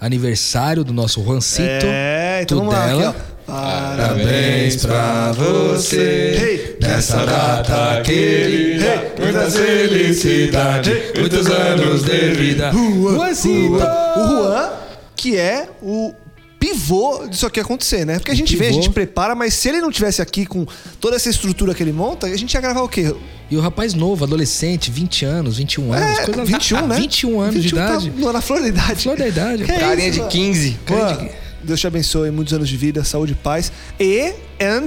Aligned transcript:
Aniversário 0.00 0.84
do 0.84 0.92
nosso 0.92 1.22
Juancito. 1.24 1.86
É, 1.86 2.40
então 2.42 2.58
vamos 2.58 2.74
lá. 2.74 2.92
Aqui, 2.92 3.02
ó. 3.04 3.36
Parabéns 3.46 4.84
pra 4.84 5.30
você 5.32 5.96
Hey, 6.36 6.76
nessa 6.80 7.24
data 7.24 8.02
querida. 8.02 8.84
Hey, 8.84 9.12
Muita 9.18 9.50
felicidade, 9.50 10.92
muitos 11.18 11.46
anos 11.46 12.02
de 12.02 12.30
vida. 12.32 12.72
Juancito! 12.72 13.74
O 13.74 13.78
Juan, 13.78 14.70
que 15.16 15.36
é 15.36 15.68
o 15.82 16.14
pivô 16.58 17.26
disso 17.28 17.46
aqui 17.46 17.60
acontecer, 17.60 18.04
né? 18.04 18.18
Porque 18.18 18.30
a 18.30 18.34
gente 18.34 18.56
vem, 18.56 18.68
a 18.68 18.72
gente 18.72 18.90
prepara, 18.90 19.34
mas 19.34 19.54
se 19.54 19.68
ele 19.68 19.80
não 19.80 19.90
tivesse 19.90 20.20
aqui 20.20 20.46
com 20.46 20.66
toda 21.00 21.16
essa 21.16 21.28
estrutura 21.28 21.74
que 21.74 21.82
ele 21.82 21.92
monta, 21.92 22.26
a 22.26 22.36
gente 22.36 22.54
ia 22.54 22.60
gravar 22.60 22.82
o 22.82 22.88
quê? 22.88 23.14
E 23.50 23.56
o 23.56 23.60
rapaz 23.60 23.94
novo, 23.94 24.24
adolescente, 24.24 24.90
20 24.90 25.24
anos, 25.24 25.58
21 25.58 25.92
anos. 25.92 26.18
É, 26.18 26.24
coisa 26.24 26.44
21, 26.44 26.86
né? 26.86 26.96
21 26.96 27.40
anos 27.40 27.54
21 27.54 27.60
de 27.60 27.74
idade. 27.74 28.10
Tá 28.10 28.32
na 28.32 28.40
flor 28.40 28.60
da 28.60 28.68
idade. 28.68 29.02
Flor 29.02 29.16
da 29.16 29.28
idade. 29.28 29.64
Que 29.66 29.72
é 29.72 29.78
Carinha 29.78 30.08
isso, 30.08 30.14
de 30.14 30.18
mano? 30.20 30.30
15. 30.30 30.78
Juan, 30.88 31.28
Deus 31.62 31.80
te 31.80 31.86
abençoe, 31.86 32.30
muitos 32.30 32.52
anos 32.52 32.68
de 32.68 32.76
vida, 32.76 33.04
saúde 33.04 33.32
e 33.32 33.36
paz. 33.36 33.70
E, 34.00 34.34
and, 34.60 34.86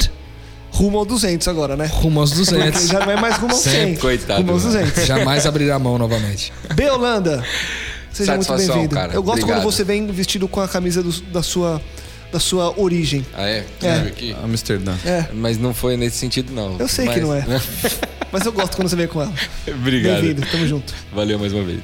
rumo 0.72 0.98
ao 0.98 1.06
200 1.06 1.48
agora, 1.48 1.78
né? 1.78 1.86
Rumo 1.86 2.20
aos 2.20 2.32
Porque 2.32 2.52
200. 2.52 2.88
já 2.88 3.00
não 3.00 3.12
é 3.12 3.16
mais 3.16 3.38
rumo 3.38 3.54
ao 3.54 3.60
100. 3.60 3.72
Sempre, 3.74 4.02
coitado, 4.02 4.42
Rumo 4.42 4.54
aos 4.54 4.64
mano. 4.66 4.80
200. 4.80 5.06
Jamais 5.08 5.46
abrirá 5.46 5.76
a 5.76 5.80
mão 5.80 5.98
novamente. 5.98 6.52
B. 6.76 6.84
Seja 8.12 8.34
muito 8.36 8.46
Satisfação, 8.46 8.76
bem-vindo. 8.76 8.96
cara. 8.96 9.14
Eu 9.14 9.22
gosto 9.24 9.40
Obrigado. 9.44 9.62
quando 9.64 9.72
você 9.74 9.84
vem 9.84 10.06
vestido 10.08 10.48
com 10.48 10.60
a 10.62 10.68
camisa 10.68 11.02
do- 11.04 11.22
da, 11.32 11.42
sua, 11.44 11.82
da 12.32 12.40
sua 12.40 12.74
origem. 12.80 13.26
Ah, 13.34 13.48
é? 13.48 13.66
É. 13.82 13.92
Aqui? 14.08 14.36
Amsterdã. 14.44 14.96
É, 15.06 15.26
Mas 15.34 15.58
não 15.58 15.74
foi 15.74 15.96
nesse 15.96 16.18
sentido, 16.18 16.52
não. 16.54 16.78
Eu 16.80 16.88
sei 16.88 17.06
Mas- 17.06 17.16
que 17.16 17.22
não 17.22 17.34
é. 17.34 17.46
mas 18.32 18.46
eu 18.46 18.52
gosto 18.52 18.76
quando 18.76 18.90
você 18.90 18.96
vem 18.96 19.08
com 19.08 19.22
ela. 19.22 19.34
Obrigado. 19.68 20.22
Bem-vindo, 20.22 20.46
tamo 20.52 20.68
junto. 20.68 20.94
Valeu 21.14 21.38
mais 21.40 21.54
uma 21.54 21.64
vez. 21.64 21.82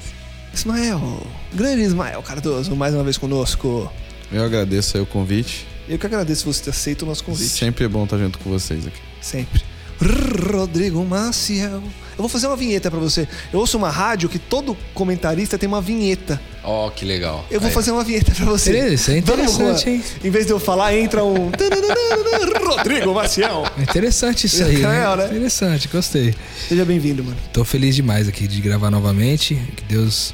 Ismael, 0.53 1.25
grande 1.53 1.81
Ismael 1.81 2.21
Cardoso, 2.23 2.75
mais 2.75 2.93
uma 2.93 3.03
vez 3.03 3.17
conosco. 3.17 3.91
Eu 4.31 4.43
agradeço 4.43 4.97
aí 4.97 5.03
o 5.03 5.05
convite. 5.05 5.67
Eu 5.87 5.99
que 5.99 6.05
agradeço 6.05 6.51
você 6.51 6.63
ter 6.63 6.69
aceito 6.71 7.03
o 7.03 7.05
nosso 7.05 7.23
convite. 7.23 7.49
Sempre 7.49 7.85
é 7.85 7.87
bom 7.87 8.05
estar 8.05 8.17
junto 8.17 8.39
com 8.39 8.49
vocês 8.49 8.87
aqui. 8.87 8.97
Sempre. 9.21 9.61
Rodrigo 10.51 11.03
Maciel. 11.05 11.83
Eu 12.17 12.19
vou 12.21 12.29
fazer 12.29 12.47
uma 12.47 12.55
vinheta 12.55 12.89
pra 12.89 12.99
você. 12.99 13.27
Eu 13.51 13.59
ouço 13.59 13.77
uma 13.77 13.89
rádio 13.89 14.29
que 14.29 14.39
todo 14.39 14.75
comentarista 14.93 15.57
tem 15.57 15.67
uma 15.67 15.81
vinheta. 15.81 16.39
Ó, 16.63 16.89
que 16.89 17.03
legal. 17.03 17.45
Eu 17.51 17.59
vou 17.59 17.67
Aí. 17.67 17.73
fazer 17.73 17.91
uma 17.91 18.03
vinheta 18.03 18.31
pra 18.33 18.45
você. 18.45 18.93
Isso 18.93 19.11
é 19.11 19.17
interessante, 19.17 19.89
hein? 19.89 20.03
Em 20.23 20.29
vez 20.29 20.45
de 20.45 20.53
eu 20.53 20.59
falar, 20.59 20.95
entra 20.95 21.23
um. 21.23 21.51
Rodrigo 22.65 23.13
Maciel. 23.13 23.65
É 23.77 23.81
interessante 23.83 24.45
isso 24.47 24.63
aí, 24.63 24.77
É, 24.81 24.87
né? 24.87 25.15
né? 25.15 25.25
Interessante, 25.25 25.87
gostei. 25.87 26.33
Seja 26.67 26.85
bem-vindo, 26.85 27.23
mano. 27.23 27.37
Tô 27.51 27.63
feliz 27.65 27.95
demais 27.95 28.27
aqui 28.27 28.47
de 28.47 28.61
gravar 28.61 28.89
novamente. 28.89 29.55
Que 29.75 29.83
Deus, 29.83 30.33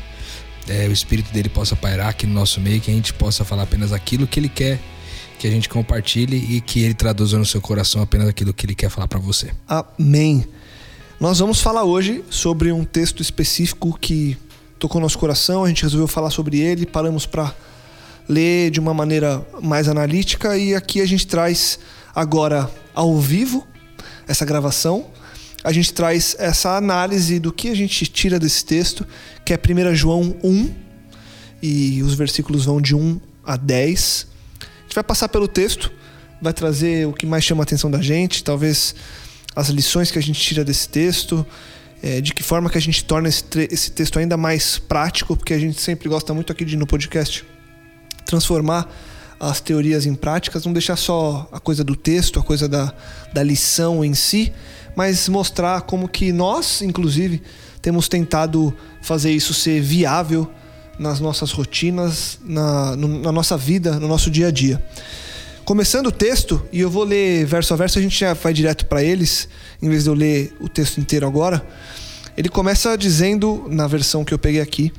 é, 0.70 0.88
o 0.88 0.92
Espírito 0.92 1.34
dele 1.34 1.50
possa 1.50 1.76
pairar 1.76 2.10
aqui 2.10 2.28
no 2.28 2.34
nosso 2.34 2.62
meio, 2.62 2.80
que 2.80 2.92
a 2.92 2.94
gente 2.94 3.14
possa 3.14 3.44
falar 3.44 3.64
apenas 3.64 3.92
aquilo 3.92 4.28
que 4.28 4.40
ele 4.40 4.50
quer 4.50 4.80
que 5.40 5.48
a 5.48 5.50
gente 5.52 5.68
compartilhe 5.68 6.38
e 6.56 6.62
que 6.62 6.84
ele 6.84 6.94
traduza 6.94 7.36
no 7.36 7.44
seu 7.44 7.60
coração 7.60 8.00
apenas 8.00 8.28
aquilo 8.28 8.54
que 8.54 8.64
ele 8.64 8.76
quer 8.76 8.92
falar 8.92 9.08
pra 9.08 9.18
você. 9.18 9.50
Amém. 9.68 10.46
Nós 11.22 11.38
vamos 11.38 11.62
falar 11.62 11.84
hoje 11.84 12.24
sobre 12.32 12.72
um 12.72 12.84
texto 12.84 13.22
específico 13.22 13.96
que 14.02 14.36
tocou 14.80 15.00
nosso 15.00 15.20
coração. 15.20 15.64
A 15.64 15.68
gente 15.68 15.84
resolveu 15.84 16.08
falar 16.08 16.32
sobre 16.32 16.60
ele, 16.60 16.84
paramos 16.84 17.28
para 17.28 17.54
ler 18.28 18.72
de 18.72 18.80
uma 18.80 18.92
maneira 18.92 19.46
mais 19.62 19.88
analítica 19.88 20.58
e 20.58 20.74
aqui 20.74 21.00
a 21.00 21.06
gente 21.06 21.28
traz 21.28 21.78
agora 22.16 22.68
ao 22.92 23.20
vivo 23.20 23.68
essa 24.28 24.44
gravação. 24.44 25.12
A 25.64 25.72
gente 25.72 25.94
traz 25.94 26.36
essa 26.40 26.76
análise 26.76 27.40
do 27.40 27.54
que 27.54 27.70
a 27.70 27.76
gente 27.76 28.08
tira 28.08 28.40
desse 28.40 28.66
texto, 28.66 29.06
que 29.46 29.54
é 29.54 29.60
1 29.60 29.94
João 29.94 30.36
1 30.44 30.74
e 31.62 32.02
os 32.02 32.16
versículos 32.16 32.66
vão 32.66 32.82
de 32.82 32.96
1 32.96 33.22
a 33.46 33.58
10. 33.58 34.28
A 34.60 34.82
gente 34.86 34.96
vai 34.96 35.04
passar 35.04 35.30
pelo 35.30 35.48
texto, 35.48 35.92
vai 36.42 36.52
trazer 36.52 37.06
o 37.06 37.14
que 37.14 37.28
mais 37.28 37.44
chama 37.44 37.62
a 37.62 37.66
atenção 37.66 37.92
da 37.92 38.02
gente, 38.02 38.44
talvez 38.44 38.96
as 39.56 39.70
lições 39.70 40.12
que 40.12 40.20
a 40.20 40.22
gente 40.22 40.40
tira 40.40 40.64
desse 40.64 40.88
texto, 40.88 41.46
é, 42.02 42.20
de 42.22 42.34
que 42.34 42.42
forma 42.42 42.70
que 42.70 42.78
a 42.78 42.82
gente 42.82 43.04
torna 43.04 43.30
esse, 43.30 43.44
esse 43.70 43.92
texto 43.92 44.18
ainda 44.18 44.36
mais 44.38 44.78
prático, 44.80 45.36
porque 45.36 45.54
a 45.54 45.60
gente 45.60 45.80
sempre 45.80 46.08
gosta 46.10 46.34
muito 46.34 46.52
aqui 46.52 46.66
de 46.66 46.76
no 46.78 46.88
podcast 46.88 47.46
transformar 48.26 48.90
as 49.40 49.60
teorias 49.60 50.06
em 50.06 50.14
práticas, 50.14 50.66
não 50.66 50.72
deixar 50.74 50.96
só 50.96 51.50
a 51.52 51.60
coisa 51.60 51.84
do 51.84 51.96
texto, 51.96 52.40
a 52.40 52.44
coisa 52.44 52.68
da, 52.68 52.94
da 53.34 53.42
lição 53.44 54.06
em 54.06 54.14
si, 54.14 54.52
mas 54.96 55.28
mostrar 55.28 55.82
como 55.82 56.08
que 56.08 56.32
nós, 56.32 56.82
inclusive, 56.82 57.42
temos 57.82 58.08
tentado 58.08 58.74
fazer 59.02 59.32
isso 59.32 59.54
ser 59.54 59.82
viável 59.82 60.50
nas 61.00 61.20
nossas 61.20 61.52
rotinas, 61.52 62.38
na, 62.44 62.96
no- 62.96 63.20
na 63.22 63.32
nossa 63.32 63.58
vida, 63.58 64.00
no 64.00 64.08
nosso 64.08 64.30
dia 64.30 64.48
a 64.48 64.52
dia. 64.52 64.82
Começando 65.72 66.08
o 66.08 66.12
texto, 66.12 66.62
e 66.70 66.82
eu 66.82 66.90
vou 66.90 67.06
ler 67.06 67.46
verso 67.46 67.74
a 67.74 67.78
verso, 67.78 67.98
a 67.98 68.02
gente 68.02 68.20
já 68.20 68.34
vai 68.34 68.52
direto 68.52 68.86
para 68.88 69.02
eles, 69.02 69.48
em 69.82 69.88
vez 69.88 70.04
de 70.04 70.10
eu 70.10 70.14
ler 70.14 70.54
o 70.60 70.68
texto 70.68 70.98
inteiro 70.98 71.26
agora. 71.26 71.66
Ele 72.36 72.50
começa 72.50 72.98
dizendo, 72.98 73.66
na 73.70 73.88
versão 73.88 74.26
que 74.26 74.34
eu 74.34 74.38
peguei 74.38 74.60
aqui, 74.60 74.92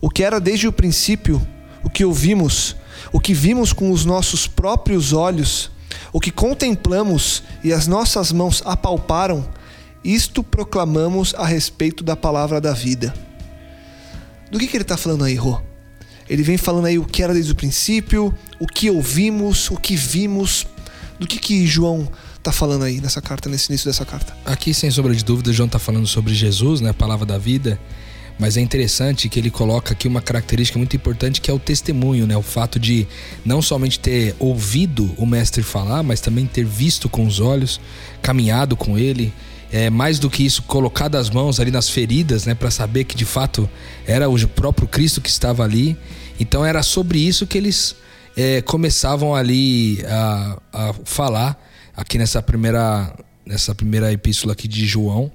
o 0.00 0.08
que 0.08 0.22
era 0.22 0.38
desde 0.38 0.68
o 0.68 0.72
princípio, 0.72 1.44
o 1.82 1.90
que 1.90 2.04
ouvimos, 2.04 2.76
o 3.12 3.18
que 3.18 3.34
vimos 3.34 3.72
com 3.72 3.90
os 3.90 4.04
nossos 4.04 4.46
próprios 4.46 5.12
olhos, 5.12 5.68
o 6.12 6.20
que 6.20 6.30
contemplamos 6.30 7.42
e 7.64 7.72
as 7.72 7.88
nossas 7.88 8.30
mãos 8.30 8.62
apalparam, 8.64 9.44
isto 10.04 10.44
proclamamos 10.44 11.34
a 11.34 11.44
respeito 11.44 12.04
da 12.04 12.14
palavra 12.14 12.60
da 12.60 12.72
vida. 12.72 13.12
Do 14.48 14.60
que, 14.60 14.68
que 14.68 14.76
ele 14.76 14.82
está 14.82 14.96
falando 14.96 15.24
aí, 15.24 15.34
Rô? 15.34 15.60
Ele 16.28 16.42
vem 16.42 16.56
falando 16.56 16.86
aí 16.86 16.98
o 16.98 17.04
que 17.04 17.22
era 17.22 17.34
desde 17.34 17.52
o 17.52 17.54
princípio, 17.54 18.34
o 18.58 18.66
que 18.66 18.90
ouvimos, 18.90 19.70
o 19.70 19.76
que 19.76 19.96
vimos. 19.96 20.66
Do 21.18 21.26
que, 21.26 21.38
que 21.38 21.66
João 21.66 22.08
está 22.36 22.50
falando 22.50 22.82
aí 22.82 23.00
nessa 23.00 23.22
carta, 23.22 23.48
nesse 23.48 23.70
início 23.70 23.86
dessa 23.88 24.04
carta? 24.04 24.36
Aqui, 24.44 24.74
sem 24.74 24.90
sombra 24.90 25.14
de 25.14 25.24
dúvida, 25.24 25.52
João 25.52 25.66
está 25.66 25.78
falando 25.78 26.06
sobre 26.06 26.34
Jesus, 26.34 26.80
né, 26.80 26.90
a 26.90 26.94
palavra 26.94 27.24
da 27.24 27.38
vida. 27.38 27.78
Mas 28.38 28.56
é 28.56 28.60
interessante 28.60 29.28
que 29.28 29.38
ele 29.38 29.50
coloca 29.50 29.92
aqui 29.92 30.08
uma 30.08 30.20
característica 30.20 30.76
muito 30.76 30.96
importante 30.96 31.40
que 31.40 31.50
é 31.50 31.54
o 31.54 31.58
testemunho, 31.58 32.26
né? 32.26 32.36
O 32.36 32.42
fato 32.42 32.80
de 32.80 33.06
não 33.44 33.62
somente 33.62 33.98
ter 34.00 34.34
ouvido 34.40 35.14
o 35.16 35.24
mestre 35.24 35.62
falar, 35.62 36.02
mas 36.02 36.20
também 36.20 36.44
ter 36.44 36.64
visto 36.64 37.08
com 37.08 37.26
os 37.26 37.38
olhos, 37.38 37.80
caminhado 38.20 38.76
com 38.76 38.98
ele, 38.98 39.32
é, 39.74 39.90
mais 39.90 40.20
do 40.20 40.30
que 40.30 40.46
isso, 40.46 40.62
colocado 40.62 41.16
as 41.16 41.28
mãos 41.28 41.58
ali 41.58 41.72
nas 41.72 41.90
feridas, 41.90 42.46
né, 42.46 42.54
para 42.54 42.70
saber 42.70 43.02
que 43.02 43.16
de 43.16 43.24
fato 43.24 43.68
era 44.06 44.30
o 44.30 44.48
próprio 44.48 44.86
Cristo 44.86 45.20
que 45.20 45.28
estava 45.28 45.64
ali. 45.64 45.96
Então 46.38 46.64
era 46.64 46.80
sobre 46.80 47.18
isso 47.18 47.44
que 47.44 47.58
eles 47.58 47.96
é, 48.36 48.62
começavam 48.62 49.34
ali 49.34 50.00
a, 50.06 50.60
a 50.72 50.94
falar 51.04 51.60
aqui 51.96 52.18
nessa 52.18 52.40
primeira 52.40 53.12
nessa 53.44 53.74
primeira 53.74 54.12
epístola 54.12 54.52
aqui 54.52 54.68
de 54.68 54.86
João. 54.86 55.30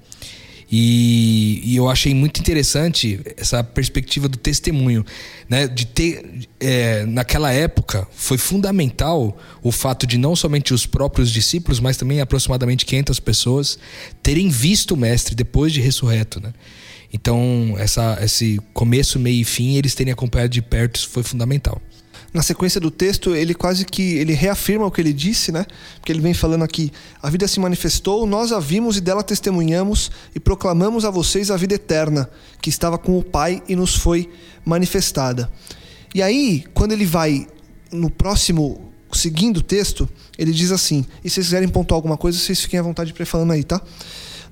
E, 0.72 1.62
e, 1.64 1.76
eu 1.76 1.90
achei 1.90 2.14
muito 2.14 2.40
interessante 2.40 3.20
essa 3.36 3.64
perspectiva 3.64 4.28
do 4.30 4.38
testemunho, 4.38 5.04
né? 5.48 5.68
De 5.68 5.86
ter 5.86 6.48
é, 6.60 7.06
naquela 7.06 7.52
época 7.52 8.08
foi 8.12 8.38
fundamental 8.38 9.36
o 9.64 9.72
fato 9.72 10.06
de 10.06 10.18
não 10.18 10.36
somente 10.36 10.72
os 10.72 10.86
próprios 10.86 11.32
discípulos, 11.32 11.80
mas 11.80 11.98
também 11.98 12.22
aproximadamente 12.22 12.86
500 12.86 13.20
pessoas 13.20 13.80
terem 14.22 14.50
visto 14.50 14.92
o 14.92 14.98
mestre 14.98 15.34
depois 15.34 15.74
de 15.74 15.82
ressurreto, 15.82 16.40
né? 16.40 16.54
Então 17.12 17.74
essa, 17.80 18.20
esse 18.22 18.60
começo, 18.72 19.18
meio 19.18 19.42
e 19.42 19.44
fim 19.44 19.76
eles 19.76 19.96
terem 19.96 20.14
acompanhado 20.14 20.52
de 20.52 20.62
perto 20.62 20.98
isso 20.98 21.10
foi 21.10 21.24
fundamental 21.24 21.82
na 22.34 22.44
sequência 22.44 22.80
do 22.80 22.92
texto, 22.92 23.36
ele 23.36 23.54
quase 23.54 23.86
que 23.86 24.18
ele 24.18 24.34
reafirma 24.34 24.86
o 24.86 24.92
que 24.92 25.02
ele 25.02 25.14
disse, 25.14 25.52
né? 25.52 25.66
Porque 25.96 26.12
ele 26.12 26.22
vem 26.22 26.34
falando 26.34 26.64
aqui: 26.64 26.92
a 27.22 27.30
vida 27.30 27.48
se 27.48 27.60
manifestou, 27.60 28.26
nós 28.26 28.52
a 28.52 28.60
vimos 28.60 28.98
e 28.98 29.02
dela 29.02 29.24
testemunhamos 29.24 30.12
e 30.36 30.40
proclamamos 30.40 31.06
a 31.06 31.10
vocês 31.10 31.50
a 31.50 31.58
vida 31.58 31.76
eterna, 31.76 32.30
que 32.62 32.70
estava 32.70 32.98
com 32.98 33.18
o 33.18 33.24
Pai 33.24 33.64
e 33.68 33.76
nos 33.76 33.96
foi 33.96 34.30
manifestada. 34.64 35.52
E 36.14 36.22
aí, 36.22 36.64
quando 36.74 36.92
ele 36.92 37.06
vai 37.06 37.48
no 37.92 38.10
próximo, 38.10 38.92
seguindo 39.12 39.58
o 39.58 39.64
texto, 39.64 40.08
ele 40.38 40.52
diz 40.52 40.72
assim: 40.72 41.06
e 41.24 41.30
se 41.30 41.36
vocês 41.36 41.48
quiserem 41.48 41.68
pontuar 41.68 41.98
alguma 41.98 42.18
coisa, 42.18 42.38
vocês 42.38 42.62
fiquem 42.62 42.80
à 42.80 42.84
vontade 42.84 43.12
para 43.12 43.24
ir 43.24 43.28
falando 43.28 43.52
aí, 43.52 43.64
tá? 43.64 43.82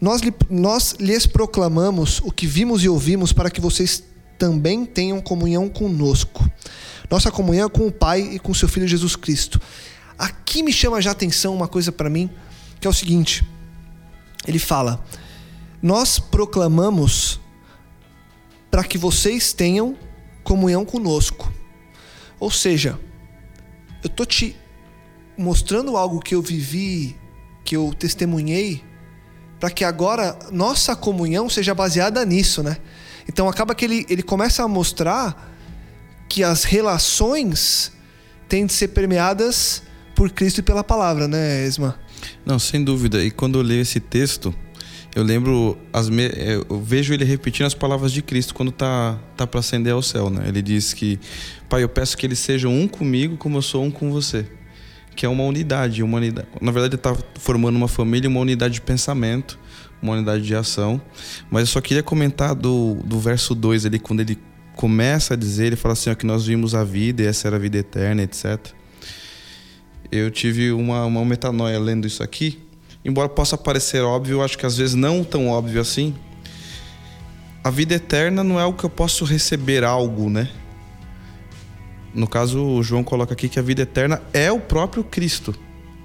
Nós, 0.02 0.22
nós 0.50 0.96
lhes 1.00 1.26
proclamamos 1.26 2.22
o 2.24 2.32
que 2.32 2.46
vimos 2.46 2.84
e 2.84 2.90
ouvimos 2.90 3.34
para 3.34 3.50
que 3.50 3.60
vocês 3.60 4.04
também 4.38 4.86
tenham 4.86 5.22
comunhão 5.22 5.68
conosco. 5.70 6.50
Nossa 7.10 7.32
comunhão 7.32 7.68
é 7.68 7.70
com 7.70 7.88
o 7.88 7.92
Pai 7.92 8.22
e 8.22 8.40
com 8.40 8.54
seu 8.54 8.68
Filho 8.68 8.88
Jesus 8.88 9.16
Cristo. 9.16 9.60
Aqui 10.18 10.62
me 10.62 10.74
chama 10.74 11.02
já 11.02 11.12
atenção 11.12 11.56
uma 11.56 11.68
coisa 11.68 11.92
para 11.92 12.10
mim, 12.10 12.30
que 12.80 12.88
é 12.88 12.90
o 12.90 12.94
seguinte: 12.94 13.48
ele 14.48 14.60
fala, 14.60 15.04
nós 15.82 16.20
proclamamos 16.20 17.40
para 18.70 18.84
que 18.84 18.98
vocês 18.98 19.54
tenham 19.54 19.98
comunhão 20.44 20.86
conosco. 20.86 21.52
Ou 22.40 22.52
seja, 22.52 23.00
eu 24.04 24.10
tô 24.10 24.26
te 24.26 24.56
mostrando 25.38 25.96
algo 25.96 26.20
que 26.20 26.36
eu 26.36 26.42
vivi, 26.42 27.16
que 27.64 27.76
eu 27.76 27.94
testemunhei, 27.98 28.84
para 29.60 29.70
que 29.70 29.84
agora 29.84 30.38
nossa 30.52 30.96
comunhão 30.96 31.50
seja 31.50 31.74
baseada 31.74 32.24
nisso, 32.26 32.62
né? 32.62 32.78
Então 33.28 33.48
acaba 33.50 33.76
que 33.76 33.86
ele, 33.86 34.06
ele 34.10 34.24
começa 34.24 34.64
a 34.64 34.68
mostrar 34.68 35.54
que 36.30 36.44
as 36.44 36.64
relações 36.64 37.92
têm 38.48 38.66
de 38.66 38.74
ser 38.74 38.90
permeadas 38.90 39.84
por 40.16 40.32
Cristo 40.32 40.60
e 40.60 40.64
pela 40.64 40.84
palavra, 40.84 41.28
né, 41.28 41.66
Esma? 41.66 41.98
Não, 42.46 42.58
sem 42.58 42.84
dúvida. 42.84 43.24
E 43.24 43.30
quando 43.30 43.60
eu 43.60 43.62
leio 43.62 43.82
esse 43.82 44.00
texto, 44.00 44.54
eu 45.16 45.24
lembro, 45.24 45.78
as 45.92 46.10
me... 46.10 46.30
eu 46.70 46.82
vejo 46.82 47.14
ele 47.14 47.24
repetindo 47.24 47.66
as 47.66 47.74
palavras 47.74 48.12
de 48.12 48.22
Cristo 48.22 48.54
quando 48.54 48.72
tá, 48.72 49.20
tá 49.36 49.46
para 49.46 49.60
ascender 49.60 49.94
ao 49.94 50.02
céu, 50.02 50.30
né? 50.30 50.48
Ele 50.48 50.62
diz 50.62 50.94
que, 50.94 51.20
Pai, 51.70 51.84
eu 51.84 51.90
peço 51.90 52.18
que 52.18 52.26
eles 52.26 52.40
sejam 52.40 52.74
um 52.74 52.88
comigo 52.88 53.38
como 53.38 53.58
eu 53.58 53.62
sou 53.62 53.84
um 53.84 53.92
com 53.92 54.12
você. 54.12 54.46
Que 55.16 55.26
é 55.26 55.30
uma 55.30 55.44
unidade, 55.44 56.04
uma 56.04 56.18
unidade. 56.18 56.48
Na 56.62 56.72
verdade, 56.72 56.96
ele 56.96 57.00
está 57.00 57.18
formando 57.40 57.76
uma 57.76 57.88
família, 57.88 58.30
uma 58.30 58.40
unidade 58.40 58.76
de 58.76 58.82
pensamento, 58.82 59.58
uma 60.02 60.14
unidade 60.14 60.44
de 60.44 60.56
ação. 60.56 61.02
Mas 61.50 61.62
eu 61.62 61.68
só 61.68 61.82
queria 61.82 62.04
comentar 62.04 62.56
do, 62.56 62.96
do 63.04 63.20
verso 63.20 63.54
2 63.56 63.86
ali, 63.86 64.00
quando 64.00 64.22
ele 64.22 64.38
começa 64.76 65.34
a 65.34 65.38
dizer, 65.38 65.68
ele 65.68 65.76
fala 65.76 65.94
assim, 65.94 66.10
ó, 66.10 66.16
que 66.16 66.26
nós 66.26 66.46
vimos 66.46 66.76
a 66.76 66.84
vida 66.84 67.24
e 67.24 67.26
essa 67.26 67.48
era 67.48 67.56
a 67.56 67.60
vida 67.60 67.78
eterna, 67.78 68.22
etc. 68.22 68.60
Eu 70.12 70.32
tive 70.32 70.72
uma, 70.72 71.06
uma 71.06 71.26
metanoia 71.26 71.80
lendo 71.80 72.08
isso 72.08 72.24
aqui. 72.24 72.60
Embora 73.04 73.28
possa 73.28 73.58
parecer 73.58 74.02
óbvio, 74.02 74.42
acho 74.42 74.58
que 74.58 74.66
às 74.66 74.78
vezes 74.78 74.94
não 74.96 75.24
tão 75.24 75.50
óbvio 75.50 75.82
assim. 75.82 76.14
A 77.64 77.70
vida 77.70 77.96
eterna 77.96 78.44
não 78.44 78.60
é 78.60 78.66
o 78.66 78.74
que 78.74 78.84
eu 78.84 78.90
posso 78.90 79.26
receber 79.26 79.84
algo, 79.84 80.30
né? 80.30 80.50
No 82.14 82.28
caso, 82.28 82.64
o 82.64 82.82
João 82.82 83.04
coloca 83.04 83.34
aqui 83.34 83.50
que 83.50 83.60
a 83.60 83.62
vida 83.62 83.82
eterna 83.82 84.22
é 84.34 84.52
o 84.52 84.60
próprio 84.60 85.04
Cristo, 85.04 85.54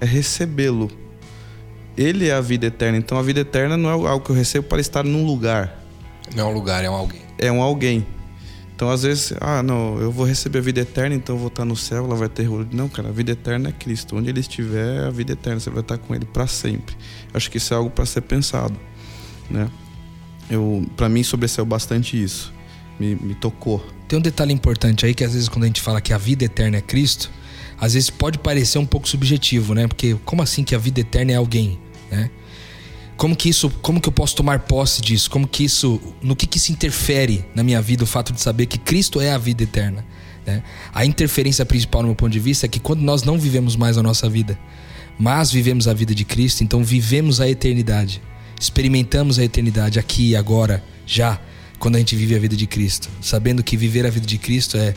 é 0.01 0.05
recebê-lo. 0.05 0.91
Ele 1.97 2.29
é 2.29 2.33
a 2.33 2.41
vida 2.41 2.67
eterna. 2.67 2.99
Então 2.99 3.19
a 3.19 3.23
vida 3.23 3.41
eterna 3.41 3.77
não 3.77 3.91
é 3.91 3.93
algo 3.93 4.25
que 4.25 4.31
eu 4.31 4.37
recebo 4.37 4.67
para 4.67 4.81
estar 4.81 5.05
num 5.05 5.27
lugar. 5.27 5.83
Não 6.35 6.49
é 6.49 6.51
um 6.51 6.55
lugar, 6.55 6.85
é 6.85 6.91
um 6.91 6.95
alguém. 6.95 7.21
É 7.39 7.53
um 7.53 7.63
alguém. 7.63 8.07
Então, 8.75 8.91
às 8.91 9.05
vezes, 9.05 9.33
ah, 9.41 9.63
não, 9.63 10.01
eu 10.01 10.11
vou 10.11 10.27
receber 10.27 10.59
a 10.59 10.63
vida 10.63 10.81
eterna, 10.81 11.15
então 11.15 11.37
eu 11.37 11.39
vou 11.39 11.47
estar 11.47 11.65
no 11.65 11.77
céu, 11.77 12.05
lá 12.05 12.17
vai 12.17 12.29
ter 12.29 12.43
rolo. 12.45 12.67
Não, 12.73 12.89
cara, 12.89 13.11
a 13.11 13.13
vida 13.13 13.31
eterna 13.31 13.69
é 13.69 13.73
Cristo. 13.73 14.17
Onde 14.17 14.29
ele 14.29 14.41
estiver, 14.41 15.05
é 15.05 15.07
a 15.07 15.11
vida 15.11 15.35
eterna. 15.35 15.61
Você 15.61 15.71
vai 15.71 15.83
estar 15.83 15.99
com 15.99 16.13
ele 16.15 16.25
para 16.25 16.49
sempre. 16.49 16.97
Acho 17.33 17.49
que 17.49 17.59
isso 17.59 17.73
é 17.73 17.77
algo 17.77 17.91
para 17.91 18.05
ser 18.05 18.23
pensado, 18.23 18.75
né? 19.49 19.69
Eu, 20.51 20.85
para 20.97 21.09
mim, 21.09 21.23
sobressaiu 21.23 21.65
bastante 21.65 22.21
isso. 22.21 22.53
Me, 22.99 23.15
me 23.15 23.37
tocou. 23.37 23.87
Tem 24.09 24.19
um 24.19 24.23
detalhe 24.23 24.53
importante 24.53 25.07
aí 25.07 25.15
que 25.15 25.23
às 25.23 25.33
vezes 25.33 25.49
quando 25.49 25.63
a 25.63 25.67
gente 25.67 25.81
fala 25.81 26.01
que 26.01 26.13
a 26.13 26.19
vida 26.19 26.45
eterna 26.45 26.79
é 26.79 26.81
Cristo, 26.81 27.31
às 27.83 27.95
vezes 27.95 28.11
pode 28.11 28.39
parecer 28.39 28.79
um 28.79 28.87
pouco 28.87 29.09
subjetivo, 29.09 29.75
né? 29.75 29.89
Porque 29.89 30.15
como 30.25 30.41
assim 30.41 30.63
que 30.63 30.73
a 30.73 30.79
vida 30.79 31.01
eterna 31.01 31.33
é 31.33 31.35
alguém, 31.35 31.81
né? 32.09 32.31
Como 33.17 33.35
que 33.35 33.49
isso, 33.49 33.69
como 33.83 34.01
que 34.01 34.09
eu 34.09 34.13
posso 34.13 34.37
tomar 34.37 34.61
posse 34.61 35.03
disso? 35.03 35.29
Como 35.29 35.49
que 35.49 35.65
isso, 35.65 36.01
no 36.23 36.37
que 36.37 36.47
que 36.47 36.59
isso 36.59 36.71
interfere 36.71 37.45
na 37.57 37.65
minha 37.65 37.83
vida 37.83 38.05
o 38.05 38.07
fato 38.07 38.33
de 38.33 38.41
saber 38.41 38.67
que 38.67 38.79
Cristo 38.79 39.21
é 39.21 39.33
a 39.33 39.39
vida 39.39 39.65
eterna? 39.65 40.05
Né? 40.47 40.63
A 40.95 41.05
interferência 41.05 41.67
principal, 41.67 42.03
no 42.03 42.09
meu 42.09 42.15
ponto 42.15 42.31
de 42.31 42.39
vista, 42.39 42.67
é 42.67 42.69
que 42.69 42.79
quando 42.79 43.01
nós 43.01 43.25
não 43.25 43.37
vivemos 43.37 43.75
mais 43.75 43.99
a 43.99 44.03
nossa 44.03 44.29
vida, 44.29 44.57
mas 45.19 45.51
vivemos 45.51 45.89
a 45.89 45.93
vida 45.93 46.15
de 46.15 46.25
Cristo, 46.25 46.63
então 46.63 46.85
vivemos 46.85 47.41
a 47.41 47.49
eternidade, 47.49 48.23
experimentamos 48.61 49.41
a 49.41 49.45
eternidade 49.45 49.99
aqui 49.99 50.31
e 50.31 50.37
agora, 50.37 50.85
já, 51.05 51.41
quando 51.81 51.97
a 51.97 51.99
gente 51.99 52.15
vive 52.15 52.37
a 52.37 52.39
vida 52.39 52.55
de 52.55 52.67
Cristo, 52.67 53.09
sabendo 53.21 53.61
que 53.63 53.77
viver 53.77 54.07
a 54.07 54.11
vida 54.11 54.27
de 54.27 54.39
Cristo 54.39 54.77
é 54.77 54.95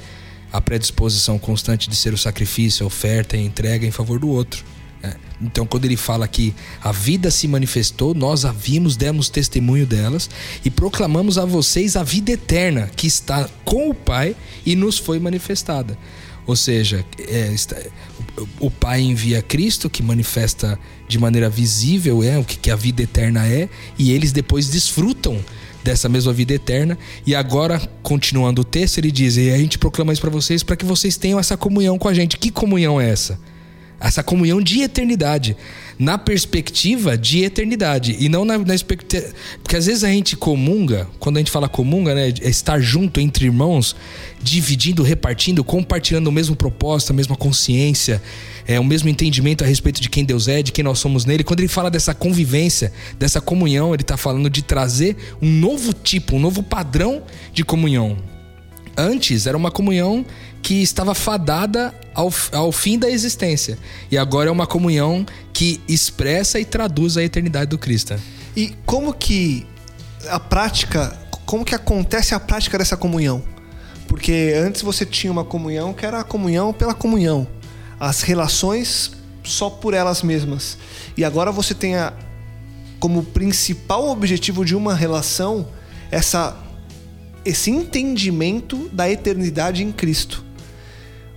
a 0.56 0.62
predisposição 0.62 1.38
constante 1.38 1.90
de 1.90 1.96
ser 1.96 2.14
o 2.14 2.18
sacrifício, 2.18 2.86
a 2.86 2.88
oferta 2.88 3.36
e 3.36 3.42
a 3.42 3.44
entrega 3.44 3.86
em 3.86 3.92
favor 3.92 4.20
do 4.20 4.30
outro. 4.30 4.64
É. 5.04 5.14
Então, 5.42 5.66
quando 5.66 5.84
ele 5.84 5.98
fala 5.98 6.28
que 6.28 6.56
a 6.82 6.92
vida 6.94 7.30
se 7.30 7.48
manifestou, 7.48 8.14
nós 8.14 8.46
a 8.46 8.52
vimos, 8.52 8.96
demos 8.96 9.28
testemunho 9.30 9.86
delas 9.86 10.30
e 10.64 10.70
proclamamos 10.70 11.38
a 11.38 11.46
vocês 11.46 11.98
a 11.98 12.04
vida 12.04 12.32
eterna 12.32 12.90
que 12.96 13.06
está 13.06 13.50
com 13.66 13.90
o 13.90 13.94
Pai 13.94 14.36
e 14.66 14.76
nos 14.76 14.98
foi 14.98 15.20
manifestada. 15.20 15.98
Ou 16.48 16.56
seja, 16.56 17.04
é, 17.20 17.52
está, 17.52 17.76
o, 18.60 18.68
o 18.68 18.72
Pai 18.72 19.02
envia 19.02 19.42
Cristo, 19.42 19.90
que 19.90 20.02
manifesta 20.02 20.80
de 21.08 21.20
maneira 21.20 21.50
visível 21.50 22.24
é, 22.24 22.38
o 22.40 22.46
que, 22.46 22.58
que 22.58 22.72
a 22.72 22.76
vida 22.76 23.04
eterna 23.04 23.46
é, 23.46 23.68
e 23.98 24.12
eles 24.12 24.32
depois 24.32 24.70
desfrutam 24.70 25.44
dessa 25.86 26.10
mesma 26.10 26.34
vida 26.34 26.54
eterna. 26.54 26.98
E 27.26 27.36
agora, 27.36 27.80
continuando 28.02 28.62
o 28.62 28.66
texto, 28.66 28.98
ele 28.98 29.12
diz: 29.12 29.38
e 29.38 29.52
a 29.52 29.58
gente 29.58 29.78
proclama 29.78 30.12
isso 30.12 30.22
para 30.22 30.32
vocês 30.32 30.64
para 30.64 30.76
que 30.76 30.84
vocês 30.84 31.16
tenham 31.16 31.40
essa 31.40 31.56
comunhão 31.56 31.98
com 31.98 32.10
a 32.10 32.14
gente. 32.14 32.38
Que 32.38 32.52
comunhão 32.52 33.00
é 33.00 33.10
essa? 33.10 33.40
essa 34.00 34.24
comunhão 34.24 34.62
de 34.62 34.82
eternidade. 34.82 35.56
Na 35.98 36.18
perspectiva 36.18 37.18
de 37.18 37.44
eternidade 37.44 38.16
e 38.20 38.28
não 38.28 38.44
na, 38.44 38.58
na 38.58 38.76
expectativa. 38.76 39.34
Porque 39.64 39.76
às 39.76 39.86
vezes 39.86 40.04
a 40.04 40.10
gente 40.10 40.36
comunga, 40.36 41.08
quando 41.20 41.38
a 41.38 41.40
gente 41.40 41.52
fala 41.52 41.70
comunga, 41.70 42.14
né? 42.14 42.34
É 42.42 42.50
estar 42.50 42.80
junto 42.80 43.20
entre 43.20 43.46
irmãos, 43.46 43.96
dividindo, 44.42 45.04
repartindo, 45.04 45.64
compartilhando 45.64 46.28
o 46.28 46.32
mesmo 46.32 46.56
propósito, 46.56 47.12
a 47.12 47.14
mesma 47.14 47.36
consciência, 47.36 48.22
é, 48.68 48.80
o 48.80 48.84
mesmo 48.84 49.10
entendimento 49.10 49.64
a 49.64 49.68
respeito 49.68 50.02
de 50.02 50.10
quem 50.10 50.26
Deus 50.26 50.48
é, 50.48 50.62
de 50.62 50.72
quem 50.72 50.84
nós 50.84 51.00
somos 51.00 51.26
nele. 51.26 51.44
Quando 51.44 51.60
ele 51.62 51.70
fala 51.70 51.90
dessa 51.90 52.14
convivência, 52.14 52.92
dessa 53.18 53.40
comunhão, 53.40 53.94
ele 53.94 54.02
está 54.02 54.18
falando 54.18 54.50
de 54.50 54.62
trazer 54.62 55.16
um 55.42 55.50
novo 55.50 55.94
tipo, 55.94 56.36
um 56.36 56.40
novo 56.40 56.62
padrão 56.62 57.24
de 57.54 57.64
comunhão. 57.64 58.18
Antes 58.98 59.46
era 59.46 59.58
uma 59.58 59.70
comunhão 59.72 60.26
que 60.66 60.82
estava 60.82 61.14
fadada 61.14 61.94
ao, 62.12 62.34
ao 62.52 62.72
fim 62.72 62.98
da 62.98 63.08
existência. 63.08 63.78
E 64.10 64.18
agora 64.18 64.50
é 64.50 64.52
uma 64.52 64.66
comunhão 64.66 65.24
que 65.54 65.80
expressa 65.88 66.60
e 66.60 66.66
traduz 66.66 67.18
a 67.18 67.24
eternidade 67.24 67.70
do 67.70 67.78
Cristo. 67.78 68.16
E 68.56 68.74
como 68.84 69.14
que 69.14 69.64
a 70.28 70.40
prática, 70.40 71.16
como 71.46 71.64
que 71.64 71.76
acontece 71.76 72.34
a 72.34 72.40
prática 72.40 72.80
dessa 72.80 72.98
comunhão? 72.98 73.44
Porque 74.08 74.56
antes 74.58 74.82
você 74.82 75.06
tinha 75.06 75.32
uma 75.32 75.46
comunhão 75.46 75.94
que 75.94 76.04
era 76.04 76.22
a 76.22 76.24
comunhão 76.24 76.74
pela 76.74 76.96
comunhão, 76.96 77.48
as 78.00 78.24
relações 78.24 79.12
só 79.44 79.70
por 79.70 79.94
elas 79.94 80.24
mesmas. 80.24 80.80
E 81.16 81.24
agora 81.24 81.52
você 81.52 81.76
tem 81.76 81.96
a, 81.96 82.12
como 83.00 83.22
principal 83.22 84.10
objetivo 84.10 84.66
de 84.66 84.76
uma 84.76 84.96
relação 84.96 85.68
essa 86.10 86.58
esse 87.46 87.70
entendimento 87.70 88.90
da 88.92 89.08
eternidade 89.08 89.84
em 89.84 89.92
Cristo 89.92 90.45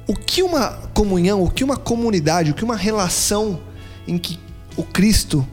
o 0.09 0.17
que 0.17 0.43
uma 0.43 0.71
comunhão, 0.95 1.43
o 1.45 1.51
que 1.51 1.63
uma 1.63 1.77
comunidade, 1.77 2.51
o 2.51 2.55
que 2.55 2.65
uma 2.65 2.77
relação 2.77 3.61
em 4.07 4.17
que 4.17 4.41
o 4.75 4.83
Cristo 4.83 5.47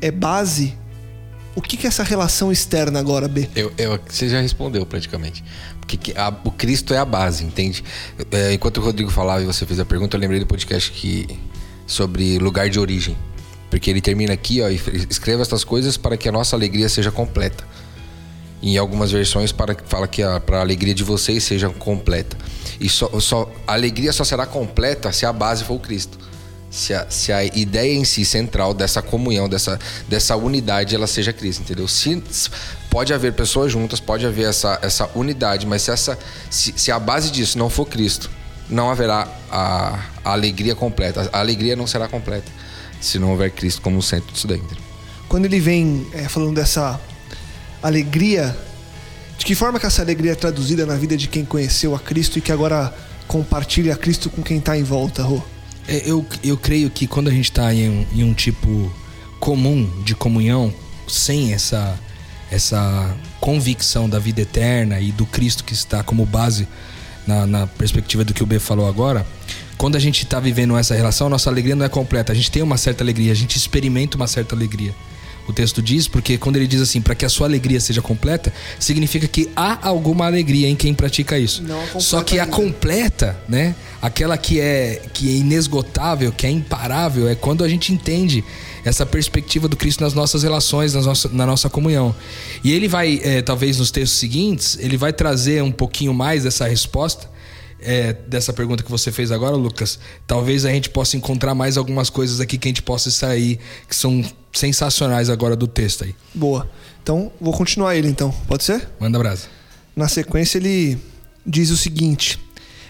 é 0.00 0.10
base, 0.10 0.78
o 1.56 1.60
que, 1.60 1.76
que 1.76 1.84
é 1.84 1.88
essa 1.88 2.04
relação 2.04 2.52
externa 2.52 3.00
agora, 3.00 3.26
B? 3.26 3.50
Eu, 3.56 3.72
eu, 3.76 3.98
você 4.08 4.28
já 4.28 4.40
respondeu 4.40 4.86
praticamente. 4.86 5.42
Porque 5.80 6.12
a, 6.16 6.32
o 6.44 6.52
Cristo 6.52 6.94
é 6.94 6.98
a 6.98 7.04
base, 7.04 7.44
entende? 7.44 7.82
É, 8.30 8.52
enquanto 8.52 8.76
o 8.76 8.80
Rodrigo 8.80 9.10
falava 9.10 9.42
e 9.42 9.46
você 9.46 9.66
fez 9.66 9.80
a 9.80 9.84
pergunta, 9.84 10.16
eu 10.16 10.20
lembrei 10.20 10.38
do 10.38 10.46
podcast 10.46 10.92
que, 10.92 11.26
sobre 11.84 12.38
lugar 12.38 12.70
de 12.70 12.78
origem. 12.78 13.16
Porque 13.68 13.90
ele 13.90 14.00
termina 14.00 14.32
aqui, 14.32 14.62
ó, 14.62 14.68
e 14.68 14.80
escreva 15.10 15.42
estas 15.42 15.64
coisas 15.64 15.96
para 15.96 16.16
que 16.16 16.28
a 16.28 16.32
nossa 16.32 16.54
alegria 16.54 16.88
seja 16.88 17.10
completa. 17.10 17.66
Em 18.62 18.76
algumas 18.76 19.12
versões 19.12 19.52
para, 19.52 19.76
fala 19.86 20.08
que 20.08 20.22
a, 20.22 20.40
para 20.40 20.58
a 20.58 20.60
alegria 20.60 20.94
de 20.94 21.04
vocês 21.04 21.44
seja 21.44 21.68
completa. 21.70 22.36
E 22.80 22.88
só, 22.88 23.08
só, 23.20 23.50
a 23.66 23.72
alegria 23.74 24.12
só 24.12 24.24
será 24.24 24.46
completa 24.46 25.12
se 25.12 25.24
a 25.24 25.32
base 25.32 25.64
for 25.64 25.74
o 25.74 25.78
Cristo. 25.78 26.18
Se 26.70 26.92
a, 26.92 27.08
se 27.08 27.32
a 27.32 27.44
ideia 27.44 27.94
em 27.94 28.04
si 28.04 28.24
central 28.24 28.74
dessa 28.74 29.00
comunhão, 29.00 29.48
dessa, 29.48 29.78
dessa 30.06 30.36
unidade, 30.36 30.94
ela 30.94 31.06
seja 31.06 31.32
Cristo, 31.32 31.62
entendeu? 31.62 31.88
Se, 31.88 32.22
pode 32.90 33.14
haver 33.14 33.32
pessoas 33.32 33.72
juntas, 33.72 34.00
pode 34.00 34.26
haver 34.26 34.48
essa, 34.48 34.78
essa 34.82 35.08
unidade, 35.14 35.66
mas 35.66 35.82
se, 35.82 35.90
essa, 35.90 36.18
se, 36.50 36.74
se 36.76 36.92
a 36.92 36.98
base 36.98 37.30
disso 37.30 37.56
não 37.58 37.70
for 37.70 37.86
Cristo, 37.86 38.30
não 38.68 38.90
haverá 38.90 39.26
a, 39.50 39.98
a 40.24 40.32
alegria 40.32 40.74
completa. 40.74 41.30
A 41.32 41.38
alegria 41.40 41.74
não 41.74 41.86
será 41.86 42.06
completa 42.06 42.50
se 43.00 43.18
não 43.18 43.30
houver 43.30 43.50
Cristo 43.50 43.80
como 43.80 44.02
centro 44.02 44.32
disso. 44.32 44.46
Entendeu? 44.46 44.76
Quando 45.28 45.44
ele 45.44 45.60
vem 45.60 46.06
é, 46.12 46.28
falando 46.28 46.54
dessa 46.54 47.00
alegria 47.82 48.56
de 49.38 49.44
que 49.44 49.54
forma 49.54 49.78
que 49.78 49.86
essa 49.86 50.02
alegria 50.02 50.32
é 50.32 50.34
traduzida 50.34 50.84
na 50.84 50.96
vida 50.96 51.16
de 51.16 51.28
quem 51.28 51.44
conheceu 51.44 51.94
a 51.94 51.98
Cristo 51.98 52.38
e 52.38 52.42
que 52.42 52.50
agora 52.50 52.92
compartilha 53.28 53.94
Cristo 53.96 54.28
com 54.28 54.42
quem 54.42 54.58
está 54.58 54.76
em 54.76 54.82
volta, 54.82 55.22
Rô? 55.22 55.40
É, 55.86 56.02
eu, 56.04 56.26
eu 56.42 56.56
creio 56.56 56.90
que 56.90 57.06
quando 57.06 57.28
a 57.28 57.30
gente 57.30 57.44
está 57.44 57.72
em, 57.72 58.06
em 58.12 58.24
um 58.24 58.34
tipo 58.34 58.92
comum 59.38 59.88
de 60.02 60.14
comunhão, 60.14 60.74
sem 61.06 61.54
essa, 61.54 61.98
essa 62.50 63.16
convicção 63.40 64.08
da 64.08 64.18
vida 64.18 64.40
eterna 64.40 65.00
e 65.00 65.12
do 65.12 65.24
Cristo 65.24 65.62
que 65.62 65.72
está 65.72 66.02
como 66.02 66.26
base 66.26 66.66
na, 67.26 67.46
na 67.46 67.66
perspectiva 67.66 68.24
do 68.24 68.34
que 68.34 68.42
o 68.42 68.46
B 68.46 68.58
falou 68.58 68.88
agora, 68.88 69.24
quando 69.78 69.94
a 69.94 70.00
gente 70.00 70.24
está 70.24 70.40
vivendo 70.40 70.76
essa 70.76 70.94
relação, 70.96 71.28
nossa 71.28 71.48
alegria 71.48 71.76
não 71.76 71.86
é 71.86 71.88
completa. 71.88 72.32
A 72.32 72.34
gente 72.34 72.50
tem 72.50 72.62
uma 72.62 72.76
certa 72.76 73.04
alegria, 73.04 73.30
a 73.30 73.36
gente 73.36 73.56
experimenta 73.56 74.16
uma 74.16 74.26
certa 74.26 74.56
alegria 74.56 74.92
o 75.48 75.52
texto 75.52 75.80
diz, 75.80 76.06
porque 76.06 76.36
quando 76.36 76.56
ele 76.56 76.66
diz 76.66 76.82
assim, 76.82 77.00
para 77.00 77.14
que 77.14 77.24
a 77.24 77.28
sua 77.28 77.46
alegria 77.46 77.80
seja 77.80 78.02
completa, 78.02 78.52
significa 78.78 79.26
que 79.26 79.48
há 79.56 79.78
alguma 79.88 80.26
alegria 80.26 80.68
em 80.68 80.76
quem 80.76 80.92
pratica 80.92 81.38
isso. 81.38 81.62
Só 81.98 82.22
que 82.22 82.38
a 82.38 82.46
completa, 82.46 83.36
né? 83.48 83.74
Aquela 84.00 84.36
que 84.36 84.60
é 84.60 85.02
que 85.12 85.28
é 85.30 85.38
inesgotável, 85.38 86.30
que 86.30 86.46
é 86.46 86.50
imparável, 86.50 87.28
é 87.28 87.34
quando 87.34 87.64
a 87.64 87.68
gente 87.68 87.92
entende 87.92 88.44
essa 88.84 89.06
perspectiva 89.06 89.66
do 89.66 89.76
Cristo 89.76 90.04
nas 90.04 90.14
nossas 90.14 90.42
relações, 90.42 90.94
nas 90.94 91.06
nossa, 91.06 91.28
na 91.30 91.46
nossa 91.46 91.68
comunhão. 91.70 92.14
E 92.62 92.72
ele 92.72 92.86
vai, 92.86 93.20
é, 93.24 93.42
talvez 93.42 93.78
nos 93.78 93.90
textos 93.90 94.18
seguintes, 94.18 94.78
ele 94.78 94.96
vai 94.96 95.12
trazer 95.12 95.62
um 95.62 95.72
pouquinho 95.72 96.12
mais 96.12 96.44
dessa 96.44 96.68
resposta 96.68 97.37
é, 97.80 98.12
dessa 98.12 98.52
pergunta 98.52 98.82
que 98.82 98.90
você 98.90 99.12
fez 99.12 99.30
agora, 99.30 99.54
Lucas, 99.54 99.98
talvez 100.26 100.64
a 100.64 100.70
gente 100.70 100.90
possa 100.90 101.16
encontrar 101.16 101.54
mais 101.54 101.76
algumas 101.76 102.10
coisas 102.10 102.40
aqui 102.40 102.58
que 102.58 102.68
a 102.68 102.70
gente 102.70 102.82
possa 102.82 103.10
sair 103.10 103.58
que 103.88 103.94
são 103.94 104.24
sensacionais 104.52 105.30
agora 105.30 105.54
do 105.54 105.66
texto 105.66 106.04
aí. 106.04 106.14
Boa. 106.34 106.68
Então, 107.02 107.32
vou 107.40 107.52
continuar 107.52 107.96
ele 107.96 108.08
então. 108.08 108.30
Pode 108.46 108.64
ser? 108.64 108.88
Manda 108.98 109.18
brasa. 109.18 109.46
Na 109.94 110.08
sequência, 110.08 110.58
ele 110.58 110.98
diz 111.46 111.70
o 111.70 111.76
seguinte: 111.76 112.38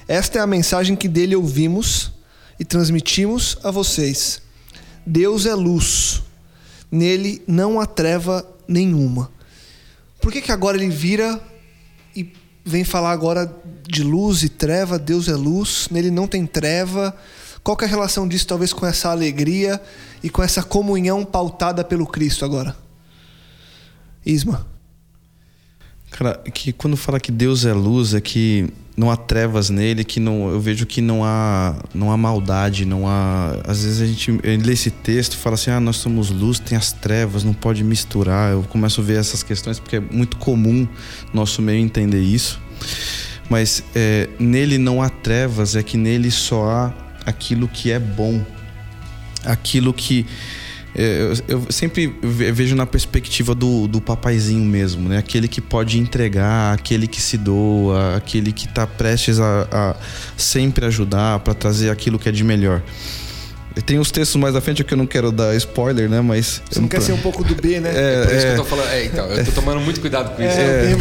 Esta 0.06 0.38
é 0.38 0.42
a 0.42 0.46
mensagem 0.46 0.96
que 0.96 1.08
dele 1.08 1.36
ouvimos 1.36 2.10
e 2.58 2.64
transmitimos 2.64 3.58
a 3.62 3.70
vocês. 3.70 4.42
Deus 5.06 5.46
é 5.46 5.54
luz. 5.54 6.22
Nele 6.90 7.42
não 7.46 7.80
há 7.80 7.86
treva 7.86 8.46
nenhuma. 8.66 9.30
Por 10.20 10.32
que, 10.32 10.40
que 10.42 10.50
agora 10.50 10.76
ele 10.76 10.88
vira 10.88 11.40
vem 12.64 12.84
falar 12.84 13.12
agora 13.12 13.52
de 13.86 14.02
luz 14.02 14.42
e 14.42 14.48
treva, 14.48 14.98
Deus 14.98 15.28
é 15.28 15.34
luz, 15.34 15.88
nele 15.90 16.10
não 16.10 16.26
tem 16.26 16.46
treva. 16.46 17.16
Qual 17.62 17.76
é 17.80 17.84
a 17.84 17.88
relação 17.88 18.26
disso 18.26 18.46
talvez 18.46 18.72
com 18.72 18.86
essa 18.86 19.10
alegria 19.10 19.80
e 20.22 20.30
com 20.30 20.42
essa 20.42 20.62
comunhão 20.62 21.24
pautada 21.24 21.84
pelo 21.84 22.06
Cristo 22.06 22.44
agora? 22.44 22.76
Isma. 24.24 24.77
Cara, 26.18 26.34
que 26.52 26.72
quando 26.72 26.96
fala 26.96 27.20
que 27.20 27.30
Deus 27.30 27.64
é 27.64 27.72
luz, 27.72 28.12
é 28.12 28.20
que 28.20 28.66
não 28.96 29.08
há 29.08 29.16
trevas 29.16 29.70
nele, 29.70 30.02
que 30.02 30.18
não, 30.18 30.50
eu 30.50 30.58
vejo 30.58 30.84
que 30.84 31.00
não 31.00 31.24
há, 31.24 31.76
não 31.94 32.10
há 32.10 32.16
maldade, 32.16 32.84
não 32.84 33.06
há. 33.06 33.56
Às 33.64 33.84
vezes 33.84 34.00
a 34.00 34.06
gente 34.06 34.32
lê 34.32 34.72
esse 34.72 34.90
texto 34.90 35.34
e 35.34 35.36
fala 35.36 35.54
assim: 35.54 35.70
ah, 35.70 35.78
nós 35.78 35.94
somos 35.98 36.28
luz, 36.28 36.58
tem 36.58 36.76
as 36.76 36.90
trevas, 36.90 37.44
não 37.44 37.54
pode 37.54 37.84
misturar. 37.84 38.50
Eu 38.50 38.64
começo 38.64 39.00
a 39.00 39.04
ver 39.04 39.20
essas 39.20 39.44
questões 39.44 39.78
porque 39.78 39.94
é 39.94 40.00
muito 40.00 40.38
comum 40.38 40.88
nosso 41.32 41.62
meio 41.62 41.78
entender 41.78 42.20
isso. 42.20 42.60
Mas 43.48 43.84
é, 43.94 44.28
nele 44.40 44.76
não 44.76 45.00
há 45.00 45.08
trevas, 45.08 45.76
é 45.76 45.84
que 45.84 45.96
nele 45.96 46.32
só 46.32 46.68
há 46.68 46.94
aquilo 47.24 47.68
que 47.68 47.92
é 47.92 48.00
bom, 48.00 48.44
aquilo 49.44 49.94
que 49.94 50.26
eu, 50.98 51.32
eu, 51.46 51.66
sempre 51.70 52.12
vejo 52.20 52.74
na 52.74 52.84
perspectiva 52.84 53.54
do, 53.54 53.86
do 53.86 54.00
papaizinho 54.00 54.64
mesmo, 54.64 55.08
né? 55.08 55.18
Aquele 55.18 55.46
que 55.46 55.60
pode 55.60 55.96
entregar, 55.96 56.74
aquele 56.74 57.06
que 57.06 57.20
se 57.20 57.38
doa, 57.38 58.16
aquele 58.16 58.52
que 58.52 58.66
está 58.66 58.84
prestes 58.84 59.38
a, 59.38 59.68
a 59.70 59.96
sempre 60.36 60.84
ajudar 60.86 61.38
para 61.38 61.54
trazer 61.54 61.90
aquilo 61.90 62.18
que 62.18 62.28
é 62.28 62.32
de 62.32 62.42
melhor. 62.42 62.82
Tem 63.84 63.98
os 63.98 64.10
textos 64.10 64.36
mais 64.36 64.54
à 64.54 64.60
frente 64.60 64.82
que 64.84 64.94
eu 64.94 64.98
não 64.98 65.06
quero 65.06 65.30
dar 65.30 65.54
spoiler, 65.56 66.08
né? 66.08 66.20
Mas. 66.20 66.62
Você 66.70 66.80
não 66.80 66.88
quer 66.88 67.00
ser 67.00 67.12
um 67.12 67.18
pouco 67.18 67.44
do 67.44 67.54
B, 67.54 67.80
né? 67.80 67.92
É, 67.94 68.22
é 68.22 68.26
por 68.26 68.34
isso 68.34 68.34
é... 68.34 68.40
que 68.40 68.52
eu 68.52 68.56
tô 68.56 68.64
falando. 68.64 68.88
É, 68.88 69.04
então, 69.04 69.26
eu 69.26 69.44
tô 69.44 69.52
tomando 69.52 69.80
muito 69.80 70.00
cuidado 70.00 70.34
com 70.34 70.42
isso. 70.42 70.58
É, 70.58 70.92
é. 70.92 70.96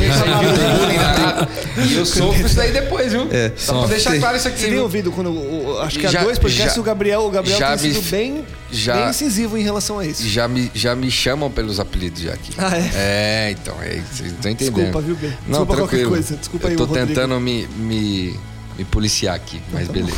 E 1.85 1.95
eu 1.95 2.05
sofro 2.05 2.45
isso 2.45 2.55
daí 2.55 2.71
depois, 2.71 3.11
viu? 3.11 3.27
É. 3.31 3.51
Só 3.55 3.79
pra 3.79 3.87
deixar 3.87 4.17
claro 4.19 4.37
isso 4.37 4.47
aqui. 4.47 4.59
Você 4.59 4.69
tem 4.69 4.79
ouvido 4.79 5.11
quando. 5.11 5.79
Acho 5.81 5.99
que 5.99 6.05
há 6.05 6.23
dois 6.23 6.39
podcasts 6.39 6.75
já, 6.75 6.81
o 6.81 6.83
Gabriel, 6.83 7.21
o 7.21 7.29
Gabriel 7.29 7.59
já 7.59 7.77
tem 7.77 7.93
sido 7.93 8.03
me, 8.03 8.11
bem, 8.11 8.45
já, 8.71 8.95
bem 8.95 9.09
incisivo 9.09 9.57
em 9.57 9.63
relação 9.63 9.99
a 9.99 10.05
isso. 10.05 10.27
Já 10.27 10.47
me, 10.47 10.71
já 10.73 10.95
me 10.95 11.09
chamam 11.09 11.49
pelos 11.51 11.79
apelidos 11.79 12.21
já 12.21 12.33
aqui. 12.33 12.53
Ah, 12.57 12.77
é? 12.77 12.91
É, 12.95 13.51
então, 13.51 13.75
é, 13.81 14.01
vocês 14.11 14.31
estão 14.31 14.51
entendendo. 14.51 14.75
Desculpa, 14.75 15.01
viu, 15.01 15.15
B? 15.15 15.27
Desculpa 15.27 15.47
não, 15.47 15.65
tranquilo. 15.65 15.87
qualquer 15.87 16.07
coisa. 16.07 16.35
Desculpa 16.35 16.67
eu 16.67 16.71
aí, 16.71 16.75
tô 16.75 16.87
tentando 16.87 17.39
me, 17.39 17.67
me, 18.77 18.85
policiar 18.85 19.35
aqui, 19.35 19.61
mas 19.71 19.87
tá 19.87 19.93
beleza. 19.93 20.17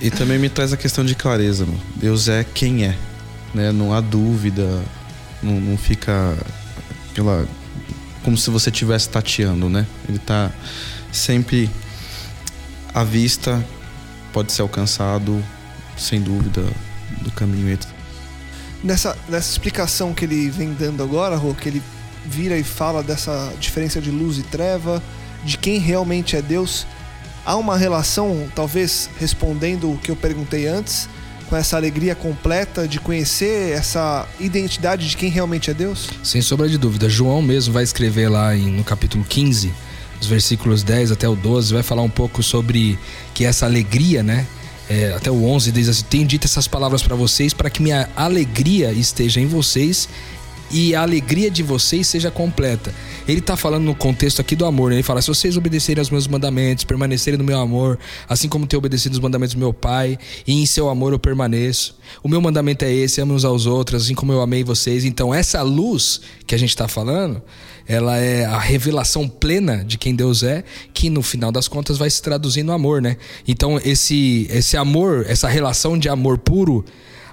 E 0.00 0.10
também 0.10 0.38
me 0.38 0.48
traz 0.48 0.72
a 0.72 0.76
questão 0.76 1.04
de 1.04 1.14
clareza, 1.14 1.64
mano. 1.64 1.80
Deus 1.96 2.28
é 2.28 2.44
quem 2.44 2.84
é, 2.84 2.96
né? 3.54 3.72
Não 3.72 3.94
há 3.94 4.00
dúvida, 4.00 4.82
não, 5.42 5.60
não 5.60 5.78
fica 5.78 6.36
aquela 7.10 7.46
como 8.24 8.36
se 8.38 8.50
você 8.50 8.70
estivesse 8.70 9.08
tateando, 9.08 9.68
né? 9.68 9.86
Ele 10.08 10.16
está 10.16 10.50
sempre 11.12 11.70
à 12.92 13.04
vista, 13.04 13.64
pode 14.32 14.50
ser 14.50 14.62
alcançado 14.62 15.44
sem 15.96 16.20
dúvida 16.20 16.64
do 17.20 17.30
caminho. 17.30 17.78
Nessa, 18.82 19.16
nessa 19.28 19.50
explicação 19.50 20.14
que 20.14 20.24
ele 20.24 20.50
vem 20.50 20.72
dando 20.72 21.02
agora, 21.02 21.36
Rô, 21.36 21.54
que 21.54 21.68
ele 21.68 21.82
vira 22.24 22.56
e 22.56 22.64
fala 22.64 23.02
dessa 23.02 23.52
diferença 23.60 24.00
de 24.00 24.10
luz 24.10 24.38
e 24.38 24.42
treva, 24.42 25.02
de 25.44 25.58
quem 25.58 25.78
realmente 25.78 26.34
é 26.36 26.42
Deus, 26.42 26.86
há 27.44 27.56
uma 27.56 27.76
relação, 27.76 28.48
talvez 28.54 29.10
respondendo 29.18 29.90
o 29.90 29.98
que 29.98 30.10
eu 30.10 30.16
perguntei 30.16 30.66
antes, 30.66 31.08
com 31.48 31.56
essa 31.56 31.76
alegria 31.76 32.14
completa 32.14 32.88
de 32.88 32.98
conhecer 32.98 33.72
essa 33.72 34.26
identidade 34.40 35.08
de 35.08 35.16
quem 35.16 35.28
realmente 35.28 35.70
é 35.70 35.74
Deus? 35.74 36.08
Sem 36.22 36.40
sombra 36.40 36.68
de 36.68 36.78
dúvida. 36.78 37.08
João 37.08 37.42
mesmo 37.42 37.72
vai 37.72 37.84
escrever 37.84 38.28
lá 38.28 38.56
em, 38.56 38.70
no 38.70 38.82
capítulo 38.82 39.24
15, 39.24 39.72
os 40.20 40.26
versículos 40.26 40.82
10 40.82 41.12
até 41.12 41.28
o 41.28 41.36
12, 41.36 41.74
vai 41.74 41.82
falar 41.82 42.02
um 42.02 42.08
pouco 42.08 42.42
sobre 42.42 42.98
que 43.34 43.44
essa 43.44 43.66
alegria, 43.66 44.22
né? 44.22 44.46
É, 44.88 45.14
até 45.14 45.30
o 45.30 45.44
11 45.44 45.72
diz 45.72 45.88
assim: 45.88 46.04
Tenho 46.04 46.26
dito 46.26 46.46
essas 46.46 46.68
palavras 46.68 47.02
para 47.02 47.16
vocês 47.16 47.54
para 47.54 47.70
que 47.70 47.82
minha 47.82 48.08
alegria 48.14 48.92
esteja 48.92 49.40
em 49.40 49.46
vocês 49.46 50.08
e 50.70 50.94
a 50.94 51.02
alegria 51.02 51.50
de 51.50 51.62
vocês 51.62 52.06
seja 52.06 52.30
completa. 52.30 52.94
Ele 53.26 53.38
está 53.38 53.56
falando 53.56 53.84
no 53.84 53.94
contexto 53.94 54.40
aqui 54.40 54.54
do 54.54 54.64
amor, 54.64 54.90
né? 54.90 54.96
Ele 54.96 55.02
fala: 55.02 55.22
se 55.22 55.28
vocês 55.28 55.56
obedecerem 55.56 56.00
aos 56.00 56.10
meus 56.10 56.26
mandamentos, 56.26 56.84
permanecerem 56.84 57.38
no 57.38 57.44
meu 57.44 57.58
amor, 57.58 57.98
assim 58.28 58.48
como 58.48 58.66
tenho 58.66 58.78
obedecido 58.78 59.14
os 59.14 59.20
mandamentos 59.20 59.54
do 59.54 59.58
meu 59.58 59.72
Pai, 59.72 60.18
e 60.46 60.52
em 60.52 60.66
seu 60.66 60.88
amor 60.88 61.12
eu 61.12 61.18
permaneço. 61.18 61.96
O 62.22 62.28
meu 62.28 62.40
mandamento 62.40 62.84
é 62.84 62.92
esse: 62.92 63.20
ame 63.20 63.32
uns 63.32 63.44
aos 63.44 63.66
outros, 63.66 64.04
assim 64.04 64.14
como 64.14 64.32
eu 64.32 64.40
amei 64.40 64.62
vocês. 64.62 65.04
Então, 65.04 65.34
essa 65.34 65.62
luz 65.62 66.20
que 66.46 66.54
a 66.54 66.58
gente 66.58 66.70
está 66.70 66.86
falando, 66.88 67.42
ela 67.86 68.16
é 68.16 68.44
a 68.44 68.58
revelação 68.58 69.28
plena 69.28 69.84
de 69.84 69.98
quem 69.98 70.14
Deus 70.14 70.42
é, 70.42 70.64
que 70.92 71.10
no 71.10 71.22
final 71.22 71.52
das 71.52 71.68
contas 71.68 71.98
vai 71.98 72.08
se 72.08 72.22
traduzir 72.22 72.62
no 72.62 72.72
amor, 72.72 73.00
né? 73.00 73.16
Então, 73.46 73.80
esse, 73.84 74.46
esse 74.50 74.76
amor, 74.76 75.24
essa 75.28 75.48
relação 75.48 75.98
de 75.98 76.08
amor 76.08 76.38
puro, 76.38 76.84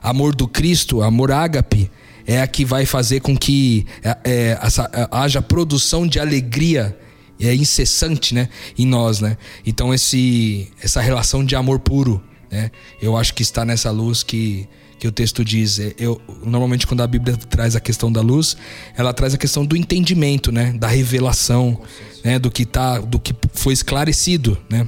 amor 0.02 0.36
do 0.36 0.48
Cristo, 0.48 1.02
amor 1.02 1.32
ágape, 1.32 1.90
é 2.26 2.42
a 2.42 2.48
que 2.48 2.64
vai 2.64 2.86
fazer 2.86 3.20
com 3.20 3.36
que 3.36 3.86
é, 4.04 4.18
é, 4.24 4.60
essa, 4.62 4.90
é, 4.94 5.08
haja 5.12 5.42
produção 5.42 6.08
de 6.08 6.20
alegria 6.20 6.98
é 7.40 7.56
incessante, 7.56 8.36
né, 8.36 8.50
em 8.78 8.86
nós, 8.86 9.20
né? 9.20 9.36
Então 9.66 9.92
esse 9.92 10.72
essa 10.82 11.02
relação 11.02 11.44
de 11.44 11.56
amor 11.56 11.80
puro, 11.80 12.22
né? 12.52 12.70
Eu 13.02 13.18
acho 13.18 13.34
que 13.34 13.42
está 13.42 13.66
nessa 13.66 13.90
luz 13.90 14.22
que 14.22 14.68
que 15.00 15.08
o 15.08 15.12
texto 15.12 15.44
diz. 15.44 15.80
É, 15.80 15.96
eu 15.98 16.22
normalmente 16.44 16.86
quando 16.86 17.02
a 17.02 17.08
Bíblia 17.08 17.36
traz 17.36 17.76
a 17.76 17.80
questão 17.80 18.12
da 18.12 18.22
luz, 18.22 18.56
ela 18.96 19.12
traz 19.12 19.34
a 19.34 19.38
questão 19.38 19.66
do 19.66 19.76
entendimento, 19.76 20.52
né, 20.52 20.74
da 20.74 20.88
revelação, 20.88 21.82
né, 22.24 22.38
do 22.38 22.52
que 22.52 22.64
tá, 22.64 23.00
do 23.00 23.20
que 23.20 23.34
foi 23.54 23.74
esclarecido, 23.74 24.56
né? 24.70 24.88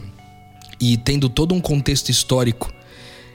E 0.80 0.98
tendo 0.98 1.30
todo 1.30 1.56
um 1.56 1.62
contexto 1.62 2.10
histórico 2.10 2.72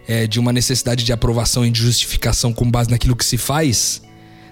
é, 0.08 0.26
de 0.26 0.40
uma 0.40 0.52
necessidade 0.52 1.04
de 1.04 1.12
aprovação 1.12 1.66
e 1.66 1.70
de 1.70 1.80
justificação 1.80 2.52
com 2.52 2.68
base 2.68 2.90
naquilo 2.90 3.14
que 3.14 3.24
se 3.24 3.36
faz, 3.36 4.02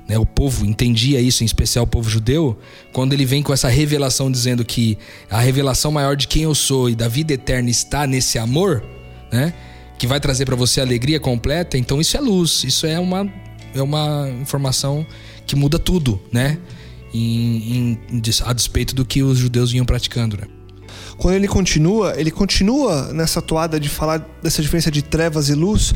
né, 0.07 0.19
o 0.19 0.27
povo 0.27 0.65
entendia 0.67 1.21
isso, 1.21 1.43
em 1.43 1.47
especial 1.47 1.85
o 1.85 1.89
povo 1.89 2.09
judeu, 2.09 2.57
quando 2.93 3.15
ele 3.15 3.25
vem 3.25 3.43
com 3.43 3.53
essa 3.53 3.69
revelação 3.69 4.31
dizendo 4.31 4.65
que 4.65 4.97
a 5.31 5.41
revelação 5.41 5.91
maior 5.91 6.15
de 6.15 6.29
quem 6.29 6.43
eu 6.43 6.55
sou 6.55 6.91
e 6.91 6.95
da 6.95 7.09
vida 7.09 7.33
eterna 7.33 7.71
está 7.71 8.07
nesse 8.07 8.39
amor, 8.39 8.85
né, 9.33 9.55
que 9.99 10.07
vai 10.07 10.21
trazer 10.21 10.45
para 10.45 10.55
você 10.55 10.81
alegria 10.81 11.19
completa, 11.19 11.79
então 11.79 12.01
isso 12.01 12.17
é 12.17 12.21
luz, 12.21 12.63
isso 12.63 12.87
é 12.87 13.01
uma, 13.01 13.27
é 13.75 13.83
uma 13.83 14.29
informação 14.41 15.07
que 15.47 15.57
muda 15.57 15.79
tudo, 15.79 16.21
né, 16.31 16.59
em, 17.15 17.99
em, 18.13 18.23
a 18.45 18.53
despeito 18.53 18.95
do 18.95 19.07
que 19.07 19.23
os 19.23 19.39
judeus 19.39 19.73
vinham 19.73 19.87
praticando. 19.87 20.37
Né. 20.37 20.56
Quando 21.19 21.35
ele 21.35 21.49
continua, 21.49 22.15
ele 22.17 22.31
continua 22.31 23.13
nessa 23.13 23.41
toada 23.41 23.81
de 23.81 23.89
falar 23.89 24.19
dessa 24.43 24.61
diferença 24.61 24.91
de 24.91 25.03
trevas 25.03 25.49
e 25.49 25.55
luz. 25.55 25.95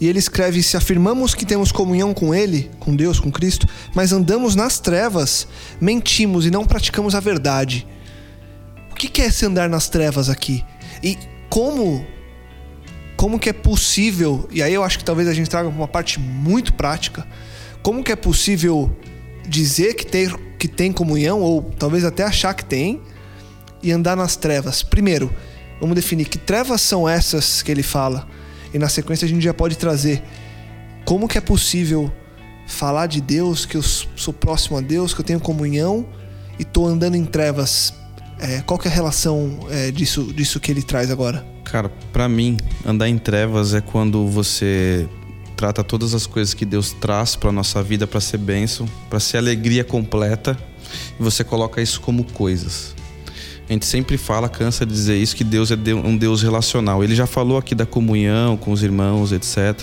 E 0.00 0.06
ele 0.08 0.18
escreve: 0.18 0.62
Se 0.62 0.76
afirmamos 0.76 1.34
que 1.34 1.44
temos 1.44 1.72
comunhão 1.72 2.14
com 2.14 2.34
Ele, 2.34 2.70
com 2.78 2.94
Deus, 2.94 3.20
com 3.20 3.30
Cristo, 3.30 3.66
mas 3.94 4.12
andamos 4.12 4.54
nas 4.54 4.78
trevas, 4.78 5.46
mentimos 5.80 6.46
e 6.46 6.50
não 6.50 6.64
praticamos 6.64 7.14
a 7.14 7.20
verdade. 7.20 7.86
O 8.90 8.94
que 8.94 9.20
é 9.22 9.30
se 9.30 9.44
andar 9.44 9.68
nas 9.68 9.88
trevas 9.88 10.28
aqui? 10.30 10.64
E 11.02 11.18
como 11.48 12.06
como 13.20 13.38
que 13.38 13.50
é 13.50 13.52
possível? 13.52 14.48
E 14.50 14.62
aí 14.62 14.72
eu 14.72 14.82
acho 14.82 14.98
que 14.98 15.04
talvez 15.04 15.28
a 15.28 15.34
gente 15.34 15.50
traga 15.50 15.68
uma 15.68 15.86
parte 15.86 16.18
muito 16.18 16.72
prática. 16.72 17.26
Como 17.82 18.02
que 18.02 18.10
é 18.10 18.16
possível 18.16 18.90
dizer 19.46 19.92
que 19.92 20.06
tem, 20.06 20.26
que 20.58 20.66
tem 20.66 20.90
comunhão 20.90 21.40
ou 21.40 21.70
talvez 21.78 22.02
até 22.02 22.22
achar 22.22 22.54
que 22.54 22.64
tem, 22.64 23.02
e 23.82 23.92
andar 23.92 24.16
nas 24.16 24.36
trevas. 24.36 24.82
Primeiro, 24.82 25.32
vamos 25.80 25.94
definir 25.94 26.26
que 26.26 26.38
trevas 26.38 26.80
são 26.80 27.08
essas 27.08 27.62
que 27.62 27.70
ele 27.70 27.82
fala. 27.82 28.26
E 28.72 28.78
na 28.78 28.88
sequência 28.88 29.26
a 29.26 29.28
gente 29.28 29.42
já 29.42 29.54
pode 29.54 29.76
trazer 29.76 30.22
como 31.04 31.26
que 31.26 31.38
é 31.38 31.40
possível 31.40 32.12
falar 32.66 33.06
de 33.06 33.20
Deus, 33.20 33.66
que 33.66 33.76
eu 33.76 33.82
sou 33.82 34.32
próximo 34.32 34.78
a 34.78 34.80
Deus, 34.80 35.12
que 35.12 35.20
eu 35.20 35.24
tenho 35.24 35.40
comunhão 35.40 36.06
e 36.58 36.62
estou 36.62 36.86
andando 36.86 37.16
em 37.16 37.24
trevas. 37.24 37.92
É, 38.38 38.62
qual 38.62 38.78
que 38.78 38.88
é 38.88 38.90
a 38.90 38.94
relação 38.94 39.58
é, 39.70 39.90
disso, 39.90 40.32
disso 40.32 40.60
que 40.60 40.70
ele 40.70 40.82
traz 40.82 41.10
agora? 41.10 41.44
Cara, 41.64 41.90
para 42.12 42.28
mim, 42.28 42.56
andar 42.86 43.08
em 43.08 43.18
trevas 43.18 43.74
é 43.74 43.80
quando 43.80 44.26
você 44.28 45.08
trata 45.56 45.84
todas 45.84 46.14
as 46.14 46.26
coisas 46.26 46.54
que 46.54 46.64
Deus 46.64 46.92
traz 46.92 47.36
para 47.36 47.52
nossa 47.52 47.82
vida 47.82 48.06
para 48.06 48.18
ser 48.18 48.38
bênção, 48.38 48.88
para 49.10 49.20
ser 49.20 49.36
alegria 49.36 49.84
completa, 49.84 50.56
e 51.18 51.22
você 51.22 51.44
coloca 51.44 51.82
isso 51.82 52.00
como 52.00 52.24
coisas. 52.24 52.94
A 53.70 53.72
gente 53.72 53.86
sempre 53.86 54.18
fala, 54.18 54.48
cansa 54.48 54.84
de 54.84 54.92
dizer 54.92 55.16
isso, 55.16 55.36
que 55.36 55.44
Deus 55.44 55.70
é 55.70 55.76
um 56.04 56.16
Deus 56.16 56.42
relacional. 56.42 57.04
Ele 57.04 57.14
já 57.14 57.24
falou 57.24 57.56
aqui 57.56 57.72
da 57.72 57.86
comunhão 57.86 58.56
com 58.56 58.72
os 58.72 58.82
irmãos, 58.82 59.30
etc. 59.30 59.80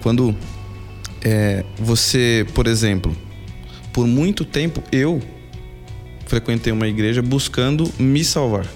Quando 0.00 0.34
é, 1.20 1.66
você, 1.78 2.46
por 2.54 2.66
exemplo, 2.66 3.14
por 3.92 4.06
muito 4.06 4.42
tempo 4.42 4.82
eu 4.90 5.20
frequentei 6.24 6.72
uma 6.72 6.88
igreja 6.88 7.20
buscando 7.20 7.92
me 7.98 8.24
salvar. 8.24 8.66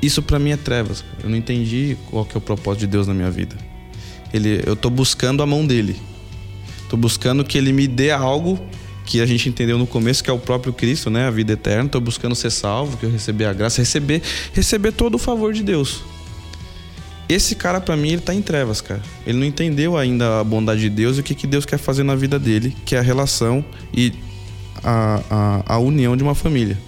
Isso 0.00 0.22
para 0.22 0.38
mim 0.38 0.50
é 0.50 0.56
trevas. 0.56 1.04
Eu 1.24 1.28
não 1.28 1.36
entendi 1.36 1.96
qual 2.08 2.24
que 2.24 2.36
é 2.36 2.38
o 2.38 2.40
propósito 2.40 2.82
de 2.82 2.86
Deus 2.86 3.08
na 3.08 3.14
minha 3.14 3.32
vida. 3.32 3.56
Ele, 4.32 4.62
eu 4.64 4.76
tô 4.76 4.88
buscando 4.88 5.42
a 5.42 5.46
mão 5.46 5.66
dele. 5.66 5.96
Tô 6.88 6.96
buscando 6.96 7.42
que 7.42 7.58
ele 7.58 7.72
me 7.72 7.88
dê 7.88 8.12
algo 8.12 8.60
que 9.10 9.20
a 9.20 9.26
gente 9.26 9.48
entendeu 9.48 9.76
no 9.76 9.88
começo 9.88 10.22
que 10.22 10.30
é 10.30 10.32
o 10.32 10.38
próprio 10.38 10.72
Cristo, 10.72 11.10
né? 11.10 11.26
A 11.26 11.32
vida 11.32 11.54
eterna. 11.54 11.86
Estou 11.86 12.00
buscando 12.00 12.32
ser 12.36 12.50
salvo, 12.50 12.96
que 12.96 13.04
eu 13.04 13.10
receber 13.10 13.44
a 13.46 13.52
graça, 13.52 13.82
receber, 13.82 14.22
receber 14.52 14.92
todo 14.92 15.16
o 15.16 15.18
favor 15.18 15.52
de 15.52 15.64
Deus. 15.64 16.04
Esse 17.28 17.56
cara, 17.56 17.80
para 17.80 17.96
mim, 17.96 18.12
ele 18.12 18.20
tá 18.20 18.32
em 18.32 18.40
trevas, 18.40 18.80
cara. 18.80 19.02
Ele 19.26 19.36
não 19.36 19.44
entendeu 19.44 19.96
ainda 19.96 20.38
a 20.38 20.44
bondade 20.44 20.82
de 20.82 20.88
Deus 20.88 21.16
e 21.16 21.20
o 21.20 21.22
que, 21.24 21.34
que 21.34 21.48
Deus 21.48 21.66
quer 21.66 21.76
fazer 21.76 22.04
na 22.04 22.14
vida 22.14 22.38
dele, 22.38 22.76
que 22.86 22.94
é 22.94 23.00
a 23.00 23.02
relação 23.02 23.64
e 23.92 24.12
a, 24.84 25.20
a, 25.28 25.74
a 25.74 25.78
união 25.80 26.16
de 26.16 26.22
uma 26.22 26.36
família 26.36 26.78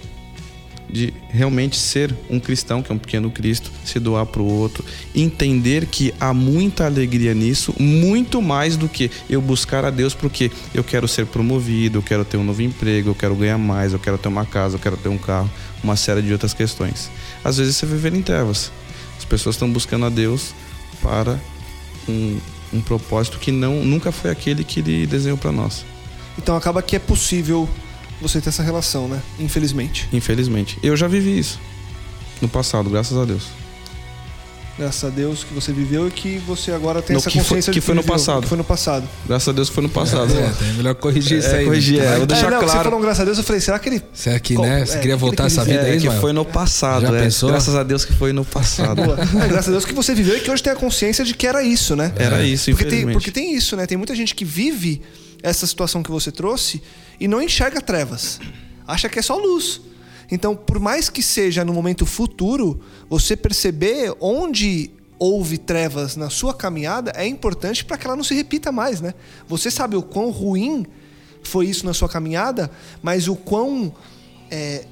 de 0.93 1.11
realmente 1.27 1.75
ser 1.75 2.15
um 2.29 2.39
cristão, 2.39 2.83
que 2.83 2.91
é 2.91 2.95
um 2.95 2.99
pequeno 2.99 3.31
Cristo, 3.31 3.71
se 3.83 3.99
doar 3.99 4.27
para 4.27 4.43
o 4.43 4.45
outro, 4.45 4.85
entender 5.15 5.87
que 5.87 6.13
há 6.19 6.31
muita 6.35 6.85
alegria 6.85 7.33
nisso, 7.33 7.73
muito 7.79 8.39
mais 8.43 8.77
do 8.77 8.87
que 8.87 9.09
eu 9.27 9.41
buscar 9.41 9.83
a 9.83 9.89
Deus 9.89 10.13
porque 10.13 10.51
eu 10.71 10.83
quero 10.83 11.07
ser 11.07 11.25
promovido, 11.25 11.97
eu 11.97 12.03
quero 12.03 12.23
ter 12.23 12.37
um 12.37 12.43
novo 12.43 12.61
emprego, 12.61 13.09
eu 13.09 13.15
quero 13.15 13.33
ganhar 13.35 13.57
mais, 13.57 13.91
eu 13.91 13.97
quero 13.97 14.19
ter 14.19 14.27
uma 14.27 14.45
casa, 14.45 14.75
eu 14.75 14.79
quero 14.79 14.95
ter 14.95 15.09
um 15.09 15.17
carro, 15.17 15.49
uma 15.83 15.95
série 15.95 16.21
de 16.21 16.31
outras 16.31 16.53
questões. 16.53 17.09
Às 17.43 17.57
vezes 17.57 17.75
você 17.75 17.87
viver 17.87 18.13
em 18.13 18.21
trevas. 18.21 18.71
As 19.17 19.25
pessoas 19.25 19.55
estão 19.55 19.71
buscando 19.71 20.05
a 20.05 20.09
Deus 20.09 20.53
para 21.01 21.39
um, 22.07 22.37
um 22.71 22.81
propósito 22.81 23.39
que 23.39 23.51
não 23.51 23.83
nunca 23.83 24.11
foi 24.11 24.29
aquele 24.29 24.63
que 24.63 24.79
ele 24.79 25.07
desenhou 25.07 25.39
para 25.39 25.51
nós. 25.51 25.83
Então 26.37 26.55
acaba 26.55 26.83
que 26.83 26.95
é 26.95 26.99
possível 26.99 27.67
você 28.23 28.41
ter 28.41 28.49
essa 28.49 28.63
relação, 28.63 29.07
né? 29.07 29.21
Infelizmente. 29.39 30.09
Infelizmente. 30.11 30.79
Eu 30.81 30.97
já 30.97 31.07
vivi 31.07 31.37
isso 31.37 31.59
no 32.41 32.49
passado, 32.49 32.89
graças 32.89 33.17
a 33.17 33.25
Deus. 33.25 33.43
Graças 34.77 35.03
a 35.03 35.09
Deus 35.09 35.43
que 35.43 35.53
você 35.53 35.71
viveu 35.71 36.07
e 36.07 36.11
que 36.11 36.39
você 36.39 36.71
agora 36.71 36.99
tem 36.99 37.13
no 37.13 37.19
essa 37.19 37.29
consciência 37.29 37.71
foi, 37.71 37.73
que, 37.73 37.81
foi 37.81 37.93
no 37.93 38.01
viveu, 38.01 38.15
passado. 38.15 38.41
Que 38.41 38.49
foi 38.49 38.57
no 38.57 38.63
passado. 38.63 39.07
Graças 39.27 39.47
a 39.47 39.51
Deus 39.51 39.69
que 39.69 39.75
foi 39.75 39.83
no 39.83 39.89
passado. 39.89 40.33
É, 40.33 40.37
é, 40.37 40.69
é 40.69 40.73
melhor 40.77 40.95
corrigir 40.95 41.37
isso 41.37 41.49
é, 41.49 41.59
aí. 41.59 41.65
Corrigir, 41.65 41.99
né? 41.99 42.15
é, 42.15 42.17
vou 42.17 42.25
deixar 42.25 42.47
é, 42.47 42.49
não, 42.49 42.59
claro. 42.59 42.71
Você 42.71 42.83
falou 42.83 42.99
graças 42.99 43.21
a 43.21 43.25
Deus, 43.25 43.37
eu 43.37 43.43
falei, 43.43 43.61
será 43.61 43.77
que 43.77 43.89
ele. 43.89 44.01
Será 44.11 44.39
que, 44.39 44.57
né? 44.57 44.83
Você 44.83 44.97
queria 44.97 45.15
voltar 45.15 45.45
essa 45.45 45.63
vida 45.63 45.81
aí, 45.81 45.99
que 46.01 46.09
foi 46.09 46.33
no 46.33 46.43
passado. 46.43 47.01
Já 47.01 47.11
pensou? 47.11 47.49
Graças 47.49 47.75
a 47.75 47.83
Deus 47.83 48.03
que 48.03 48.13
foi 48.13 48.33
no 48.33 48.43
passado. 48.43 49.01
graças 49.47 49.67
a 49.67 49.71
Deus 49.71 49.85
que 49.85 49.93
você 49.93 50.15
viveu 50.15 50.37
e 50.37 50.39
que 50.39 50.49
hoje 50.49 50.63
tem 50.63 50.73
a 50.73 50.75
consciência 50.75 51.23
de 51.23 51.35
que 51.35 51.45
era 51.45 51.61
isso, 51.61 51.95
né? 51.95 52.11
Era 52.15 52.43
isso, 52.43 52.71
porque 52.71 52.85
tem, 52.85 53.07
porque 53.11 53.31
tem 53.31 53.55
isso, 53.55 53.75
né? 53.75 53.85
Tem 53.85 53.97
muita 53.97 54.15
gente 54.15 54.33
que 54.33 54.43
vive 54.43 55.01
essa 55.43 55.67
situação 55.67 56.01
que 56.01 56.09
você 56.09 56.31
trouxe 56.31 56.81
e 57.19 57.27
não 57.27 57.41
enxerga 57.41 57.81
trevas 57.81 58.39
acha 58.87 59.09
que 59.09 59.19
é 59.19 59.21
só 59.21 59.35
luz. 59.35 59.81
Então, 60.31 60.55
por 60.55 60.79
mais 60.79 61.09
que 61.09 61.21
seja 61.21 61.63
no 61.63 61.73
momento 61.73 62.05
futuro, 62.05 62.81
você 63.09 63.35
perceber 63.35 64.15
onde 64.19 64.89
houve 65.19 65.57
trevas 65.57 66.15
na 66.15 66.29
sua 66.29 66.53
caminhada 66.53 67.11
é 67.15 67.27
importante 67.27 67.85
para 67.85 67.97
que 67.97 68.07
ela 68.07 68.15
não 68.15 68.23
se 68.23 68.33
repita 68.33 68.71
mais, 68.71 68.99
né? 68.99 69.13
Você 69.47 69.69
sabe 69.69 69.95
o 69.95 70.01
quão 70.01 70.31
ruim 70.31 70.85
foi 71.43 71.67
isso 71.67 71.85
na 71.85 71.93
sua 71.93 72.09
caminhada, 72.09 72.71
mas 73.01 73.27
o 73.27 73.35
quão 73.35 73.93
é, 74.49 74.85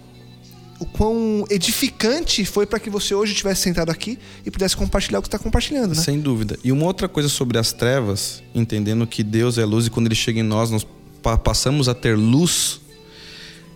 o 0.82 0.86
quão 0.88 1.46
edificante 1.48 2.44
foi 2.44 2.66
para 2.66 2.80
que 2.80 2.90
você 2.90 3.14
hoje 3.14 3.34
estivesse 3.34 3.62
sentado 3.62 3.92
aqui 3.92 4.18
e 4.44 4.50
pudesse 4.50 4.76
compartilhar 4.76 5.20
o 5.20 5.22
que 5.22 5.28
está 5.28 5.38
compartilhando, 5.38 5.94
né? 5.94 6.02
Sem 6.02 6.20
dúvida. 6.20 6.58
E 6.64 6.72
uma 6.72 6.86
outra 6.86 7.08
coisa 7.08 7.30
sobre 7.30 7.60
as 7.60 7.72
trevas, 7.72 8.42
entendendo 8.54 9.06
que 9.06 9.22
Deus 9.22 9.60
é 9.60 9.64
luz 9.64 9.86
e 9.86 9.92
quando 9.92 10.08
Ele 10.08 10.16
chega 10.16 10.40
em 10.40 10.44
nós, 10.44 10.72
nós 10.72 10.86
passamos 11.44 11.88
a 11.88 11.94
ter 11.94 12.18
luz 12.18 12.82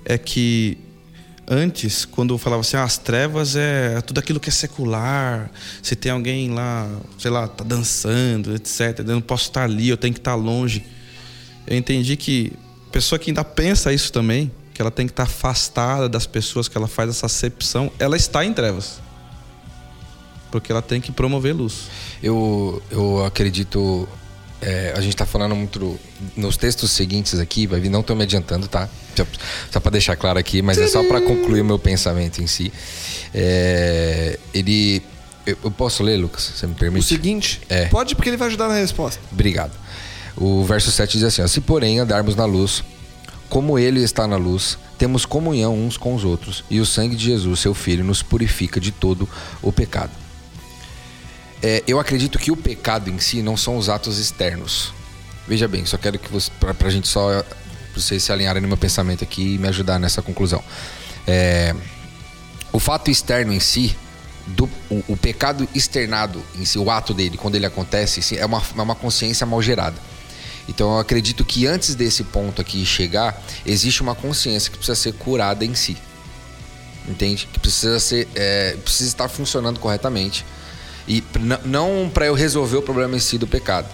é 0.03 0.17
que 0.17 0.79
antes, 1.47 2.05
quando 2.05 2.33
eu 2.33 2.39
falava 2.39 2.61
assim, 2.61 2.75
ah, 2.75 2.83
as 2.83 2.97
trevas 2.97 3.55
é 3.55 4.01
tudo 4.01 4.17
aquilo 4.17 4.39
que 4.39 4.49
é 4.49 4.51
secular, 4.51 5.51
se 5.83 5.95
tem 5.95 6.11
alguém 6.11 6.49
lá, 6.49 6.89
sei 7.19 7.29
lá, 7.29 7.47
tá 7.47 7.63
dançando, 7.63 8.55
etc. 8.55 8.97
Eu 8.97 9.05
não 9.05 9.21
posso 9.21 9.43
estar 9.43 9.63
ali, 9.63 9.89
eu 9.89 9.97
tenho 9.97 10.11
que 10.11 10.19
estar 10.19 10.33
longe. 10.33 10.83
Eu 11.67 11.77
entendi 11.77 12.17
que 12.17 12.51
pessoa 12.91 13.19
que 13.19 13.29
ainda 13.29 13.43
pensa 13.43 13.93
isso 13.93 14.11
também, 14.11 14.51
que 14.75 14.81
ela 14.81 14.91
tem 14.91 15.07
que 15.07 15.13
estar 15.13 15.23
afastada 15.23 16.09
das 16.09 16.27
pessoas, 16.27 16.67
que 16.67 16.77
ela 16.77 16.87
faz 16.87 17.09
essa 17.09 17.27
acepção, 17.27 17.89
ela 17.97 18.17
está 18.17 18.43
em 18.43 18.53
trevas. 18.53 18.99
Porque 20.51 20.69
ela 20.69 20.81
tem 20.81 20.99
que 20.99 21.13
promover 21.13 21.55
luz. 21.55 21.87
Eu, 22.21 22.83
eu 22.91 23.25
acredito. 23.25 24.07
É, 24.61 24.93
a 24.95 24.99
gente 24.99 25.13
está 25.13 25.25
falando 25.25 25.55
muito 25.55 25.97
nos 26.35 26.57
textos 26.57 26.91
seguintes 26.91 27.39
aqui, 27.39 27.67
vai 27.67 27.79
vir, 27.79 27.89
não 27.89 28.01
estou 28.01 28.15
me 28.15 28.23
adiantando, 28.23 28.67
tá? 28.67 28.89
Só, 29.15 29.25
só 29.71 29.79
para 29.79 29.91
deixar 29.91 30.15
claro 30.17 30.39
aqui, 30.39 30.61
mas 30.61 30.77
é 30.77 30.87
só 30.87 31.03
para 31.03 31.21
concluir 31.21 31.61
o 31.61 31.65
meu 31.65 31.79
pensamento 31.79 32.41
em 32.41 32.47
si. 32.47 32.71
É, 33.33 34.37
ele. 34.53 35.01
Eu, 35.45 35.57
eu, 35.63 35.71
posso 35.71 36.03
ler, 36.03 36.17
Lucas? 36.17 36.51
Você 36.53 36.67
me 36.67 36.75
permite? 36.75 37.03
O 37.03 37.07
seguinte? 37.07 37.61
É. 37.69 37.85
Pode, 37.85 38.13
porque 38.13 38.29
ele 38.29 38.37
vai 38.37 38.49
ajudar 38.49 38.67
na 38.67 38.75
resposta. 38.75 39.21
Obrigado. 39.31 39.71
O 40.35 40.65
verso 40.65 40.91
7 40.91 41.13
diz 41.13 41.23
assim: 41.23 41.41
ó, 41.41 41.47
Se, 41.47 41.61
porém, 41.61 41.99
andarmos 41.99 42.35
na 42.35 42.43
luz, 42.43 42.83
como 43.49 43.77
ele 43.77 44.01
está 44.01 44.27
na 44.27 44.37
luz, 44.37 44.77
temos 44.97 45.25
comunhão 45.25 45.75
uns 45.75 45.97
com 45.97 46.15
os 46.15 46.23
outros, 46.23 46.63
e 46.69 46.79
o 46.79 46.85
sangue 46.85 47.15
de 47.15 47.25
Jesus, 47.25 47.59
seu 47.59 47.73
Filho, 47.73 48.03
nos 48.03 48.21
purifica 48.21 48.79
de 48.79 48.91
todo 48.91 49.27
o 49.61 49.71
pecado. 49.71 50.11
É, 51.61 51.83
eu 51.87 51.99
acredito 51.99 52.37
que 52.37 52.51
o 52.51 52.55
pecado 52.55 53.09
em 53.09 53.19
si 53.19 53.41
não 53.41 53.57
são 53.57 53.77
os 53.77 53.89
atos 53.89 54.19
externos. 54.19 54.93
Veja 55.47 55.67
bem, 55.67 55.85
só 55.85 55.97
quero 55.97 56.19
que 56.19 56.31
você, 56.31 56.51
pra, 56.59 56.73
pra 56.73 56.89
gente 56.89 57.07
só 57.07 57.41
pra 57.41 57.55
vocês 58.01 58.23
se 58.23 58.31
alinharem 58.31 58.61
no 58.61 58.67
meu 58.67 58.77
pensamento 58.77 59.23
aqui 59.23 59.55
e 59.55 59.57
me 59.57 59.67
ajudar 59.67 59.99
nessa 59.99 60.21
conclusão. 60.21 60.63
É, 61.25 61.73
o 62.71 62.79
fato 62.79 63.09
externo 63.09 63.53
em 63.53 63.59
si, 63.59 63.95
do, 64.47 64.69
o, 64.89 65.03
o, 65.07 65.17
pecado 65.17 65.67
externado 65.73 66.43
em 66.55 66.65
si, 66.65 66.77
o 66.77 66.91
ato 66.91 67.13
dele, 67.13 67.37
quando 67.37 67.55
ele 67.55 67.65
acontece, 67.65 68.37
é 68.37 68.45
uma, 68.45 68.61
é 68.77 68.81
uma 68.81 68.95
consciência 68.95 69.45
mal 69.45 69.61
gerada. 69.61 69.95
Então 70.67 70.93
eu 70.93 70.99
acredito 70.99 71.45
que 71.45 71.67
antes 71.67 71.95
desse 71.95 72.23
ponto 72.23 72.61
aqui 72.61 72.85
chegar, 72.85 73.41
existe 73.65 74.01
uma 74.01 74.15
consciência 74.15 74.71
que 74.71 74.77
precisa 74.77 74.95
ser 74.95 75.13
curada 75.13 75.63
em 75.63 75.75
si. 75.75 75.97
Entende? 77.07 77.47
Que 77.51 77.59
precisa 77.59 77.99
ser. 77.99 78.27
É, 78.33 78.75
precisa 78.83 79.09
estar 79.09 79.29
funcionando 79.29 79.79
corretamente 79.79 80.43
e 81.07 81.23
não 81.63 82.09
para 82.11 82.25
eu 82.25 82.33
resolver 82.33 82.77
o 82.77 82.81
problema 82.81 83.15
em 83.15 83.19
si 83.19 83.37
do 83.37 83.47
pecado. 83.47 83.87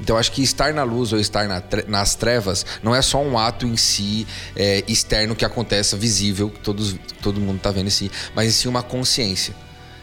Então 0.00 0.16
acho 0.16 0.30
que 0.30 0.42
estar 0.42 0.72
na 0.72 0.84
luz 0.84 1.12
ou 1.12 1.18
estar 1.18 1.48
na 1.48 1.60
tre 1.60 1.84
nas 1.88 2.14
trevas 2.14 2.64
não 2.82 2.94
é 2.94 3.02
só 3.02 3.20
um 3.20 3.36
ato 3.36 3.66
em 3.66 3.76
si 3.76 4.26
é, 4.54 4.84
externo 4.86 5.34
que 5.34 5.44
acontece, 5.44 5.96
visível, 5.96 6.50
que 6.50 6.60
todos, 6.60 6.94
todo 7.20 7.40
mundo 7.40 7.56
está 7.56 7.70
vendo 7.70 7.88
em 7.88 7.90
si, 7.90 8.10
mas 8.34 8.48
em 8.48 8.52
si 8.52 8.68
uma 8.68 8.82
consciência. 8.82 9.54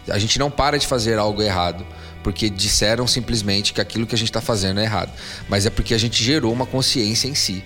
A 0.10 0.20
gente 0.20 0.38
não 0.38 0.52
para 0.52 0.78
de 0.78 0.86
fazer 0.86 1.18
algo 1.18 1.42
errado 1.42 1.86
porque 2.26 2.50
disseram 2.50 3.06
simplesmente 3.06 3.72
que 3.72 3.80
aquilo 3.80 4.08
que 4.08 4.16
a 4.16 4.18
gente 4.18 4.32
está 4.32 4.42
fazendo 4.42 4.80
é 4.80 4.84
errado, 4.84 5.12
mas 5.48 5.68
é 5.68 5.70
porque 5.70 5.94
a 5.94 5.98
gente 6.00 6.24
gerou 6.24 6.52
uma 6.52 6.66
consciência 6.66 7.28
em 7.28 7.36
si 7.36 7.64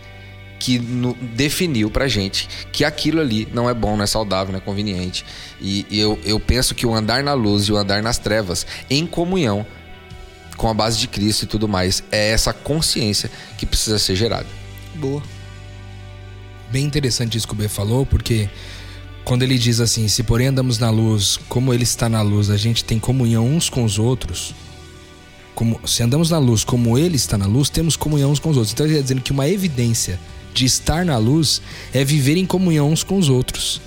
que 0.60 0.78
no, 0.78 1.14
definiu 1.14 1.90
pra 1.90 2.10
gente 2.10 2.50
que 2.70 2.84
aquilo 2.84 3.22
ali 3.22 3.48
não 3.54 3.70
é 3.70 3.74
bom, 3.74 3.96
não 3.96 4.04
é 4.04 4.06
saudável, 4.06 4.52
não 4.52 4.60
é 4.60 4.62
conveniente. 4.62 5.26
E, 5.62 5.86
e 5.90 5.98
eu, 5.98 6.20
eu 6.26 6.38
penso 6.42 6.76
que 6.76 6.86
o 6.86 6.94
andar 6.94 7.24
na 7.24 7.34
luz 7.34 7.70
e 7.70 7.72
o 7.72 7.78
andar 7.78 8.04
nas 8.04 8.18
trevas, 8.18 8.68
em 8.90 9.08
comunhão 9.08 9.66
com 10.58 10.68
a 10.68 10.74
base 10.74 11.00
de 11.00 11.08
Cristo 11.08 11.44
e 11.44 11.48
tudo 11.48 11.66
mais, 11.66 12.04
é 12.12 12.32
essa 12.32 12.52
consciência 12.52 13.32
que 13.58 13.66
precisa 13.66 13.98
ser 13.98 14.18
gerada. 14.18 14.48
Boa. 14.96 15.24
Bem 16.70 16.84
interessante 16.84 17.38
isso 17.38 17.48
que 17.48 17.54
o 17.54 17.56
B 17.56 17.70
falou, 17.70 18.06
porque 18.06 18.50
quando 19.30 19.44
ele 19.44 19.60
diz 19.60 19.80
assim: 19.80 20.08
se 20.08 20.24
porém 20.24 20.48
andamos 20.48 20.80
na 20.80 20.90
luz, 20.90 21.38
como 21.48 21.72
ele 21.72 21.84
está 21.84 22.10
na 22.10 22.20
luz, 22.20 22.50
a 22.50 22.58
gente 22.58 22.84
tem 22.84 22.98
comunhão 22.98 23.48
uns 23.48 23.70
com 23.70 23.84
os 23.84 24.00
outros. 24.00 24.56
Como, 25.54 25.80
se 25.88 26.02
andamos 26.02 26.32
na 26.32 26.40
luz 26.40 26.64
como 26.64 26.98
ele 26.98 27.16
está 27.16 27.38
na 27.38 27.46
luz, 27.46 27.70
temos 27.70 27.96
comunhão 27.96 28.32
uns 28.32 28.40
com 28.40 28.50
os 28.50 28.58
outros. 28.58 28.74
Então 28.74 28.88
ele 28.88 28.96
está 28.96 29.04
dizendo 29.04 29.22
que 29.22 29.32
uma 29.32 29.48
evidência 29.48 30.20
de 30.52 30.66
estar 30.66 31.06
na 31.06 31.16
luz 31.20 31.62
é 31.94 32.04
viver 32.04 32.38
em 32.38 32.46
comunhão 32.46 32.90
uns 32.90 33.04
com 33.04 33.20
os 33.20 33.30
outros. 33.30 33.80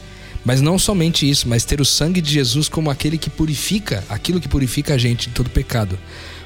Mas 0.44 0.60
não 0.60 0.78
somente 0.78 1.28
isso, 1.28 1.48
mas 1.48 1.64
ter 1.64 1.80
o 1.80 1.84
sangue 1.84 2.20
de 2.20 2.30
Jesus 2.30 2.68
como 2.68 2.88
aquele 2.88 3.18
que 3.18 3.28
purifica, 3.28 4.04
aquilo 4.08 4.40
que 4.40 4.48
purifica 4.48 4.94
a 4.94 4.98
gente 4.98 5.28
de 5.28 5.34
todo 5.34 5.50
pecado. 5.50 5.98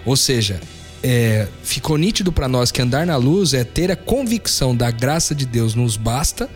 Ou 0.06 0.16
seja, 0.16 0.58
é, 1.02 1.48
ficou 1.62 1.98
nítido 1.98 2.32
para 2.32 2.48
nós 2.48 2.72
que 2.72 2.80
andar 2.80 3.06
na 3.06 3.16
luz 3.16 3.52
é 3.52 3.62
ter 3.62 3.92
a 3.92 3.96
convicção 3.96 4.74
da 4.74 4.90
graça 4.90 5.34
de 5.34 5.44
Deus 5.44 5.74
nos 5.74 5.98
basta, 5.98 6.48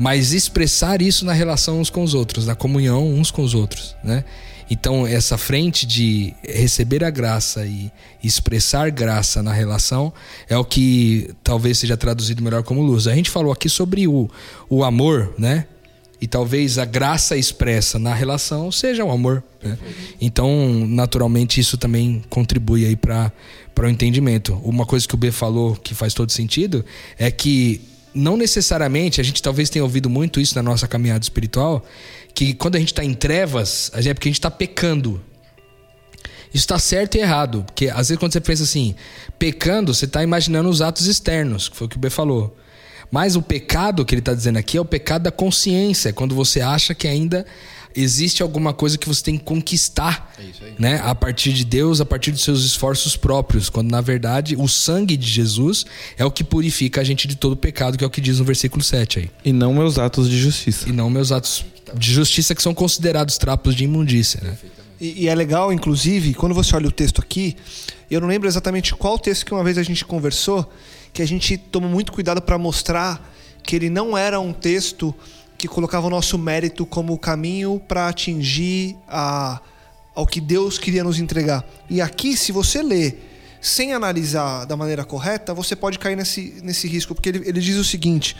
mas 0.00 0.32
expressar 0.32 1.02
isso 1.02 1.26
na 1.26 1.34
relação 1.34 1.78
uns 1.78 1.90
com 1.90 2.02
os 2.02 2.14
outros, 2.14 2.46
na 2.46 2.54
comunhão 2.54 3.06
uns 3.06 3.30
com 3.30 3.42
os 3.42 3.52
outros, 3.52 3.94
né? 4.02 4.24
Então, 4.70 5.06
essa 5.06 5.36
frente 5.36 5.84
de 5.86 6.32
receber 6.42 7.04
a 7.04 7.10
graça 7.10 7.66
e 7.66 7.92
expressar 8.24 8.90
graça 8.90 9.42
na 9.42 9.52
relação 9.52 10.10
é 10.48 10.56
o 10.56 10.64
que 10.64 11.28
talvez 11.44 11.76
seja 11.76 11.98
traduzido 11.98 12.42
melhor 12.42 12.62
como 12.62 12.80
luz. 12.80 13.06
A 13.06 13.14
gente 13.14 13.28
falou 13.28 13.52
aqui 13.52 13.68
sobre 13.68 14.08
o, 14.08 14.30
o 14.70 14.84
amor, 14.84 15.34
né? 15.36 15.66
E 16.18 16.26
talvez 16.26 16.78
a 16.78 16.86
graça 16.86 17.36
expressa 17.36 17.98
na 17.98 18.14
relação 18.14 18.72
seja 18.72 19.04
o 19.04 19.10
amor. 19.10 19.44
Né? 19.62 19.76
Então, 20.18 20.86
naturalmente, 20.88 21.60
isso 21.60 21.76
também 21.76 22.22
contribui 22.30 22.86
aí 22.86 22.96
para 22.96 23.30
o 23.78 23.86
entendimento. 23.86 24.54
Uma 24.64 24.86
coisa 24.86 25.06
que 25.06 25.14
o 25.14 25.18
B 25.18 25.30
falou 25.30 25.76
que 25.76 25.94
faz 25.94 26.14
todo 26.14 26.32
sentido 26.32 26.86
é 27.18 27.30
que 27.30 27.82
não 28.14 28.36
necessariamente, 28.36 29.20
a 29.20 29.24
gente 29.24 29.42
talvez 29.42 29.70
tenha 29.70 29.82
ouvido 29.82 30.10
muito 30.10 30.40
isso 30.40 30.54
na 30.54 30.62
nossa 30.62 30.88
caminhada 30.88 31.22
espiritual, 31.22 31.84
que 32.34 32.54
quando 32.54 32.76
a 32.76 32.78
gente 32.78 32.92
está 32.92 33.04
em 33.04 33.14
trevas, 33.14 33.90
é 33.94 34.14
porque 34.14 34.28
a 34.28 34.30
gente 34.30 34.38
está 34.38 34.50
pecando. 34.50 35.20
Isso 36.52 36.64
está 36.64 36.78
certo 36.78 37.16
e 37.16 37.20
errado. 37.20 37.64
Porque 37.64 37.88
às 37.88 38.08
vezes 38.08 38.18
quando 38.18 38.32
você 38.32 38.40
pensa 38.40 38.64
assim, 38.64 38.94
pecando, 39.38 39.94
você 39.94 40.04
está 40.04 40.22
imaginando 40.22 40.68
os 40.68 40.82
atos 40.82 41.06
externos, 41.06 41.68
que 41.68 41.76
foi 41.76 41.86
o 41.86 41.90
que 41.90 41.96
o 41.96 42.00
B 42.00 42.10
falou. 42.10 42.56
Mas 43.10 43.34
o 43.34 43.42
pecado 43.42 44.04
que 44.04 44.14
ele 44.14 44.20
está 44.20 44.34
dizendo 44.34 44.58
aqui 44.58 44.76
é 44.76 44.80
o 44.80 44.84
pecado 44.84 45.22
da 45.22 45.32
consciência, 45.32 46.12
quando 46.12 46.34
você 46.34 46.60
acha 46.60 46.94
que 46.94 47.08
ainda 47.08 47.44
existe 47.94 48.42
alguma 48.42 48.72
coisa 48.72 48.96
que 48.96 49.08
você 49.08 49.22
tem 49.22 49.38
que 49.38 49.44
conquistar, 49.44 50.32
é 50.38 50.72
né? 50.78 51.00
A 51.02 51.14
partir 51.14 51.52
de 51.52 51.64
Deus, 51.64 52.00
a 52.00 52.04
partir 52.04 52.30
dos 52.30 52.42
seus 52.42 52.64
esforços 52.64 53.16
próprios, 53.16 53.68
quando 53.68 53.90
na 53.90 54.00
verdade 54.00 54.56
o 54.56 54.68
sangue 54.68 55.16
de 55.16 55.28
Jesus 55.28 55.84
é 56.16 56.24
o 56.24 56.30
que 56.30 56.44
purifica 56.44 57.00
a 57.00 57.04
gente 57.04 57.26
de 57.26 57.36
todo 57.36 57.56
pecado, 57.56 57.98
que 57.98 58.04
é 58.04 58.06
o 58.06 58.10
que 58.10 58.20
diz 58.20 58.38
no 58.38 58.44
versículo 58.44 58.82
7 58.82 59.18
aí. 59.18 59.30
E 59.44 59.52
não 59.52 59.74
meus 59.74 59.98
atos 59.98 60.28
de 60.28 60.38
justiça. 60.38 60.88
E 60.88 60.92
não 60.92 61.10
meus 61.10 61.32
atos 61.32 61.64
de 61.94 62.12
justiça 62.12 62.54
que 62.54 62.62
são 62.62 62.74
considerados 62.74 63.36
trapos 63.38 63.74
de 63.74 63.84
imundícia, 63.84 64.40
né? 64.42 64.56
E, 65.00 65.24
e 65.24 65.28
é 65.28 65.34
legal, 65.34 65.72
inclusive, 65.72 66.34
quando 66.34 66.54
você 66.54 66.76
olha 66.76 66.88
o 66.88 66.92
texto 66.92 67.20
aqui, 67.20 67.56
eu 68.10 68.20
não 68.20 68.28
lembro 68.28 68.46
exatamente 68.46 68.94
qual 68.94 69.18
texto 69.18 69.46
que 69.46 69.54
uma 69.54 69.64
vez 69.64 69.78
a 69.78 69.82
gente 69.82 70.04
conversou, 70.04 70.70
que 71.12 71.22
a 71.22 71.26
gente 71.26 71.56
tomou 71.56 71.88
muito 71.88 72.12
cuidado 72.12 72.42
para 72.42 72.58
mostrar 72.58 73.32
que 73.62 73.76
ele 73.76 73.88
não 73.88 74.16
era 74.16 74.38
um 74.40 74.52
texto 74.52 75.14
que 75.60 75.68
colocava 75.68 76.06
o 76.06 76.10
nosso 76.10 76.38
mérito 76.38 76.86
como 76.86 77.18
caminho 77.18 77.78
para 77.86 78.08
atingir 78.08 78.96
a, 79.06 79.60
ao 80.14 80.26
que 80.26 80.40
Deus 80.40 80.78
queria 80.78 81.04
nos 81.04 81.18
entregar. 81.18 81.62
E 81.90 82.00
aqui, 82.00 82.34
se 82.34 82.50
você 82.50 82.82
lê 82.82 83.16
sem 83.60 83.92
analisar 83.92 84.64
da 84.64 84.74
maneira 84.74 85.04
correta, 85.04 85.52
você 85.52 85.76
pode 85.76 85.98
cair 85.98 86.16
nesse, 86.16 86.60
nesse 86.62 86.88
risco, 86.88 87.14
porque 87.14 87.28
ele, 87.28 87.46
ele 87.46 87.60
diz 87.60 87.76
o 87.76 87.84
seguinte: 87.84 88.34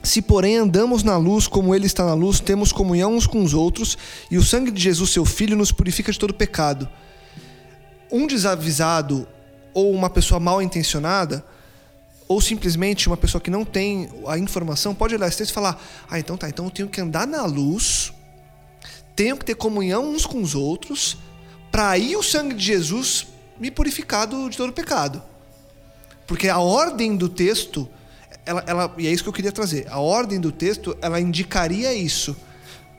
Se, 0.00 0.22
porém, 0.22 0.58
andamos 0.58 1.02
na 1.02 1.16
luz 1.16 1.48
como 1.48 1.74
Ele 1.74 1.86
está 1.86 2.06
na 2.06 2.14
luz, 2.14 2.38
temos 2.38 2.70
comunhão 2.70 3.16
uns 3.16 3.26
com 3.26 3.42
os 3.42 3.52
outros, 3.52 3.98
e 4.30 4.38
o 4.38 4.44
sangue 4.44 4.70
de 4.70 4.80
Jesus, 4.80 5.10
seu 5.10 5.24
Filho, 5.24 5.56
nos 5.56 5.72
purifica 5.72 6.12
de 6.12 6.20
todo 6.20 6.32
pecado. 6.32 6.88
Um 8.12 8.28
desavisado 8.28 9.26
ou 9.74 9.90
uma 9.90 10.08
pessoa 10.08 10.38
mal 10.38 10.62
intencionada 10.62 11.44
ou 12.28 12.40
simplesmente 12.40 13.06
uma 13.06 13.16
pessoa 13.16 13.40
que 13.40 13.50
não 13.50 13.64
tem 13.64 14.08
a 14.26 14.38
informação 14.38 14.94
pode 14.94 15.14
olhar 15.14 15.28
esse 15.28 15.38
texto 15.38 15.50
e 15.50 15.54
falar: 15.54 15.80
ah, 16.08 16.18
então 16.18 16.36
tá, 16.36 16.48
então 16.48 16.64
eu 16.66 16.70
tenho 16.70 16.88
que 16.88 17.00
andar 17.00 17.26
na 17.26 17.44
luz, 17.44 18.12
tenho 19.14 19.36
que 19.36 19.44
ter 19.44 19.54
comunhão 19.54 20.10
uns 20.10 20.26
com 20.26 20.42
os 20.42 20.54
outros, 20.54 21.16
para 21.70 21.90
aí 21.90 22.16
o 22.16 22.22
sangue 22.22 22.54
de 22.54 22.64
Jesus 22.64 23.28
me 23.58 23.70
purificar 23.70 24.26
de 24.26 24.56
todo 24.56 24.72
pecado. 24.72 25.22
Porque 26.26 26.48
a 26.48 26.58
ordem 26.58 27.16
do 27.16 27.28
texto, 27.28 27.88
ela, 28.44 28.64
ela, 28.66 28.94
e 28.98 29.06
é 29.06 29.12
isso 29.12 29.22
que 29.22 29.28
eu 29.28 29.32
queria 29.32 29.52
trazer, 29.52 29.86
a 29.88 30.00
ordem 30.00 30.40
do 30.40 30.50
texto, 30.50 30.96
ela 31.00 31.20
indicaria 31.20 31.94
isso: 31.94 32.36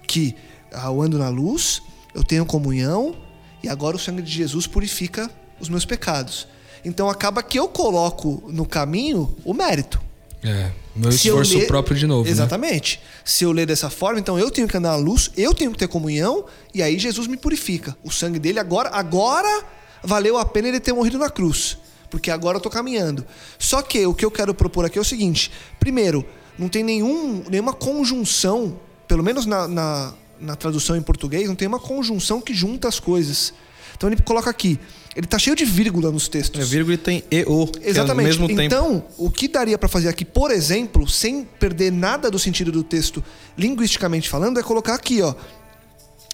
que 0.07 0.35
ah, 0.71 0.87
eu 0.87 1.01
ando 1.01 1.17
na 1.17 1.29
luz, 1.29 1.81
eu 2.15 2.23
tenho 2.23 2.45
comunhão, 2.45 3.15
e 3.61 3.67
agora 3.67 3.97
o 3.97 3.99
sangue 3.99 4.21
de 4.21 4.31
Jesus 4.31 4.65
purifica 4.65 5.29
os 5.59 5.67
meus 5.67 5.85
pecados. 5.85 6.47
Então 6.83 7.09
acaba 7.09 7.43
que 7.43 7.59
eu 7.59 7.67
coloco 7.67 8.43
no 8.47 8.65
caminho 8.65 9.35
o 9.43 9.53
mérito. 9.53 9.99
É, 10.43 10.71
meu 10.95 11.11
Se 11.11 11.27
esforço 11.27 11.57
ler, 11.57 11.67
próprio 11.67 11.97
de 11.97 12.07
novo. 12.07 12.25
Né? 12.25 12.31
Exatamente. 12.31 12.97
Né? 12.97 13.09
Se 13.25 13.43
eu 13.43 13.51
ler 13.51 13.65
dessa 13.65 13.89
forma, 13.89 14.19
então 14.19 14.37
eu 14.39 14.49
tenho 14.49 14.67
que 14.67 14.77
andar 14.77 14.91
na 14.91 14.95
luz, 14.95 15.31
eu 15.35 15.53
tenho 15.53 15.71
que 15.71 15.77
ter 15.77 15.87
comunhão, 15.87 16.45
e 16.73 16.81
aí 16.81 16.97
Jesus 16.97 17.27
me 17.27 17.37
purifica. 17.37 17.97
O 18.03 18.11
sangue 18.11 18.39
dele 18.39 18.59
agora, 18.59 18.89
agora 18.89 19.65
valeu 20.03 20.37
a 20.37 20.45
pena 20.45 20.67
ele 20.67 20.79
ter 20.79 20.93
morrido 20.93 21.17
na 21.17 21.29
cruz. 21.29 21.77
Porque 22.09 22.31
agora 22.31 22.55
eu 22.55 22.59
estou 22.59 22.71
caminhando. 22.71 23.25
Só 23.59 23.81
que 23.81 24.05
o 24.05 24.13
que 24.13 24.23
eu 24.23 24.31
quero 24.31 24.53
propor 24.53 24.85
aqui 24.85 24.97
é 24.97 25.01
o 25.01 25.05
seguinte: 25.05 25.51
primeiro, 25.79 26.25
não 26.57 26.69
tem 26.69 26.83
nenhum, 26.83 27.43
nenhuma 27.49 27.73
conjunção, 27.73 28.79
pelo 29.07 29.23
menos 29.23 29.45
na, 29.45 29.67
na, 29.67 30.13
na 30.39 30.55
tradução 30.55 30.95
em 30.95 31.01
português, 31.01 31.47
não 31.47 31.55
tem 31.55 31.67
uma 31.67 31.79
conjunção 31.79 32.39
que 32.39 32.53
junta 32.53 32.87
as 32.87 32.99
coisas. 32.99 33.53
Então 33.95 34.09
ele 34.09 34.21
coloca 34.21 34.49
aqui, 34.49 34.79
ele 35.17 35.25
está 35.25 35.39
cheio 35.39 35.56
de 35.56 35.65
vírgula 35.65 36.12
nos 36.12 36.27
textos. 36.27 36.62
É, 36.62 36.63
vírgula 36.63 36.93
e 36.93 36.97
tem 36.97 37.23
e 37.32 37.43
o. 37.47 37.67
Exatamente. 37.82 38.27
É 38.27 38.30
mesmo 38.30 38.47
tempo. 38.47 38.62
então, 38.62 39.03
o 39.17 39.32
que 39.32 39.47
daria 39.47 39.75
para 39.75 39.89
fazer 39.89 40.10
aqui, 40.10 40.23
por 40.23 40.51
exemplo, 40.51 41.10
sem 41.10 41.43
perder 41.43 41.91
nada 41.91 42.30
do 42.30 42.38
sentido 42.38 42.71
do 42.71 42.84
texto, 42.84 43.23
linguisticamente 43.58 44.30
falando, 44.30 44.60
é 44.60 44.63
colocar 44.63 44.93
aqui, 44.93 45.23
ó. 45.23 45.34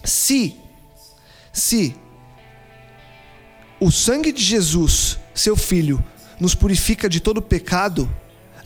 Se, 0.04 0.58
se 1.54 1.96
o 3.80 3.90
sangue 3.90 4.34
de 4.34 4.44
Jesus, 4.44 5.18
seu 5.34 5.56
filho, 5.56 6.04
nos 6.38 6.54
purifica 6.54 7.08
de 7.08 7.22
todo 7.22 7.42
pecado, 7.42 8.12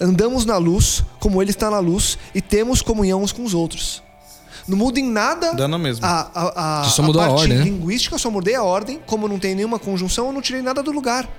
andamos 0.01 0.45
na 0.45 0.57
luz, 0.57 1.03
como 1.19 1.43
ele 1.43 1.51
está 1.51 1.69
na 1.69 1.77
luz, 1.77 2.17
e 2.33 2.41
temos 2.41 2.81
comunhão 2.81 3.21
uns 3.21 3.31
com 3.31 3.43
os 3.43 3.53
outros. 3.53 4.01
Não 4.67 4.77
muda 4.77 4.99
em 4.99 5.09
nada 5.09 5.53
Dá 5.53 5.67
na 5.67 5.77
mesma. 5.77 6.05
a, 6.05 6.31
a, 6.33 6.81
a, 6.81 6.83
Só 6.85 7.01
mudou 7.01 7.21
a 7.21 7.27
parte 7.27 7.41
ordem, 7.41 7.57
né? 7.57 7.63
linguística, 7.63 8.17
só 8.17 8.29
mudei 8.29 8.55
a 8.55 8.63
ordem. 8.63 8.99
Como 9.05 9.27
não 9.27 9.39
tem 9.39 9.55
nenhuma 9.55 9.79
conjunção, 9.79 10.27
eu 10.27 10.33
não 10.33 10.41
tirei 10.41 10.61
nada 10.61 10.83
do 10.83 10.91
lugar. 10.91 11.29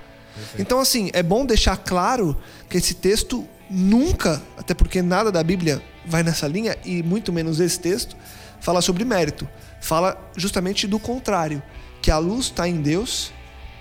Então, 0.57 0.79
assim, 0.79 1.09
é 1.13 1.21
bom 1.21 1.45
deixar 1.45 1.77
claro 1.77 2.35
que 2.69 2.77
esse 2.77 2.93
texto 2.93 3.45
nunca, 3.69 4.41
até 4.57 4.73
porque 4.73 5.01
nada 5.01 5.31
da 5.31 5.43
Bíblia 5.43 5.81
vai 6.05 6.23
nessa 6.23 6.47
linha, 6.47 6.77
e 6.83 7.03
muito 7.03 7.31
menos 7.31 7.59
esse 7.59 7.79
texto, 7.79 8.15
fala 8.59 8.81
sobre 8.81 9.05
mérito. 9.05 9.47
Fala 9.81 10.17
justamente 10.35 10.87
do 10.87 10.97
contrário: 10.99 11.61
que 12.01 12.09
a 12.09 12.17
luz 12.17 12.45
está 12.45 12.67
em 12.67 12.81
Deus, 12.81 13.31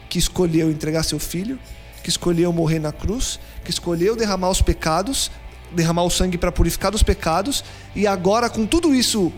que 0.09 0.19
escolheu 0.19 0.71
entregar 0.71 1.05
seu 1.05 1.19
filho, 1.19 1.59
que 2.03 2.09
escolheu 2.11 2.53
morrer 2.53 2.79
na 2.79 2.93
cruz, 2.93 3.39
que 3.65 3.71
escolheu 3.71 4.17
derramar 4.17 4.51
os 4.51 4.63
pecados, 4.63 5.31
derramar 5.73 6.05
o 6.05 6.11
sangue 6.11 6.39
para 6.39 6.53
purificar 6.53 6.91
dos 6.91 7.03
pecados, 7.03 7.65
e 7.95 8.07
agora, 8.07 8.49
com 8.49 8.67
tudo 8.67 8.95
isso 8.95 9.33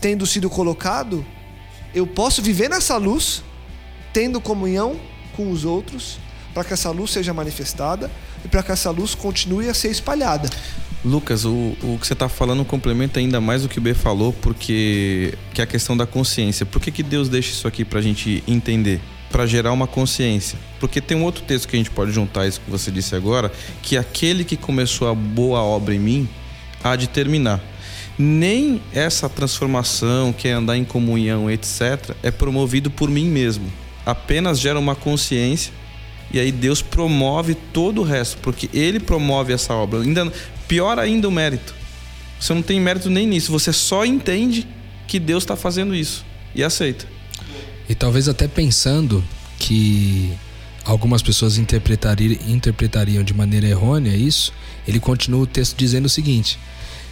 tendo 0.00 0.26
sido 0.26 0.48
colocado, 0.48 1.24
eu 1.94 2.06
posso 2.06 2.40
viver 2.40 2.68
nessa 2.70 2.96
luz, 2.96 3.42
tendo 4.12 4.40
comunhão 4.40 4.98
com 5.36 5.50
os 5.50 5.64
outros, 5.64 6.18
para 6.54 6.64
que 6.64 6.72
essa 6.72 6.90
luz 6.90 7.10
seja 7.10 7.32
manifestada 7.34 8.10
e 8.44 8.48
para 8.48 8.62
que 8.62 8.72
essa 8.72 8.90
luz 8.90 9.14
continue 9.14 9.68
a 9.68 9.74
ser 9.74 9.90
espalhada. 9.90 10.48
Lucas, 11.04 11.44
o, 11.44 11.74
o 11.82 11.98
que 11.98 12.06
você 12.06 12.12
está 12.12 12.28
falando 12.28 12.64
complementa 12.64 13.20
ainda 13.20 13.40
mais 13.40 13.64
o 13.64 13.68
que 13.68 13.78
o 13.78 13.80
B 13.80 13.94
falou, 13.94 14.32
porque 14.34 15.34
que 15.54 15.60
é 15.60 15.64
a 15.64 15.66
questão 15.66 15.96
da 15.96 16.06
consciência. 16.06 16.66
Por 16.66 16.80
que, 16.80 16.90
que 16.90 17.02
Deus 17.02 17.28
deixa 17.28 17.50
isso 17.50 17.66
aqui 17.66 17.84
para 17.84 17.98
a 17.98 18.02
gente 18.02 18.44
entender? 18.46 19.00
Para 19.30 19.46
gerar 19.46 19.72
uma 19.72 19.86
consciência. 19.86 20.58
Porque 20.78 21.00
tem 21.00 21.16
um 21.16 21.24
outro 21.24 21.42
texto 21.44 21.68
que 21.68 21.76
a 21.76 21.78
gente 21.78 21.90
pode 21.90 22.12
juntar 22.12 22.46
isso 22.46 22.60
que 22.60 22.70
você 22.70 22.90
disse 22.90 23.14
agora, 23.14 23.52
que 23.82 23.96
aquele 23.96 24.44
que 24.44 24.56
começou 24.56 25.08
a 25.08 25.14
boa 25.14 25.62
obra 25.62 25.94
em 25.94 25.98
mim 25.98 26.28
há 26.82 26.96
de 26.96 27.08
terminar. 27.08 27.60
Nem 28.18 28.82
essa 28.92 29.28
transformação, 29.28 30.32
que 30.32 30.48
é 30.48 30.52
andar 30.52 30.76
em 30.76 30.84
comunhão, 30.84 31.50
etc., 31.50 32.14
é 32.22 32.30
promovido 32.30 32.90
por 32.90 33.08
mim 33.08 33.26
mesmo. 33.26 33.72
Apenas 34.04 34.58
gera 34.58 34.78
uma 34.78 34.94
consciência 34.94 35.72
e 36.32 36.38
aí 36.38 36.52
Deus 36.52 36.80
promove 36.80 37.54
todo 37.54 38.00
o 38.00 38.04
resto, 38.04 38.38
porque 38.38 38.70
Ele 38.72 39.00
promove 39.00 39.52
essa 39.52 39.74
obra. 39.74 40.00
Ainda 40.00 40.32
pior 40.68 40.98
ainda 40.98 41.28
o 41.28 41.32
mérito. 41.32 41.74
Você 42.38 42.54
não 42.54 42.62
tem 42.62 42.80
mérito 42.80 43.10
nem 43.10 43.26
nisso. 43.26 43.50
Você 43.50 43.72
só 43.72 44.04
entende 44.04 44.66
que 45.06 45.18
Deus 45.18 45.42
está 45.42 45.56
fazendo 45.56 45.94
isso 45.94 46.24
e 46.54 46.62
aceita. 46.62 47.06
E 47.90 47.94
talvez 47.96 48.28
até 48.28 48.46
pensando 48.46 49.22
que 49.58 50.32
algumas 50.84 51.22
pessoas 51.22 51.58
interpretariam, 51.58 52.38
interpretariam 52.46 53.24
de 53.24 53.34
maneira 53.34 53.66
errônea 53.66 54.14
isso, 54.16 54.52
ele 54.86 55.00
continua 55.00 55.40
o 55.40 55.46
texto 55.46 55.76
dizendo 55.76 56.04
o 56.04 56.08
seguinte, 56.08 56.56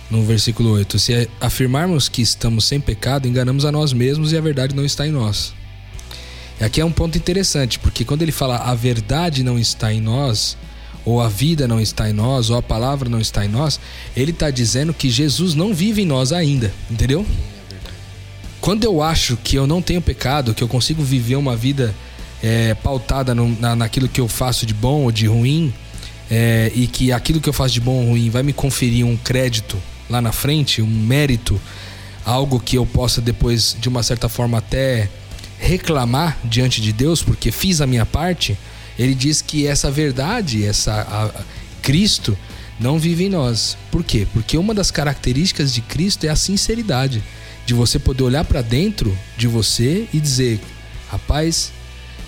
no 0.09 0.23
versículo 0.25 0.71
8: 0.71 0.97
Se 1.01 1.29
afirmarmos 1.41 2.09
que 2.09 2.23
estamos 2.23 2.65
sem 2.65 2.79
pecado, 2.79 3.27
enganamos 3.27 3.65
a 3.65 3.73
nós 3.73 3.93
mesmos 3.93 4.31
e 4.31 4.37
a 4.37 4.41
verdade 4.41 4.73
não 4.73 4.85
está 4.85 5.05
em 5.05 5.11
nós. 5.11 5.53
E 6.61 6.65
aqui 6.65 6.81
é 6.81 6.85
um 6.85 6.93
ponto 6.93 7.19
interessante, 7.19 7.81
porque 7.81 8.05
quando 8.05 8.23
ele 8.23 8.31
fala 8.31 8.59
a 8.59 8.75
verdade 8.77 9.43
não 9.43 9.59
está 9.59 9.93
em 9.93 10.01
nós, 10.01 10.57
ou 11.05 11.21
a 11.21 11.29
vida 11.29 11.67
não 11.67 11.81
está 11.81 12.09
em 12.09 12.13
nós, 12.13 12.51
ou 12.51 12.57
a 12.57 12.63
palavra 12.63 13.09
não 13.09 13.21
está 13.21 13.45
em 13.45 13.49
nós, 13.49 13.81
ele 14.17 14.31
está 14.31 14.49
dizendo 14.49 14.95
que 14.95 15.11
Jesus 15.11 15.55
não 15.55 15.75
vive 15.75 16.03
em 16.03 16.07
nós 16.07 16.33
ainda, 16.33 16.73
entendeu? 16.89 17.27
Quando 18.61 18.85
eu 18.85 19.03
acho 19.03 19.37
que 19.37 19.57
eu 19.57 19.67
não 19.67 19.81
tenho 19.81 20.01
pecado, 20.01 20.55
que 20.55 20.63
eu 20.63 20.69
consigo 20.69 21.03
viver 21.03 21.37
uma 21.37 21.57
vida 21.57 21.95
é, 22.43 22.75
pautada 22.75 23.35
no, 23.35 23.49
na, 23.61 23.77
naquilo 23.77 24.09
que 24.09 24.21
eu 24.21 24.29
faço 24.29 24.67
de 24.67 24.75
bom 24.75 25.05
ou 25.05 25.13
de 25.13 25.27
ruim, 25.27 25.73
é, 26.31 26.71
e 26.75 26.87
que 26.87 27.13
aquilo 27.13 27.41
que 27.41 27.49
eu 27.49 27.53
faço 27.53 27.75
de 27.75 27.81
bom 27.81 28.03
ou 28.03 28.09
ruim 28.11 28.31
vai 28.31 28.43
me 28.43 28.53
conferir 28.53 29.07
um 29.07 29.17
crédito 29.17 29.77
lá 30.11 30.21
na 30.21 30.33
frente, 30.33 30.83
um 30.83 30.87
mérito, 30.87 31.61
algo 32.25 32.61
que 32.61 32.77
eu 32.77 32.85
possa 32.85 33.21
depois, 33.21 33.77
de 33.79 33.89
uma 33.89 34.03
certa 34.03 34.29
forma, 34.29 34.59
até 34.59 35.09
reclamar 35.59 36.39
diante 36.45 36.81
de 36.81 36.93
Deus, 36.93 37.23
porque 37.23 37.51
fiz 37.51 37.81
a 37.81 37.87
minha 37.87 38.07
parte, 38.07 38.57
ele 38.99 39.15
diz 39.15 39.41
que 39.43 39.67
essa 39.67 39.91
verdade, 39.91 40.65
essa 40.65 40.93
a, 40.93 41.25
a, 41.27 41.31
Cristo, 41.83 42.37
não 42.79 42.99
vive 42.99 43.25
em 43.25 43.29
nós. 43.29 43.77
Por 43.91 44.05
quê? 44.05 44.27
Porque 44.33 44.57
uma 44.57 44.75
das 44.75 44.91
características 44.91 45.73
de 45.73 45.81
Cristo 45.81 46.25
é 46.25 46.29
a 46.29 46.37
sinceridade, 46.37 47.23
de 47.69 47.75
você 47.75 47.99
poder 47.99 48.23
olhar 48.23 48.47
para 48.47 48.63
dentro 48.63 49.17
de 49.37 49.47
você 49.47 50.09
e 50.11 50.19
dizer: 50.19 50.59
rapaz, 51.11 51.71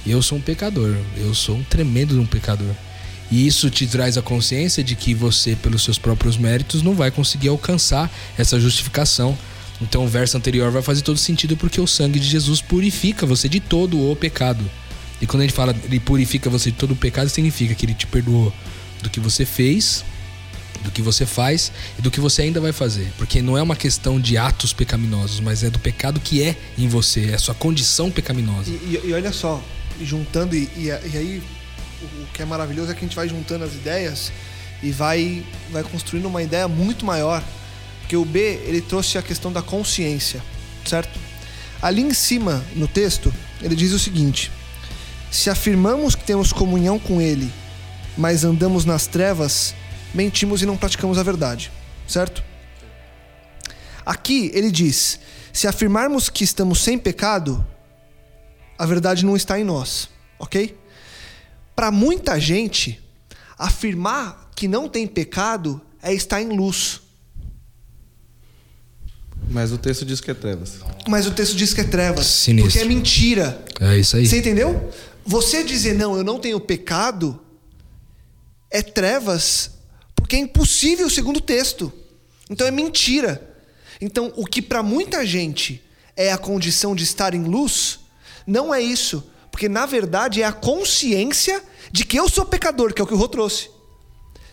eu 0.06 0.20
sou 0.20 0.36
um 0.36 0.40
pecador, 0.40 0.94
eu 1.16 1.34
sou 1.34 1.56
um 1.56 1.62
tremendo 1.62 2.20
um 2.20 2.26
pecador. 2.26 2.74
E 3.30 3.46
isso 3.46 3.70
te 3.70 3.86
traz 3.86 4.18
a 4.18 4.22
consciência 4.22 4.84
de 4.84 4.94
que 4.94 5.14
você, 5.14 5.56
pelos 5.56 5.82
seus 5.82 5.98
próprios 5.98 6.36
méritos, 6.36 6.82
não 6.82 6.94
vai 6.94 7.10
conseguir 7.10 7.48
alcançar 7.48 8.10
essa 8.36 8.60
justificação. 8.60 9.38
Então 9.80 10.04
o 10.04 10.08
verso 10.08 10.36
anterior 10.36 10.70
vai 10.70 10.82
fazer 10.82 11.00
todo 11.00 11.16
sentido 11.16 11.56
porque 11.56 11.80
o 11.80 11.86
sangue 11.86 12.20
de 12.20 12.26
Jesus 12.26 12.60
purifica 12.60 13.24
você 13.24 13.48
de 13.48 13.60
todo 13.60 14.10
o 14.10 14.14
pecado. 14.14 14.62
E 15.22 15.26
quando 15.26 15.40
gente 15.42 15.54
fala 15.54 15.74
ele 15.84 16.00
purifica 16.00 16.50
você 16.50 16.70
de 16.70 16.76
todo 16.76 16.90
o 16.90 16.96
pecado, 16.96 17.30
significa 17.30 17.74
que 17.74 17.86
ele 17.86 17.94
te 17.94 18.06
perdoou 18.06 18.52
do 19.02 19.08
que 19.08 19.18
você 19.18 19.46
fez, 19.46 20.04
do 20.82 20.90
que 20.90 21.02
você 21.02 21.26
faz 21.26 21.70
e 21.98 22.02
do 22.02 22.10
que 22.10 22.20
você 22.20 22.42
ainda 22.42 22.60
vai 22.60 22.72
fazer. 22.72 23.12
Porque 23.18 23.42
não 23.42 23.56
é 23.56 23.62
uma 23.62 23.76
questão 23.76 24.20
de 24.20 24.36
atos 24.38 24.72
pecaminosos, 24.72 25.40
mas 25.40 25.62
é 25.62 25.70
do 25.70 25.78
pecado 25.78 26.18
que 26.20 26.42
é 26.42 26.56
em 26.78 26.88
você, 26.88 27.30
é 27.30 27.34
a 27.34 27.38
sua 27.38 27.54
condição 27.54 28.10
pecaminosa. 28.10 28.70
E, 28.70 29.00
e- 29.04 29.12
olha 29.12 29.32
só, 29.32 29.62
juntando, 30.02 30.56
e, 30.56 30.68
e- 30.76 30.90
aí 30.90 31.42
o, 32.02 32.22
o 32.22 32.26
que 32.32 32.42
é 32.42 32.44
maravilhoso 32.44 32.90
é 32.90 32.94
que 32.94 33.00
a 33.00 33.06
gente 33.06 33.16
vai 33.16 33.28
juntando 33.28 33.64
as 33.64 33.72
ideias 33.74 34.32
e 34.82 34.90
vai, 34.90 35.44
vai 35.70 35.82
construindo 35.82 36.26
uma 36.26 36.42
ideia 36.42 36.66
muito 36.66 37.04
maior. 37.04 37.42
Porque 38.00 38.16
o 38.16 38.24
B, 38.24 38.60
ele 38.64 38.80
trouxe 38.80 39.18
a 39.18 39.22
questão 39.22 39.52
da 39.52 39.62
consciência, 39.62 40.42
certo? 40.84 41.18
Ali 41.82 42.02
em 42.02 42.12
cima, 42.12 42.64
no 42.74 42.88
texto, 42.88 43.32
ele 43.62 43.74
diz 43.76 43.92
o 43.92 43.98
seguinte: 43.98 44.50
Se 45.30 45.48
afirmamos 45.48 46.14
que 46.14 46.24
temos 46.24 46.52
comunhão 46.52 46.98
com 46.98 47.20
Ele, 47.20 47.50
mas 48.18 48.44
andamos 48.44 48.84
nas 48.84 49.06
trevas, 49.06 49.74
mentimos 50.14 50.62
e 50.62 50.66
não 50.66 50.76
praticamos 50.76 51.18
a 51.18 51.22
verdade, 51.22 51.70
certo? 52.06 52.42
Aqui 54.04 54.50
ele 54.54 54.70
diz: 54.70 55.20
se 55.52 55.66
afirmarmos 55.66 56.28
que 56.28 56.44
estamos 56.44 56.82
sem 56.82 56.98
pecado, 56.98 57.64
a 58.78 58.86
verdade 58.86 59.24
não 59.24 59.36
está 59.36 59.58
em 59.58 59.64
nós, 59.64 60.08
ok? 60.38 60.76
Para 61.74 61.90
muita 61.90 62.38
gente, 62.38 63.00
afirmar 63.58 64.50
que 64.54 64.66
não 64.68 64.88
tem 64.88 65.06
pecado 65.06 65.80
é 66.02 66.12
estar 66.12 66.40
em 66.42 66.48
luz. 66.48 67.00
Mas 69.48 69.72
o 69.72 69.78
texto 69.78 70.04
diz 70.04 70.20
que 70.20 70.30
é 70.30 70.34
trevas. 70.34 70.80
Mas 71.08 71.26
o 71.26 71.32
texto 71.32 71.56
diz 71.56 71.74
que 71.74 71.80
é 71.80 71.84
trevas. 71.84 72.26
Sinistro. 72.26 72.72
Porque 72.72 72.84
é 72.84 72.88
mentira. 72.88 73.64
É 73.80 73.98
isso 73.98 74.16
aí. 74.16 74.26
Você 74.26 74.38
entendeu? 74.38 74.92
Você 75.24 75.64
dizer 75.64 75.94
não, 75.94 76.16
eu 76.16 76.24
não 76.24 76.38
tenho 76.38 76.60
pecado, 76.60 77.40
é 78.70 78.82
trevas, 78.82 79.70
porque 80.20 80.36
é 80.36 80.38
impossível 80.38 81.08
segundo 81.10 81.38
o 81.38 81.42
texto. 81.42 81.92
Então 82.48 82.66
é 82.66 82.70
mentira. 82.70 83.56
Então 84.00 84.32
o 84.36 84.46
que 84.46 84.62
para 84.62 84.82
muita 84.82 85.26
gente 85.26 85.82
é 86.16 86.32
a 86.32 86.38
condição 86.38 86.94
de 86.94 87.04
estar 87.04 87.34
em 87.34 87.44
luz, 87.44 88.00
não 88.46 88.74
é 88.74 88.80
isso. 88.80 89.24
Porque 89.50 89.68
na 89.68 89.86
verdade 89.86 90.42
é 90.42 90.44
a 90.44 90.52
consciência 90.52 91.62
de 91.90 92.04
que 92.04 92.16
eu 92.18 92.28
sou 92.28 92.44
pecador, 92.44 92.94
que 92.94 93.00
é 93.00 93.04
o 93.04 93.06
que 93.06 93.14
o 93.14 93.16
Rô 93.16 93.28
trouxe. 93.28 93.70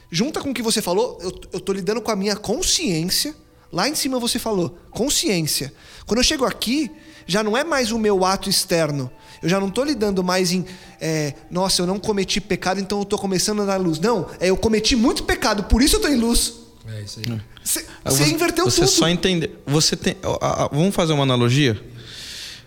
Junta 0.10 0.41
com 0.41 0.51
o 0.51 0.53
que 0.53 0.62
você 0.62 0.82
falou, 0.82 1.17
eu, 1.21 1.41
eu 1.53 1.60
tô 1.60 1.73
lidando 1.73 2.01
com 2.01 2.12
a 2.12 2.15
minha 2.15 2.36
consciência. 2.36 3.36
Lá 3.71 3.88
em 3.88 3.95
cima 3.95 4.19
você 4.19 4.39
falou, 4.39 4.77
consciência. 4.91 5.73
Quando 6.06 6.19
eu 6.19 6.23
chego 6.23 6.45
aqui, 6.45 6.89
já 7.25 7.43
não 7.43 7.58
é 7.58 7.63
mais 7.63 7.91
o 7.91 7.99
meu 7.99 8.23
ato 8.23 8.49
externo. 8.49 9.12
Eu 9.41 9.50
já 9.50 9.60
não 9.60 9.67
estou 9.67 9.84
lidando 9.84 10.23
mais 10.23 10.52
em, 10.52 10.65
é, 11.00 11.34
nossa, 11.52 11.82
eu 11.82 11.86
não 11.86 12.00
cometi 12.00 12.39
pecado, 12.41 12.80
então 12.80 13.00
eu 13.00 13.04
estou 13.04 13.19
começando 13.19 13.62
a 13.62 13.65
dar 13.65 13.78
luz. 13.78 14.00
Não, 14.00 14.28
é 14.39 14.50
eu 14.50 14.58
cometi 14.58 14.95
muito 14.95 15.23
pecado, 15.23 15.63
por 15.63 15.82
isso 15.82 15.95
eu 15.95 16.00
estou 16.00 16.12
em 16.12 16.17
luz. 16.19 16.54
É 16.88 17.02
isso 17.02 17.19
aí. 17.19 17.41
Você 17.63 17.86
Ah, 18.04 18.10
você 18.12 18.28
inverteu 18.30 18.65
você 18.65 18.82
tudo. 18.82 18.89
só 18.89 19.10
entender. 19.10 19.62
Você 19.65 19.95
tem. 19.95 20.15
ó, 20.23 20.38
ó, 20.41 20.69
Vamos 20.71 20.95
fazer 20.95 21.12
uma 21.13 21.23
analogia? 21.23 21.80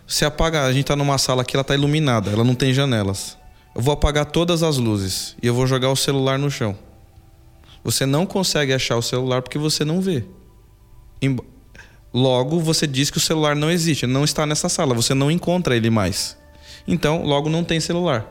Você 0.06 0.24
apaga. 0.24 0.64
A 0.64 0.72
gente 0.72 0.84
tá 0.84 0.94
numa 0.94 1.16
sala 1.18 1.42
aqui, 1.42 1.56
ela 1.56 1.64
tá 1.64 1.74
iluminada, 1.74 2.30
ela 2.30 2.44
não 2.44 2.54
tem 2.54 2.74
janelas. 2.74 3.36
Eu 3.74 3.80
vou 3.80 3.94
apagar 3.94 4.26
todas 4.26 4.62
as 4.62 4.76
luzes 4.76 5.36
e 5.42 5.46
eu 5.46 5.54
vou 5.54 5.66
jogar 5.66 5.90
o 5.90 5.96
celular 5.96 6.38
no 6.38 6.50
chão. 6.50 6.76
Você 7.82 8.04
não 8.04 8.26
consegue 8.26 8.72
achar 8.74 8.96
o 8.96 9.02
celular 9.02 9.40
porque 9.40 9.56
você 9.58 9.84
não 9.84 10.00
vê. 10.02 10.24
Logo, 12.12 12.58
você 12.58 12.86
diz 12.86 13.10
que 13.10 13.18
o 13.18 13.20
celular 13.20 13.54
não 13.54 13.70
existe, 13.70 14.06
não 14.06 14.24
está 14.24 14.44
nessa 14.44 14.68
sala, 14.68 14.94
você 14.94 15.14
não 15.14 15.30
encontra 15.30 15.76
ele 15.76 15.88
mais. 15.90 16.36
Então, 16.90 17.24
logo 17.24 17.48
não 17.48 17.64
tem 17.64 17.80
celular. 17.80 18.26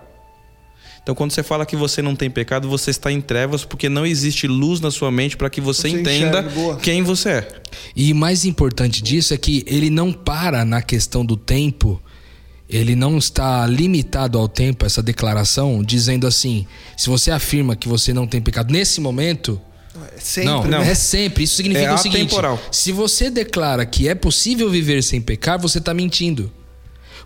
Então, 1.02 1.16
quando 1.16 1.32
você 1.32 1.42
fala 1.42 1.66
que 1.66 1.76
você 1.76 2.02
não 2.02 2.16
tem 2.16 2.30
pecado, 2.30 2.70
você 2.70 2.92
está 2.92 3.12
em 3.12 3.22
trevas 3.22 3.64
porque 3.66 3.90
não 3.90 4.06
existe 4.06 4.48
luz 4.48 4.80
na 4.80 4.92
sua 4.92 5.10
mente 5.10 5.38
para 5.38 5.50
que 5.50 5.62
você, 5.62 5.90
você 5.90 6.00
entenda 6.00 6.46
quem 6.82 7.02
você 7.02 7.30
é. 7.30 7.62
E 7.96 8.14
mais 8.14 8.46
importante 8.46 9.02
disso 9.02 9.34
é 9.34 9.38
que 9.38 9.64
ele 9.66 9.90
não 9.90 10.12
para 10.12 10.64
na 10.66 10.82
questão 10.82 11.26
do 11.26 11.36
tempo, 11.36 12.00
ele 12.70 12.96
não 12.96 13.18
está 13.18 13.66
limitado 13.66 14.38
ao 14.38 14.48
tempo, 14.48 14.86
essa 14.86 15.02
declaração, 15.02 15.82
dizendo 15.82 16.28
assim: 16.28 16.68
se 16.96 17.10
você 17.10 17.32
afirma 17.32 17.76
que 17.76 17.88
você 17.88 18.14
não 18.14 18.28
tem 18.28 18.42
pecado 18.42 18.72
nesse 18.72 19.02
momento, 19.02 19.60
é 20.16 20.20
sempre, 20.20 20.50
não, 20.50 20.64
não, 20.66 20.82
é 20.82 20.94
sempre. 20.94 21.46
Isso 21.46 21.56
significa 21.56 21.90
é 21.90 21.94
o 21.94 21.98
seguinte: 21.98 22.36
se 22.72 22.92
você 22.92 23.32
declara 23.32 23.86
que 23.86 24.08
é 24.08 24.14
possível 24.14 24.70
viver 24.70 25.02
sem 25.02 25.20
pecar, 25.20 25.60
você 25.60 25.80
está 25.80 25.94
mentindo. 25.94 26.52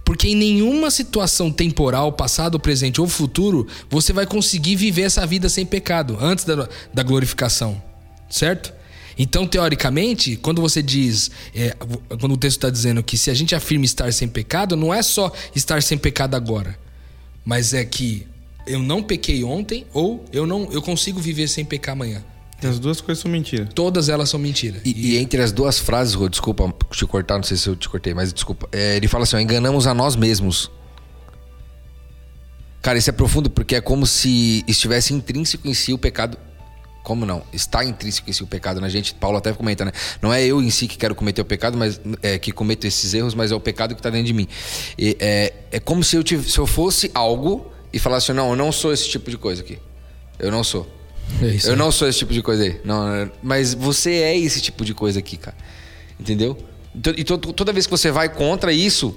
Porque 0.05 0.27
em 0.27 0.35
nenhuma 0.35 0.91
situação 0.91 1.51
temporal, 1.51 2.11
passado, 2.11 2.59
presente 2.59 2.99
ou 2.99 3.07
futuro, 3.07 3.67
você 3.89 4.11
vai 4.11 4.25
conseguir 4.25 4.75
viver 4.75 5.03
essa 5.03 5.25
vida 5.25 5.47
sem 5.47 5.65
pecado, 5.65 6.17
antes 6.19 6.43
da, 6.43 6.67
da 6.93 7.03
glorificação. 7.03 7.81
Certo? 8.29 8.73
Então, 9.17 9.47
teoricamente, 9.47 10.35
quando 10.37 10.61
você 10.61 10.81
diz, 10.81 11.31
é, 11.55 11.75
quando 12.19 12.33
o 12.33 12.37
texto 12.37 12.57
está 12.57 12.69
dizendo 12.69 13.03
que 13.03 13.17
se 13.17 13.29
a 13.29 13.33
gente 13.33 13.53
afirma 13.53 13.85
estar 13.85 14.11
sem 14.11 14.27
pecado, 14.27 14.75
não 14.75 14.93
é 14.93 15.01
só 15.01 15.31
estar 15.55 15.81
sem 15.83 15.97
pecado 15.97 16.35
agora, 16.35 16.77
mas 17.45 17.73
é 17.73 17.85
que 17.85 18.27
eu 18.65 18.79
não 18.79 19.03
pequei 19.03 19.43
ontem 19.43 19.85
ou 19.93 20.25
eu 20.31 20.47
não 20.47 20.71
eu 20.71 20.81
consigo 20.81 21.19
viver 21.19 21.47
sem 21.47 21.63
pecar 21.63 21.93
amanhã. 21.93 22.23
As 22.67 22.79
duas 22.79 23.01
coisas 23.01 23.21
são 23.21 23.29
mentira. 23.29 23.67
Todas 23.73 24.09
elas 24.09 24.29
são 24.29 24.39
mentira. 24.39 24.81
E, 24.85 25.13
e, 25.13 25.17
entre 25.17 25.41
as 25.41 25.51
duas 25.51 25.79
frases, 25.79 26.13
Rô, 26.13 26.29
desculpa 26.29 26.73
te 26.91 27.05
cortar, 27.05 27.35
não 27.35 27.43
sei 27.43 27.57
se 27.57 27.67
eu 27.67 27.75
te 27.75 27.89
cortei, 27.89 28.13
mas 28.13 28.31
desculpa. 28.33 28.67
É, 28.71 28.95
ele 28.95 29.07
fala 29.07 29.23
assim: 29.23 29.35
ó, 29.35 29.39
enganamos 29.39 29.87
a 29.87 29.93
nós 29.93 30.15
mesmos. 30.15 30.71
Cara, 32.81 32.97
isso 32.97 33.09
é 33.09 33.13
profundo 33.13 33.49
porque 33.49 33.75
é 33.75 33.81
como 33.81 34.05
se 34.05 34.63
estivesse 34.67 35.13
intrínseco 35.13 35.67
em 35.67 35.73
si 35.73 35.93
o 35.93 35.97
pecado. 35.97 36.37
Como 37.01 37.25
não? 37.25 37.43
Está 37.51 37.83
intrínseco 37.83 38.29
em 38.29 38.33
si 38.33 38.43
o 38.43 38.47
pecado 38.47 38.79
na 38.79 38.89
gente. 38.89 39.13
Paulo 39.13 39.37
até 39.37 39.51
comenta, 39.53 39.85
né? 39.85 39.91
Não 40.21 40.33
é 40.33 40.43
eu 40.45 40.61
em 40.61 40.69
si 40.69 40.87
que 40.87 40.97
quero 40.97 41.13
cometer 41.15 41.41
o 41.41 41.45
pecado, 41.45 41.77
mas 41.77 41.99
é, 42.21 42.37
que 42.37 42.51
cometo 42.51 42.85
esses 42.85 43.13
erros, 43.13 43.33
mas 43.33 43.51
é 43.51 43.55
o 43.55 43.59
pecado 43.59 43.93
que 43.93 43.99
está 43.99 44.09
dentro 44.09 44.27
de 44.27 44.33
mim. 44.33 44.47
E, 44.97 45.15
é, 45.19 45.53
é 45.71 45.79
como 45.79 46.03
se 46.03 46.15
eu, 46.15 46.23
tivesse, 46.23 46.51
se 46.51 46.59
eu 46.59 46.67
fosse 46.67 47.09
algo 47.13 47.71
e 47.91 47.99
falasse: 47.99 48.33
não, 48.33 48.49
eu 48.51 48.55
não 48.55 48.71
sou 48.71 48.91
esse 48.91 49.07
tipo 49.09 49.29
de 49.29 49.37
coisa 49.37 49.61
aqui. 49.61 49.79
Eu 50.39 50.51
não 50.51 50.63
sou. 50.63 50.89
É 51.41 51.69
eu 51.69 51.75
não 51.75 51.91
sou 51.91 52.07
esse 52.07 52.19
tipo 52.19 52.33
de 52.33 52.41
coisa 52.41 52.63
aí. 52.63 52.79
Não, 52.83 53.31
mas 53.41 53.73
você 53.73 54.11
é 54.11 54.37
esse 54.37 54.61
tipo 54.61 54.85
de 54.85 54.93
coisa 54.93 55.19
aqui, 55.19 55.37
cara. 55.37 55.57
Entendeu? 56.19 56.57
Então, 56.95 57.13
e 57.17 57.23
toda 57.23 57.73
vez 57.73 57.85
que 57.85 57.91
você 57.91 58.11
vai 58.11 58.29
contra 58.29 58.71
isso, 58.71 59.15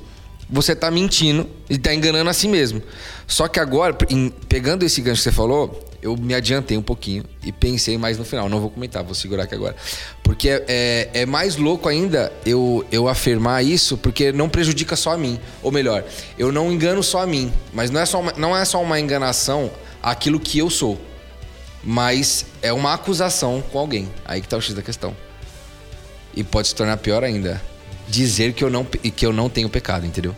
você 0.48 0.74
tá 0.74 0.90
mentindo 0.90 1.48
e 1.68 1.76
tá 1.76 1.92
enganando 1.92 2.30
a 2.30 2.32
si 2.32 2.48
mesmo. 2.48 2.82
Só 3.26 3.48
que 3.48 3.60
agora, 3.60 3.96
em, 4.08 4.30
pegando 4.48 4.84
esse 4.84 5.00
gancho 5.00 5.18
que 5.18 5.24
você 5.24 5.32
falou, 5.32 5.84
eu 6.00 6.16
me 6.16 6.34
adiantei 6.34 6.76
um 6.76 6.82
pouquinho 6.82 7.24
e 7.44 7.52
pensei 7.52 7.98
mais 7.98 8.16
no 8.16 8.24
final. 8.24 8.48
Não 8.48 8.60
vou 8.60 8.70
comentar, 8.70 9.02
vou 9.02 9.14
segurar 9.14 9.44
aqui 9.44 9.54
agora. 9.54 9.74
Porque 10.22 10.48
é, 10.48 10.64
é, 10.68 11.10
é 11.22 11.26
mais 11.26 11.56
louco 11.56 11.88
ainda 11.88 12.32
eu, 12.44 12.84
eu 12.90 13.08
afirmar 13.08 13.64
isso, 13.64 13.96
porque 13.98 14.32
não 14.32 14.48
prejudica 14.48 14.94
só 14.96 15.12
a 15.12 15.18
mim. 15.18 15.38
Ou 15.62 15.72
melhor, 15.72 16.04
eu 16.38 16.52
não 16.52 16.72
engano 16.72 17.02
só 17.02 17.22
a 17.22 17.26
mim. 17.26 17.52
Mas 17.72 17.90
não 17.90 18.00
é 18.00 18.06
só 18.06 18.20
uma, 18.20 18.32
não 18.36 18.56
é 18.56 18.64
só 18.64 18.80
uma 18.80 19.00
enganação 19.00 19.70
aquilo 20.02 20.38
que 20.38 20.58
eu 20.58 20.70
sou 20.70 21.00
mas 21.86 22.44
é 22.60 22.72
uma 22.72 22.92
acusação 22.92 23.62
com 23.62 23.78
alguém. 23.78 24.12
Aí 24.24 24.42
que 24.42 24.48
tá 24.48 24.56
o 24.56 24.60
X 24.60 24.74
da 24.74 24.82
questão. 24.82 25.16
E 26.34 26.42
pode 26.42 26.66
se 26.66 26.74
tornar 26.74 26.96
pior 26.96 27.22
ainda. 27.22 27.62
Dizer 28.08 28.52
que 28.54 28.64
eu 28.64 28.68
não, 28.68 28.84
que 28.84 29.24
eu 29.24 29.32
não 29.32 29.48
tenho 29.48 29.70
pecado, 29.70 30.04
entendeu? 30.04 30.34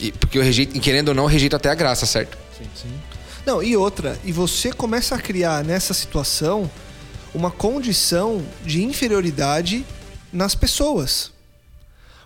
E, 0.00 0.10
porque 0.12 0.38
eu 0.38 0.42
rejeito, 0.42 0.78
querendo 0.80 1.08
ou 1.08 1.14
não, 1.14 1.24
eu 1.24 1.28
rejeito 1.28 1.54
até 1.54 1.70
a 1.70 1.74
graça, 1.74 2.04
certo? 2.04 2.36
Sim, 2.56 2.66
sim. 2.74 3.00
Não, 3.46 3.62
e 3.62 3.76
outra, 3.76 4.18
e 4.24 4.32
você 4.32 4.72
começa 4.72 5.14
a 5.14 5.20
criar 5.20 5.64
nessa 5.64 5.94
situação 5.94 6.70
uma 7.32 7.50
condição 7.50 8.44
de 8.64 8.82
inferioridade 8.82 9.86
nas 10.32 10.54
pessoas. 10.54 11.32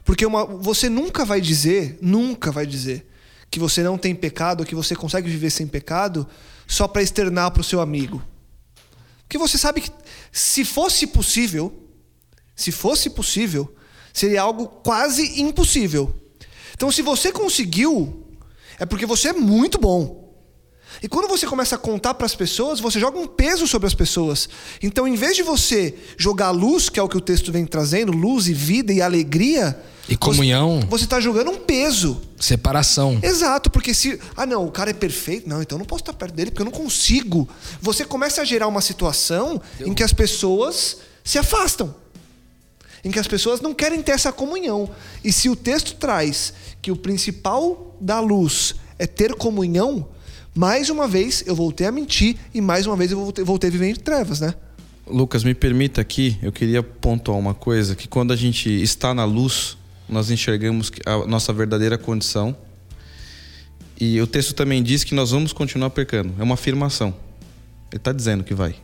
Porque 0.05 0.25
uma, 0.25 0.45
você 0.45 0.89
nunca 0.89 1.25
vai 1.25 1.41
dizer, 1.41 1.99
nunca 2.01 2.51
vai 2.51 2.67
dizer, 2.67 3.07
que 3.53 3.61
você 3.61 3.83
não 3.83 3.99
tem 3.99 4.15
pecado, 4.15 4.65
que 4.65 4.75
você 4.75 4.97
consegue 4.97 5.29
viver 5.29 5.51
sem 5.51 5.67
pecado, 5.67 6.27
só 6.67 6.89
para 6.89 7.03
externar 7.03 7.51
para 7.51 7.61
o 7.61 7.65
seu 7.65 7.83
amigo. 7.83 8.23
Porque 9.25 9.37
você 9.37 9.59
sabe 9.59 9.83
que 9.83 9.91
se 10.33 10.65
fosse 10.65 11.07
possível, 11.07 11.87
se 12.57 12.73
fosse 12.73 13.11
possível, 13.11 13.71
seria 14.11 14.41
algo 14.41 14.67
quase 14.67 15.43
impossível. 15.43 16.15
Então, 16.75 16.91
se 16.91 17.03
você 17.03 17.31
conseguiu, 17.31 18.27
é 18.79 18.87
porque 18.87 19.05
você 19.05 19.29
é 19.29 19.33
muito 19.35 19.79
bom. 19.79 20.35
E 21.03 21.07
quando 21.09 21.29
você 21.29 21.47
começa 21.47 21.75
a 21.75 21.79
contar 21.79 22.15
para 22.15 22.25
as 22.25 22.35
pessoas, 22.35 22.81
você 22.81 22.99
joga 22.99 23.19
um 23.19 23.27
peso 23.27 23.67
sobre 23.67 23.87
as 23.87 23.95
pessoas. 23.95 24.49
Então, 24.83 25.07
em 25.07 25.15
vez 25.15 25.37
de 25.37 25.43
você 25.43 25.95
jogar 26.17 26.53
luz, 26.53 26.89
que 26.89 26.99
é 26.99 27.03
o 27.03 27.09
que 27.09 27.19
o 27.19 27.21
texto 27.21 27.53
vem 27.53 27.67
trazendo, 27.67 28.13
luz 28.13 28.49
e 28.49 28.55
vida 28.55 28.95
e 28.95 29.03
alegria, 29.03 29.79
e 30.09 30.17
comunhão. 30.17 30.81
Você 30.89 31.05
está 31.05 31.21
jogando 31.21 31.51
um 31.51 31.59
peso. 31.59 32.21
Separação. 32.39 33.19
Exato, 33.23 33.71
porque 33.71 33.95
se. 33.95 34.19
Ah, 34.37 34.45
não, 34.47 34.67
o 34.67 34.71
cara 34.71 34.91
é 34.91 34.95
perfeito. 34.95 35.49
Não, 35.49 35.63
então 35.63 35.77
eu 35.77 35.81
não 35.81 35.87
posso 35.87 36.03
estar 36.03 36.13
perto 36.13 36.35
dele 36.35 36.51
porque 36.51 36.63
eu 36.63 36.67
não 36.67 36.73
consigo. 36.73 37.49
Você 37.81 38.05
começa 38.05 38.43
a 38.43 38.45
gerar 38.45 38.67
uma 38.67 38.81
situação 38.81 39.61
Deu. 39.79 39.89
em 39.89 39.95
que 39.95 40.03
as 40.03 40.13
pessoas 40.13 40.99
se 41.23 41.39
afastam. 41.39 41.95
Em 43.05 43.11
que 43.11 43.19
as 43.19 43.27
pessoas 43.27 43.61
não 43.61 43.75
querem 43.75 44.03
ter 44.03 44.13
essa 44.13 44.33
comunhão. 44.33 44.91
E 45.25 45.33
se 45.33 45.49
o 45.49 45.57
texto 45.57 45.95
traz 45.97 46.53
que 46.81 46.91
o 46.91 46.97
principal 46.97 47.97
da 48.01 48.21
luz 48.21 48.75
é 48.99 49.07
ter 49.07 49.35
comunhão, 49.35 50.09
mais 50.55 50.91
uma 50.91 51.09
vez 51.09 51.43
eu 51.47 51.55
voltei 51.55 51.87
a 51.87 51.93
mentir 51.93 52.37
e 52.53 52.61
mais 52.61 52.87
uma 52.87 52.97
vez 52.97 53.11
eu 53.11 53.19
voltei, 53.19 53.45
voltei 53.45 53.69
a 53.69 53.73
viver 53.73 53.89
em 53.89 53.95
trevas, 53.95 54.41
né? 54.41 54.55
Lucas, 55.07 55.43
me 55.43 55.55
permita 55.55 56.01
aqui, 56.01 56.39
eu 56.41 56.53
queria 56.53 56.83
pontuar 56.83 57.37
uma 57.37 57.55
coisa, 57.55 57.97
que 57.97 58.07
quando 58.07 58.33
a 58.33 58.37
gente 58.37 58.71
está 58.71 59.13
na 59.13 59.25
luz, 59.25 59.77
nós 60.13 60.31
enxergamos 60.31 60.93
a 61.07 61.27
nossa 61.27 61.53
verdadeira 61.53 61.97
condição. 61.97 62.57
E 63.99 64.21
o 64.21 64.27
texto 64.27 64.55
também 64.55 64.83
diz 64.83 65.05
que 65.05 65.15
nós 65.15 65.31
vamos 65.31 65.53
continuar 65.53 65.91
pecando. 65.91 66.35
É 66.39 66.43
uma 66.43 66.55
afirmação. 66.55 67.15
Ele 67.91 67.97
está 67.97 68.13
dizendo 68.13 68.45
que 68.45 68.55
vai. 68.55 68.77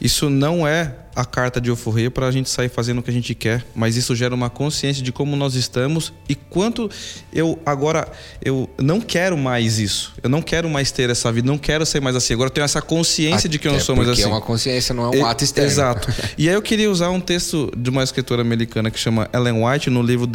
Isso 0.00 0.28
não 0.28 0.66
é 0.66 0.94
a 1.16 1.24
carta 1.24 1.60
de 1.60 1.70
alforria 1.70 2.10
para 2.10 2.26
a 2.26 2.30
gente 2.30 2.50
sair 2.50 2.68
fazendo 2.68 2.98
o 2.98 3.02
que 3.02 3.10
a 3.10 3.12
gente 3.12 3.34
quer, 3.34 3.64
mas 3.74 3.96
isso 3.96 4.14
gera 4.16 4.34
uma 4.34 4.50
consciência 4.50 5.02
de 5.02 5.12
como 5.12 5.36
nós 5.36 5.54
estamos 5.54 6.12
e 6.28 6.34
quanto 6.34 6.90
eu 7.32 7.58
agora 7.64 8.10
eu 8.44 8.68
não 8.78 9.00
quero 9.00 9.36
mais 9.36 9.78
isso. 9.78 10.12
Eu 10.22 10.28
não 10.28 10.42
quero 10.42 10.68
mais 10.68 10.90
ter 10.90 11.08
essa 11.10 11.30
vida, 11.30 11.46
não 11.46 11.58
quero 11.58 11.86
ser 11.86 12.00
mais 12.00 12.16
assim. 12.16 12.34
Agora 12.34 12.48
eu 12.48 12.52
tenho 12.52 12.64
essa 12.64 12.82
consciência 12.82 13.38
Até 13.38 13.48
de 13.48 13.58
que 13.58 13.68
eu 13.68 13.72
não 13.72 13.80
sou 13.80 13.94
mais 13.94 14.08
assim. 14.08 14.22
é 14.22 14.26
uma 14.26 14.40
consciência, 14.40 14.94
não 14.94 15.12
é 15.12 15.16
um 15.16 15.26
ato 15.26 15.44
externo. 15.44 15.70
Exato. 15.70 16.12
e 16.36 16.48
aí 16.48 16.54
eu 16.54 16.62
queria 16.62 16.90
usar 16.90 17.10
um 17.10 17.20
texto 17.20 17.70
de 17.76 17.90
uma 17.90 18.02
escritora 18.02 18.42
americana 18.42 18.90
que 18.90 18.98
chama 18.98 19.28
Ellen 19.32 19.64
White 19.64 19.90
no 19.90 20.02
livro 20.02 20.28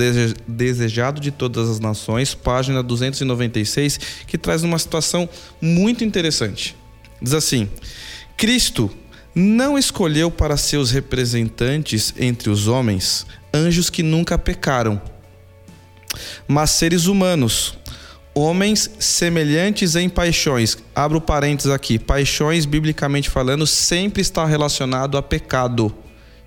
Desejado 0.47 1.19
de 1.19 1.31
Todas 1.31 1.69
as 1.69 1.79
Nações, 1.79 2.33
página 2.33 2.81
296, 2.81 3.99
que 4.25 4.37
traz 4.37 4.63
uma 4.63 4.79
situação 4.79 5.27
muito 5.61 6.03
interessante. 6.03 6.75
Diz 7.21 7.33
assim: 7.33 7.69
Cristo 8.37 8.89
não 9.33 9.77
escolheu 9.77 10.31
para 10.31 10.57
seus 10.57 10.91
representantes 10.91 12.13
entre 12.17 12.49
os 12.49 12.67
homens 12.67 13.25
anjos 13.53 13.89
que 13.89 14.03
nunca 14.03 14.37
pecaram, 14.37 15.01
mas 16.47 16.71
seres 16.71 17.05
humanos, 17.05 17.77
homens 18.33 18.89
semelhantes 18.99 19.95
em 19.95 20.09
paixões. 20.09 20.77
Abro 20.95 21.21
parênteses 21.21 21.71
aqui: 21.71 21.99
paixões, 21.99 22.65
biblicamente 22.65 23.29
falando, 23.29 23.65
sempre 23.67 24.21
está 24.21 24.45
relacionado 24.45 25.17
a 25.17 25.21
pecado 25.21 25.93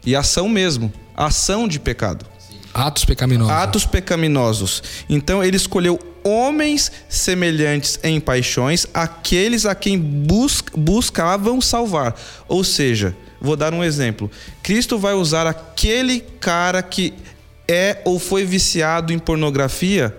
e 0.05 0.17
ação 0.17 0.49
mesmo, 0.49 0.93
ação 1.15 1.69
de 1.69 1.79
pecado. 1.79 2.32
Atos 2.75 3.05
pecaminosos. 3.05 3.53
Atos 3.53 3.87
pecaminosos. 3.87 4.83
Então 5.09 5.43
ele 5.43 5.57
escolheu 5.57 5.99
homens 6.25 6.91
semelhantes 7.09 7.99
em 8.03 8.21
paixões, 8.21 8.87
aqueles 8.95 9.67
a 9.67 9.75
quem 9.75 9.99
bus 9.99 10.63
buscavam 10.77 11.61
salvar. 11.61 12.15
Ou 12.49 12.63
seja, 12.65 13.17
vou 13.41 13.57
dar 13.57 13.75
um 13.75 13.83
exemplo. 13.83 14.31
Cristo 14.63 14.99
vai 14.99 15.15
usar 15.15 15.47
aquele 15.47 16.21
cara 16.41 16.83
que 16.83 17.13
é 17.69 18.01
ou 18.05 18.19
foi 18.19 18.45
viciado 18.45 19.13
em 19.13 19.19
pornografia 19.19 20.17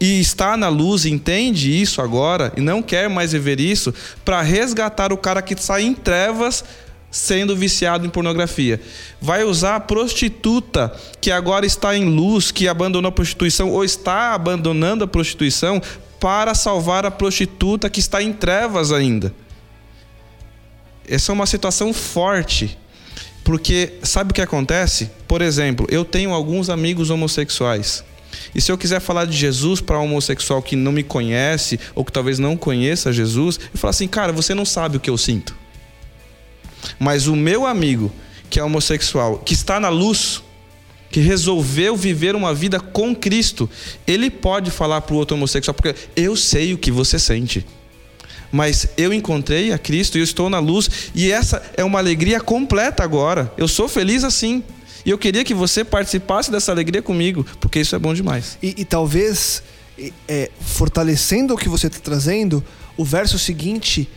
e 0.00 0.20
está 0.20 0.56
na 0.56 0.68
luz, 0.68 1.04
entende 1.04 1.80
isso 1.80 2.00
agora 2.00 2.52
e 2.56 2.60
não 2.60 2.80
quer 2.80 3.08
mais 3.08 3.32
viver 3.32 3.58
isso, 3.58 3.92
para 4.24 4.40
resgatar 4.42 5.12
o 5.12 5.16
cara 5.16 5.42
que 5.42 5.54
está 5.54 5.80
em 5.80 5.92
trevas 5.92 6.64
sendo 7.10 7.56
viciado 7.56 8.06
em 8.06 8.10
pornografia. 8.10 8.80
Vai 9.20 9.44
usar 9.44 9.76
a 9.76 9.80
prostituta 9.80 10.92
que 11.20 11.30
agora 11.30 11.64
está 11.64 11.96
em 11.96 12.04
luz, 12.04 12.50
que 12.50 12.68
abandonou 12.68 13.08
a 13.08 13.12
prostituição 13.12 13.70
ou 13.70 13.84
está 13.84 14.34
abandonando 14.34 15.04
a 15.04 15.08
prostituição 15.08 15.80
para 16.20 16.54
salvar 16.54 17.06
a 17.06 17.10
prostituta 17.10 17.88
que 17.88 18.00
está 18.00 18.22
em 18.22 18.32
trevas 18.32 18.92
ainda. 18.92 19.32
essa 21.08 21.32
é 21.32 21.34
uma 21.34 21.46
situação 21.46 21.92
forte. 21.92 22.76
Porque 23.44 23.94
sabe 24.02 24.32
o 24.32 24.34
que 24.34 24.42
acontece? 24.42 25.10
Por 25.26 25.40
exemplo, 25.40 25.86
eu 25.90 26.04
tenho 26.04 26.34
alguns 26.34 26.68
amigos 26.68 27.08
homossexuais. 27.08 28.04
E 28.54 28.60
se 28.60 28.70
eu 28.70 28.76
quiser 28.76 29.00
falar 29.00 29.24
de 29.24 29.34
Jesus 29.34 29.80
para 29.80 29.98
um 29.98 30.04
homossexual 30.04 30.60
que 30.60 30.76
não 30.76 30.92
me 30.92 31.02
conhece 31.02 31.80
ou 31.94 32.04
que 32.04 32.12
talvez 32.12 32.38
não 32.38 32.58
conheça 32.58 33.10
Jesus, 33.10 33.58
eu 33.72 33.78
falo 33.78 33.88
assim, 33.90 34.06
cara, 34.06 34.32
você 34.32 34.54
não 34.54 34.66
sabe 34.66 34.98
o 34.98 35.00
que 35.00 35.08
eu 35.08 35.16
sinto. 35.16 35.56
Mas 36.98 37.26
o 37.26 37.36
meu 37.36 37.66
amigo 37.66 38.12
que 38.48 38.58
é 38.58 38.64
homossexual, 38.64 39.38
que 39.38 39.54
está 39.54 39.78
na 39.78 39.88
luz, 39.88 40.42
que 41.10 41.20
resolveu 41.20 41.96
viver 41.96 42.34
uma 42.34 42.54
vida 42.54 42.80
com 42.80 43.14
Cristo, 43.14 43.68
ele 44.06 44.30
pode 44.30 44.70
falar 44.70 45.00
para 45.02 45.14
o 45.14 45.18
outro 45.18 45.36
homossexual, 45.36 45.74
porque 45.74 45.94
eu 46.16 46.36
sei 46.36 46.74
o 46.74 46.78
que 46.78 46.90
você 46.90 47.18
sente. 47.18 47.64
Mas 48.50 48.88
eu 48.96 49.12
encontrei 49.12 49.72
a 49.72 49.78
Cristo 49.78 50.16
e 50.16 50.20
eu 50.20 50.24
estou 50.24 50.48
na 50.48 50.58
luz, 50.58 51.10
e 51.14 51.30
essa 51.30 51.62
é 51.76 51.84
uma 51.84 51.98
alegria 51.98 52.40
completa 52.40 53.02
agora. 53.02 53.52
Eu 53.56 53.68
sou 53.68 53.88
feliz 53.88 54.24
assim. 54.24 54.62
E 55.04 55.10
eu 55.10 55.18
queria 55.18 55.44
que 55.44 55.54
você 55.54 55.84
participasse 55.84 56.50
dessa 56.50 56.72
alegria 56.72 57.00
comigo, 57.00 57.44
porque 57.60 57.80
isso 57.80 57.94
é 57.94 57.98
bom 57.98 58.12
demais. 58.12 58.58
E, 58.62 58.74
e 58.78 58.84
talvez, 58.84 59.62
é, 60.26 60.50
fortalecendo 60.60 61.54
o 61.54 61.56
que 61.56 61.68
você 61.68 61.86
está 61.86 61.98
trazendo, 62.00 62.64
o 62.96 63.04
verso 63.04 63.38
seguinte, 63.38 64.08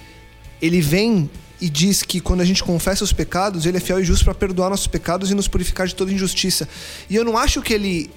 ele 0.62 0.82
vem 0.82 1.30
e 1.62 1.70
diz 1.70 2.01
que 2.01 2.20
quando 2.20 2.41
a 2.41 2.45
gente 2.45 2.64
confessa 2.64 3.03
os 3.03 3.14
pecados, 3.14 3.66
ele 3.66 3.78
é 3.78 3.80
fiel 3.80 3.99
e 3.99 4.03
justo 4.03 4.26
para 4.26 4.34
perdoar 4.34 4.72
nossos 4.72 4.88
pecados 4.88 5.30
e 5.30 5.36
nos 5.36 5.47
purificar 5.47 5.88
de 5.88 5.93
toda 5.93 6.12
injustiça. 6.12 6.68
E 7.07 7.16
eu 7.16 7.24
não 7.24 7.38
acho 7.38 7.62
que 7.62 7.74
ele 7.74 8.09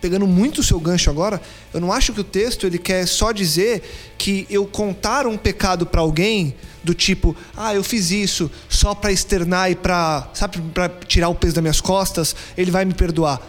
pegando 0.00 0.26
muito 0.26 0.60
o 0.60 0.62
seu 0.62 0.78
gancho 0.78 1.10
agora, 1.10 1.40
eu 1.72 1.80
não 1.80 1.90
acho 1.90 2.12
que 2.12 2.20
o 2.20 2.24
texto 2.24 2.66
ele 2.66 2.78
quer 2.78 3.06
só 3.08 3.32
dizer 3.32 3.82
que 4.16 4.46
eu 4.48 4.66
contar 4.66 5.26
um 5.26 5.36
pecado 5.36 5.86
para 5.86 6.00
alguém 6.00 6.54
do 6.84 6.94
tipo, 6.94 7.34
ah, 7.56 7.74
eu 7.74 7.82
fiz 7.82 8.10
isso 8.10 8.50
só 8.68 8.94
para 8.94 9.10
externar 9.10 9.70
e 9.70 9.74
para, 9.74 10.28
sabe, 10.34 10.60
para 10.72 10.88
tirar 10.88 11.28
o 11.28 11.34
peso 11.34 11.54
das 11.54 11.62
minhas 11.62 11.80
costas, 11.80 12.36
ele 12.56 12.70
vai 12.70 12.84
me 12.84 12.94
perdoar. 12.94 13.40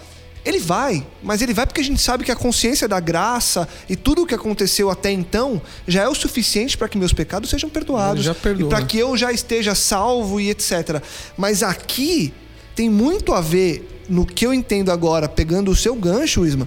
Ele 0.48 0.60
vai, 0.60 1.06
mas 1.22 1.42
ele 1.42 1.54
vai 1.54 1.66
porque 1.66 1.82
a 1.82 1.84
gente 1.84 2.02
sabe 2.02 2.24
que 2.24 2.32
a 2.32 2.36
consciência 2.36 2.88
da 2.88 3.02
graça 3.02 3.68
e 3.90 3.98
tudo 3.98 4.22
o 4.22 4.26
que 4.26 4.34
aconteceu 4.34 4.90
até 4.90 5.12
então 5.12 5.62
já 5.86 6.04
é 6.04 6.08
o 6.08 6.16
suficiente 6.16 6.78
para 6.78 6.88
que 6.88 6.98
meus 6.98 7.12
pecados 7.12 7.50
sejam 7.50 7.70
perdoados. 7.70 8.24
E 8.68 8.70
para 8.70 8.86
que 8.86 8.98
eu 8.98 9.18
já 9.18 9.30
esteja 9.30 9.76
salvo 9.76 10.40
e 10.40 10.50
etc. 10.50 11.04
Mas 11.36 11.62
aqui 11.62 12.34
tem 12.74 12.90
muito 12.90 13.34
a 13.34 13.42
ver 13.42 14.06
no 14.08 14.26
que 14.26 14.46
eu 14.46 14.54
entendo 14.54 14.90
agora, 14.90 15.28
pegando 15.28 15.70
o 15.70 15.76
seu 15.76 15.94
gancho, 15.96 16.46
Isma, 16.46 16.66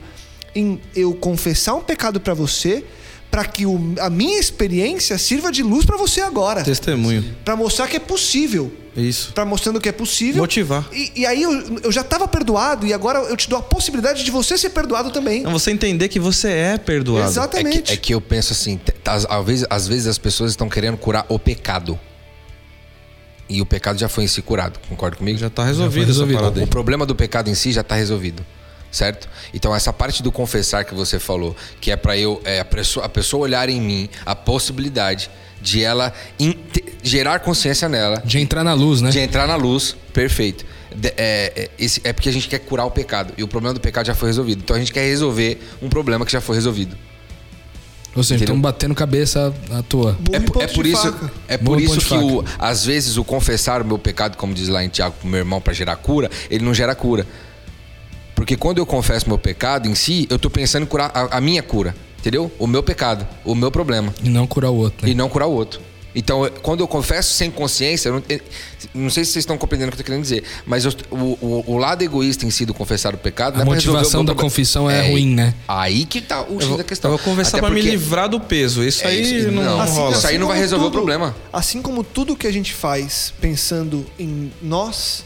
em 0.55 0.79
eu 0.95 1.15
confessar 1.15 1.75
um 1.75 1.81
pecado 1.81 2.21
para 2.21 2.35
você, 2.35 2.85
para 3.31 3.45
que 3.45 3.65
o, 3.65 3.95
a 4.01 4.11
minha 4.11 4.39
experiência 4.39 5.17
sirva 5.17 5.53
de 5.53 5.63
luz 5.63 5.85
para 5.85 5.97
você 5.97 6.21
agora. 6.21 6.63
Testemunho. 6.65 7.25
Para 7.45 7.55
mostrar 7.55 7.87
que 7.87 7.97
é 7.97 8.01
possível. 8.01 8.73
Isso. 8.97 9.33
Para 9.33 9.45
mostrando 9.45 9.81
que 9.81 9.89
é 9.89 9.93
possível. 9.93 10.43
Motivar. 10.43 10.85
E, 10.93 11.13
e 11.21 11.27
aí 11.27 11.43
eu, 11.43 11.81
eu 11.85 11.93
já 11.93 12.01
estava 12.01 12.27
perdoado 12.27 12.87
e 12.87 12.93
agora 12.93 13.21
eu 13.21 13.37
te 13.37 13.49
dou 13.49 13.59
a 13.59 13.63
possibilidade 13.63 14.25
de 14.25 14.31
você 14.31 14.59
ser 14.59 14.71
perdoado 14.71 15.13
também. 15.13 15.43
Não, 15.43 15.53
você 15.53 15.71
entender 15.71 16.09
que 16.09 16.19
você 16.19 16.49
é 16.49 16.79
perdoado. 16.79 17.29
Exatamente. 17.29 17.79
É 17.79 17.83
que, 17.83 17.93
é 17.93 17.97
que 17.97 18.15
eu 18.15 18.21
penso 18.21 18.53
assim, 18.53 18.81
às, 19.05 19.45
vezes, 19.45 19.67
às 19.71 19.87
vezes 19.87 20.07
as 20.09 20.19
pessoas 20.19 20.51
estão 20.51 20.69
querendo 20.69 20.97
curar 20.97 21.25
o 21.29 21.39
pecado. 21.39 21.99
E 23.49 23.61
o 23.61 23.67
pecado 23.67 23.99
já 23.99 24.09
foi 24.09 24.25
em 24.25 24.29
si 24.29 24.41
curado, 24.43 24.79
concorda 24.89 25.17
comigo? 25.17 25.37
Já 25.37 25.51
tá 25.51 25.65
resolvido, 25.65 26.07
resolvido. 26.07 26.37
essa 26.37 26.43
parada 26.43 26.61
aí. 26.61 26.65
O 26.65 26.69
problema 26.69 27.05
do 27.05 27.17
pecado 27.17 27.51
em 27.51 27.55
si 27.55 27.73
já 27.73 27.81
está 27.81 27.97
resolvido, 27.97 28.47
certo? 28.91 29.29
Então 29.55 29.75
essa 29.75 29.93
parte 29.93 30.23
do 30.23 30.31
confessar 30.33 30.85
que 30.85 30.95
você 30.95 31.19
falou, 31.19 31.55
que 31.81 31.91
é 31.91 31.97
para 31.97 32.17
eu 32.17 32.41
é, 32.45 32.61
a, 32.61 32.65
pessoa, 32.65 33.07
a 33.07 33.09
pessoa 33.09 33.43
olhar 33.43 33.69
em 33.69 33.81
mim 33.81 34.09
a 34.27 34.35
possibilidade 34.35 35.31
de 35.63 35.83
ela 35.85 36.13
in- 36.39 36.53
te- 36.53 36.85
gerar 37.03 37.39
consciência 37.41 37.89
nela, 37.89 38.23
De 38.25 38.39
entrar 38.39 38.65
na 38.65 38.73
luz, 38.75 39.01
né? 39.03 39.11
de 39.11 39.19
entrar 39.19 39.47
na 39.47 39.57
luz, 39.57 39.95
perfeito. 40.13 40.65
De- 40.95 41.09
é, 41.17 41.53
é, 41.55 41.71
esse- 41.79 42.01
é 42.03 42.13
porque 42.13 42.29
a 42.29 42.33
gente 42.33 42.49
quer 42.49 42.59
curar 42.61 42.85
o 42.87 42.91
pecado 42.91 43.33
e 43.37 43.43
o 43.45 43.49
problema 43.49 43.75
do 43.75 43.81
pecado 43.81 44.07
já 44.07 44.15
foi 44.15 44.29
resolvido. 44.31 44.61
Então 44.65 44.75
a 44.75 44.79
gente 44.79 44.93
quer 44.93 45.05
resolver 45.07 45.61
um 45.83 45.89
problema 45.89 46.25
que 46.25 46.33
já 46.33 46.41
foi 46.41 46.57
resolvido. 46.57 46.97
Ou 48.17 48.25
seja, 48.25 48.43
estamos 48.43 48.61
batendo 48.61 48.93
cabeça 48.93 49.55
à 49.71 49.83
toa. 49.85 50.19
É, 50.33 50.65
é 50.65 50.67
por 50.67 50.85
isso, 50.85 51.01
faca. 51.13 51.31
é 51.47 51.57
por 51.57 51.81
isso 51.81 52.01
que 52.01 52.15
o, 52.15 52.45
às 52.59 52.85
vezes 52.85 53.17
o 53.17 53.23
confessar 53.23 53.83
o 53.83 53.85
meu 53.85 53.99
pecado, 54.01 54.37
como 54.37 54.53
diz 54.53 54.67
lá 54.69 54.83
em 54.83 54.89
Tiago 54.89 55.15
pro 55.21 55.29
meu 55.29 55.39
irmão 55.39 55.61
para 55.61 55.73
gerar 55.73 55.95
cura, 55.97 56.29
ele 56.51 56.65
não 56.65 56.75
gera 56.75 56.93
cura. 56.97 57.25
Porque 58.41 58.57
quando 58.57 58.79
eu 58.79 58.87
confesso 58.87 59.29
meu 59.29 59.37
pecado 59.37 59.87
em 59.87 59.95
si, 59.95 60.27
eu 60.31 60.39
tô 60.39 60.49
pensando 60.49 60.85
em 60.85 60.87
curar 60.87 61.11
a, 61.15 61.37
a 61.37 61.41
minha 61.43 61.63
cura, 61.63 61.95
entendeu? 62.19 62.51
O 62.59 62.67
meu 62.67 62.83
pecado, 62.83 63.27
o 63.45 63.55
meu 63.55 63.71
problema 63.71 64.15
E 64.25 64.31
não 64.31 64.47
curar 64.47 64.71
o 64.71 64.77
outro, 64.77 65.05
né? 65.05 65.13
e 65.13 65.15
não 65.15 65.29
curar 65.29 65.47
o 65.47 65.53
outro. 65.53 65.79
Então, 66.15 66.51
quando 66.63 66.81
eu 66.81 66.89
confesso 66.89 67.35
sem 67.35 67.51
consciência, 67.51 68.09
eu 68.09 68.15
não, 68.15 68.23
eu- 68.31 68.41
não 68.95 69.11
sei 69.11 69.27
se 69.27 69.33
vocês 69.33 69.43
estão 69.43 69.59
compreendendo 69.59 69.91
o 69.91 69.93
que 69.93 70.01
eu 70.01 70.05
tô 70.05 70.07
querendo 70.07 70.23
dizer, 70.23 70.43
mas 70.65 70.87
eu- 70.87 70.93
o, 71.11 71.17
o- 71.17 71.65
o 71.67 71.77
lado 71.77 72.03
egoísta 72.03 72.47
em 72.47 72.51
si 72.51 72.65
do 72.65 72.73
confessar 72.73 73.15
o 73.15 73.19
pecado, 73.19 73.59
A 73.59 73.63
é 73.63 73.65
motivação 73.67 74.25
da 74.25 74.35
confissão 74.35 74.91
é 74.91 75.11
ruim, 75.11 75.35
né? 75.35 75.55
Aí 75.69 76.07
que 76.07 76.23
tá 76.23 76.41
o 76.43 76.59
X 76.63 76.79
da 76.79 76.83
questão. 76.83 77.11
eu 77.13 77.19
vou 77.19 77.25
conversar 77.25 77.59
Até 77.59 77.67
pra 77.67 77.71
me 77.75 77.83
livrar 77.83 78.27
do 78.29 78.41
peso. 78.41 78.83
Isso 78.83 79.05
É 79.05 79.09
aí 79.09 79.21
isso, 79.41 79.51
não, 79.53 79.63
não. 79.63 79.79
não 79.79 79.87
rola. 79.87 80.17
Isso 80.17 80.27
aí 80.27 80.39
não 80.39 80.47
vai 80.47 80.57
como 80.57 80.63
resolver 80.63 80.87
o 80.87 80.91
problema. 80.91 81.37
Assim 81.53 81.83
como 81.83 82.03
tudo 82.03 82.35
que 82.35 82.47
a 82.47 82.53
gente 82.53 82.73
faz 82.73 83.35
pensando 83.39 84.05
em 84.19 84.51
nós, 84.63 85.25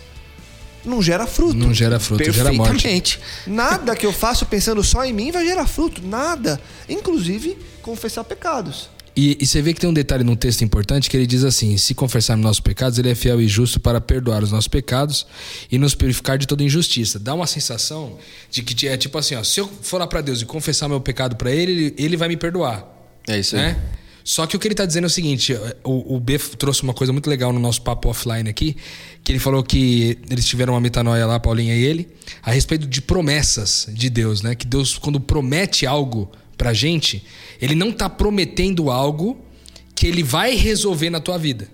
não 0.84 1.02
gera 1.02 1.26
fruto. 1.26 1.54
Não 1.54 1.72
gera 1.72 1.98
fruto, 1.98 2.30
gera 2.30 2.52
morte. 2.52 2.72
Perfeitamente. 2.72 3.20
Nada 3.46 3.96
que 3.96 4.04
eu 4.04 4.12
faço 4.12 4.46
pensando 4.46 4.82
só 4.82 5.04
em 5.04 5.12
mim 5.12 5.30
vai 5.30 5.44
gerar 5.44 5.66
fruto. 5.66 6.02
Nada. 6.06 6.60
Inclusive, 6.88 7.56
confessar 7.82 8.24
pecados. 8.24 8.88
E, 9.16 9.38
e 9.40 9.46
você 9.46 9.62
vê 9.62 9.72
que 9.72 9.80
tem 9.80 9.88
um 9.88 9.94
detalhe 9.94 10.24
num 10.24 10.34
texto 10.34 10.62
importante 10.62 11.08
que 11.08 11.16
ele 11.16 11.26
diz 11.26 11.44
assim: 11.44 11.76
se 11.76 11.94
confessarmos 11.94 12.44
nossos 12.44 12.60
pecados, 12.60 12.98
ele 12.98 13.10
é 13.10 13.14
fiel 13.14 13.40
e 13.40 13.46
justo 13.46 13.78
para 13.78 14.00
perdoar 14.00 14.42
os 14.42 14.50
nossos 14.50 14.66
pecados 14.66 15.24
e 15.70 15.78
nos 15.78 15.94
purificar 15.94 16.36
de 16.36 16.46
toda 16.46 16.64
injustiça. 16.64 17.18
Dá 17.18 17.32
uma 17.32 17.46
sensação 17.46 18.18
de 18.50 18.62
que 18.62 18.88
é 18.88 18.96
tipo 18.96 19.16
assim: 19.16 19.36
ó, 19.36 19.44
se 19.44 19.60
eu 19.60 19.70
for 19.82 19.98
lá 19.98 20.06
para 20.06 20.20
Deus 20.20 20.42
e 20.42 20.44
confessar 20.44 20.88
meu 20.88 21.00
pecado 21.00 21.36
para 21.36 21.50
ele, 21.52 21.72
ele, 21.72 21.94
ele 21.96 22.16
vai 22.16 22.28
me 22.28 22.36
perdoar. 22.36 22.84
É 23.28 23.38
isso 23.38 23.54
aí. 23.56 23.62
né? 23.62 23.82
Só 24.24 24.46
que 24.46 24.56
o 24.56 24.58
que 24.58 24.66
ele 24.66 24.72
está 24.72 24.86
dizendo 24.86 25.04
é 25.04 25.06
o 25.06 25.10
seguinte: 25.10 25.54
o, 25.84 26.16
o 26.16 26.18
B 26.18 26.38
trouxe 26.38 26.82
uma 26.82 26.94
coisa 26.94 27.12
muito 27.12 27.28
legal 27.28 27.52
no 27.52 27.60
nosso 27.60 27.82
papo 27.82 28.08
offline 28.08 28.48
aqui, 28.48 28.74
que 29.22 29.30
ele 29.30 29.38
falou 29.38 29.62
que 29.62 30.18
eles 30.30 30.46
tiveram 30.46 30.72
uma 30.72 30.80
metanoia 30.80 31.26
lá, 31.26 31.38
Paulinha 31.38 31.76
e 31.76 31.84
ele, 31.84 32.08
a 32.42 32.50
respeito 32.50 32.86
de 32.86 33.02
promessas 33.02 33.86
de 33.92 34.08
Deus, 34.08 34.40
né? 34.40 34.54
Que 34.54 34.66
Deus, 34.66 34.96
quando 34.96 35.20
promete 35.20 35.86
algo 35.86 36.32
pra 36.56 36.72
gente, 36.72 37.22
ele 37.60 37.74
não 37.74 37.92
tá 37.92 38.08
prometendo 38.08 38.90
algo 38.90 39.44
que 39.94 40.06
ele 40.06 40.22
vai 40.22 40.56
resolver 40.56 41.10
na 41.10 41.20
tua 41.20 41.38
vida. 41.38 41.68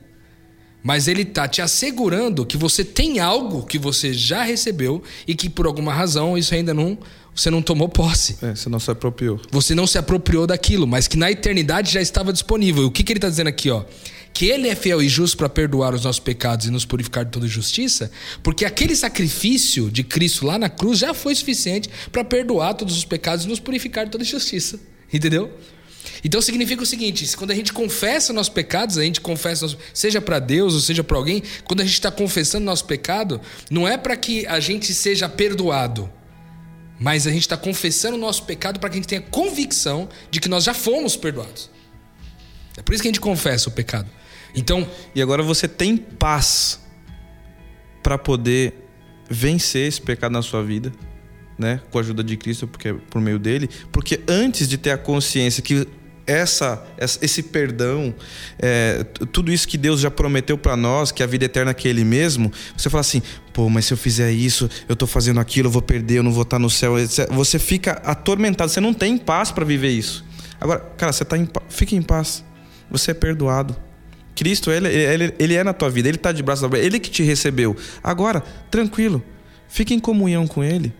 Mas 0.82 1.08
ele 1.08 1.24
tá 1.24 1.46
te 1.46 1.60
assegurando 1.60 2.46
que 2.46 2.56
você 2.56 2.84
tem 2.84 3.18
algo 3.20 3.66
que 3.66 3.78
você 3.78 4.12
já 4.12 4.42
recebeu 4.42 5.02
e 5.26 5.34
que 5.34 5.50
por 5.50 5.66
alguma 5.66 5.92
razão 5.92 6.38
isso 6.38 6.54
ainda 6.54 6.72
não 6.72 6.98
você 7.34 7.48
não 7.50 7.62
tomou 7.62 7.88
posse. 7.88 8.36
É, 8.42 8.54
você 8.54 8.68
não 8.68 8.80
se 8.80 8.90
apropriou. 8.90 9.40
Você 9.50 9.74
não 9.74 9.86
se 9.86 9.96
apropriou 9.96 10.46
daquilo, 10.46 10.86
mas 10.86 11.06
que 11.06 11.16
na 11.16 11.30
eternidade 11.30 11.92
já 11.92 12.00
estava 12.00 12.32
disponível. 12.32 12.82
E 12.82 12.86
o 12.86 12.90
que, 12.90 13.02
que 13.02 13.12
ele 13.12 13.18
está 13.18 13.28
dizendo 13.28 13.46
aqui, 13.46 13.70
ó? 13.70 13.84
Que 14.32 14.46
ele 14.46 14.68
é 14.68 14.74
fiel 14.74 15.00
e 15.00 15.08
justo 15.08 15.36
para 15.36 15.48
perdoar 15.48 15.94
os 15.94 16.04
nossos 16.04 16.20
pecados 16.20 16.66
e 16.66 16.70
nos 16.70 16.84
purificar 16.84 17.24
de 17.24 17.30
toda 17.30 17.46
justiça, 17.46 18.10
porque 18.42 18.64
aquele 18.64 18.94
sacrifício 18.94 19.90
de 19.90 20.04
Cristo 20.04 20.46
lá 20.46 20.58
na 20.58 20.68
cruz 20.68 20.98
já 20.98 21.14
foi 21.14 21.34
suficiente 21.34 21.88
para 22.12 22.24
perdoar 22.24 22.74
todos 22.74 22.96
os 22.96 23.04
pecados 23.04 23.44
e 23.44 23.48
nos 23.48 23.58
purificar 23.58 24.04
de 24.04 24.10
toda 24.10 24.24
justiça. 24.24 24.78
Entendeu? 25.12 25.50
Então 26.24 26.40
significa 26.40 26.82
o 26.82 26.86
seguinte: 26.86 27.26
se 27.26 27.36
quando 27.36 27.50
a 27.50 27.54
gente 27.54 27.72
confessa 27.72 28.32
nossos 28.32 28.52
pecados, 28.52 28.98
a 28.98 29.02
gente 29.02 29.20
confessa, 29.20 29.66
seja 29.94 30.20
para 30.20 30.38
Deus 30.38 30.74
ou 30.74 30.80
seja 30.80 31.02
para 31.02 31.16
alguém, 31.16 31.42
quando 31.64 31.80
a 31.80 31.84
gente 31.84 31.94
está 31.94 32.10
confessando 32.10 32.64
nosso 32.64 32.84
pecado, 32.84 33.40
não 33.70 33.86
é 33.86 33.96
para 33.96 34.16
que 34.16 34.46
a 34.46 34.60
gente 34.60 34.92
seja 34.92 35.28
perdoado, 35.28 36.10
mas 36.98 37.26
a 37.26 37.30
gente 37.30 37.42
está 37.42 37.56
confessando 37.56 38.16
o 38.16 38.20
nosso 38.20 38.44
pecado 38.44 38.78
para 38.78 38.90
que 38.90 38.96
a 38.96 38.98
gente 39.00 39.08
tenha 39.08 39.22
convicção 39.22 40.08
de 40.30 40.40
que 40.40 40.48
nós 40.48 40.64
já 40.64 40.74
fomos 40.74 41.16
perdoados. 41.16 41.70
É 42.76 42.82
por 42.82 42.94
isso 42.94 43.02
que 43.02 43.08
a 43.08 43.10
gente 43.10 43.20
confessa 43.20 43.68
o 43.68 43.72
pecado. 43.72 44.10
Então, 44.54 44.88
E 45.14 45.22
agora 45.22 45.42
você 45.42 45.68
tem 45.68 45.96
paz 45.96 46.80
para 48.02 48.18
poder 48.18 48.74
vencer 49.28 49.86
esse 49.86 50.00
pecado 50.00 50.32
na 50.32 50.42
sua 50.42 50.62
vida, 50.62 50.92
né? 51.56 51.80
Com 51.90 51.98
a 51.98 52.00
ajuda 52.00 52.24
de 52.24 52.36
Cristo, 52.36 52.66
porque 52.66 52.88
é 52.88 52.94
por 52.94 53.20
meio 53.20 53.38
dele. 53.38 53.68
Porque 53.92 54.20
antes 54.26 54.68
de 54.68 54.76
ter 54.76 54.90
a 54.90 54.98
consciência 54.98 55.62
que 55.62 55.86
essa, 56.30 56.82
esse 57.20 57.42
perdão, 57.42 58.14
é, 58.58 59.04
tudo 59.32 59.50
isso 59.50 59.66
que 59.66 59.76
Deus 59.76 60.00
já 60.00 60.10
prometeu 60.10 60.56
para 60.56 60.76
nós, 60.76 61.10
que 61.10 61.22
a 61.22 61.26
vida 61.26 61.44
eterna 61.44 61.72
é 61.72 61.88
Ele 61.88 62.04
mesmo, 62.04 62.52
você 62.76 62.88
fala 62.88 63.00
assim, 63.00 63.22
pô, 63.52 63.68
mas 63.68 63.86
se 63.86 63.92
eu 63.92 63.96
fizer 63.96 64.30
isso, 64.30 64.70
eu 64.88 64.94
tô 64.94 65.06
fazendo 65.06 65.40
aquilo, 65.40 65.68
eu 65.68 65.72
vou 65.72 65.82
perder, 65.82 66.18
eu 66.18 66.22
não 66.22 66.32
vou 66.32 66.42
estar 66.42 66.58
no 66.58 66.70
céu. 66.70 66.94
Você 67.30 67.58
fica 67.58 67.92
atormentado, 68.04 68.70
você 68.70 68.80
não 68.80 68.94
tem 68.94 69.18
paz 69.18 69.50
para 69.50 69.64
viver 69.64 69.90
isso. 69.90 70.24
Agora, 70.60 70.80
cara, 70.96 71.12
você 71.12 71.24
tá 71.24 71.36
em, 71.36 71.48
fica 71.68 71.94
em 71.94 72.02
paz. 72.02 72.44
Você 72.90 73.12
é 73.12 73.14
perdoado. 73.14 73.76
Cristo, 74.34 74.70
ele, 74.70 74.88
ele, 74.88 75.34
ele 75.38 75.54
é 75.54 75.64
na 75.64 75.72
tua 75.72 75.90
vida, 75.90 76.08
ele 76.08 76.16
está 76.16 76.32
de 76.32 76.42
braços 76.42 76.64
abertos, 76.64 76.86
ele 76.86 76.98
que 76.98 77.10
te 77.10 77.22
recebeu. 77.22 77.76
Agora, 78.02 78.42
tranquilo, 78.70 79.22
fique 79.68 79.92
em 79.92 79.98
comunhão 79.98 80.46
com 80.46 80.62
ele. 80.62 80.92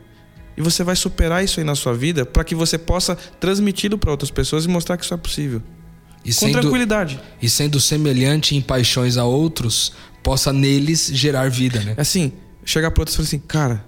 E 0.56 0.62
você 0.62 0.84
vai 0.84 0.96
superar 0.96 1.42
isso 1.44 1.60
aí 1.60 1.64
na 1.64 1.74
sua 1.74 1.94
vida 1.94 2.26
para 2.26 2.44
que 2.44 2.54
você 2.54 2.76
possa 2.76 3.16
transmiti-lo 3.38 3.96
para 3.96 4.10
outras 4.10 4.30
pessoas 4.30 4.64
e 4.64 4.68
mostrar 4.68 4.96
que 4.96 5.04
isso 5.04 5.14
é 5.14 5.16
possível. 5.16 5.62
E 6.24 6.34
com 6.34 6.50
tranquilidade. 6.52 7.18
E 7.40 7.48
sendo 7.48 7.80
semelhante 7.80 8.54
em 8.54 8.60
paixões 8.60 9.16
a 9.16 9.24
outros, 9.24 9.92
possa 10.22 10.52
neles 10.52 11.10
gerar 11.12 11.50
vida, 11.50 11.80
né? 11.80 11.94
Assim, 11.96 12.32
chegar 12.64 12.90
pro 12.90 13.02
outro 13.02 13.14
e 13.14 13.16
falar 13.16 13.26
assim, 13.26 13.38
cara, 13.38 13.84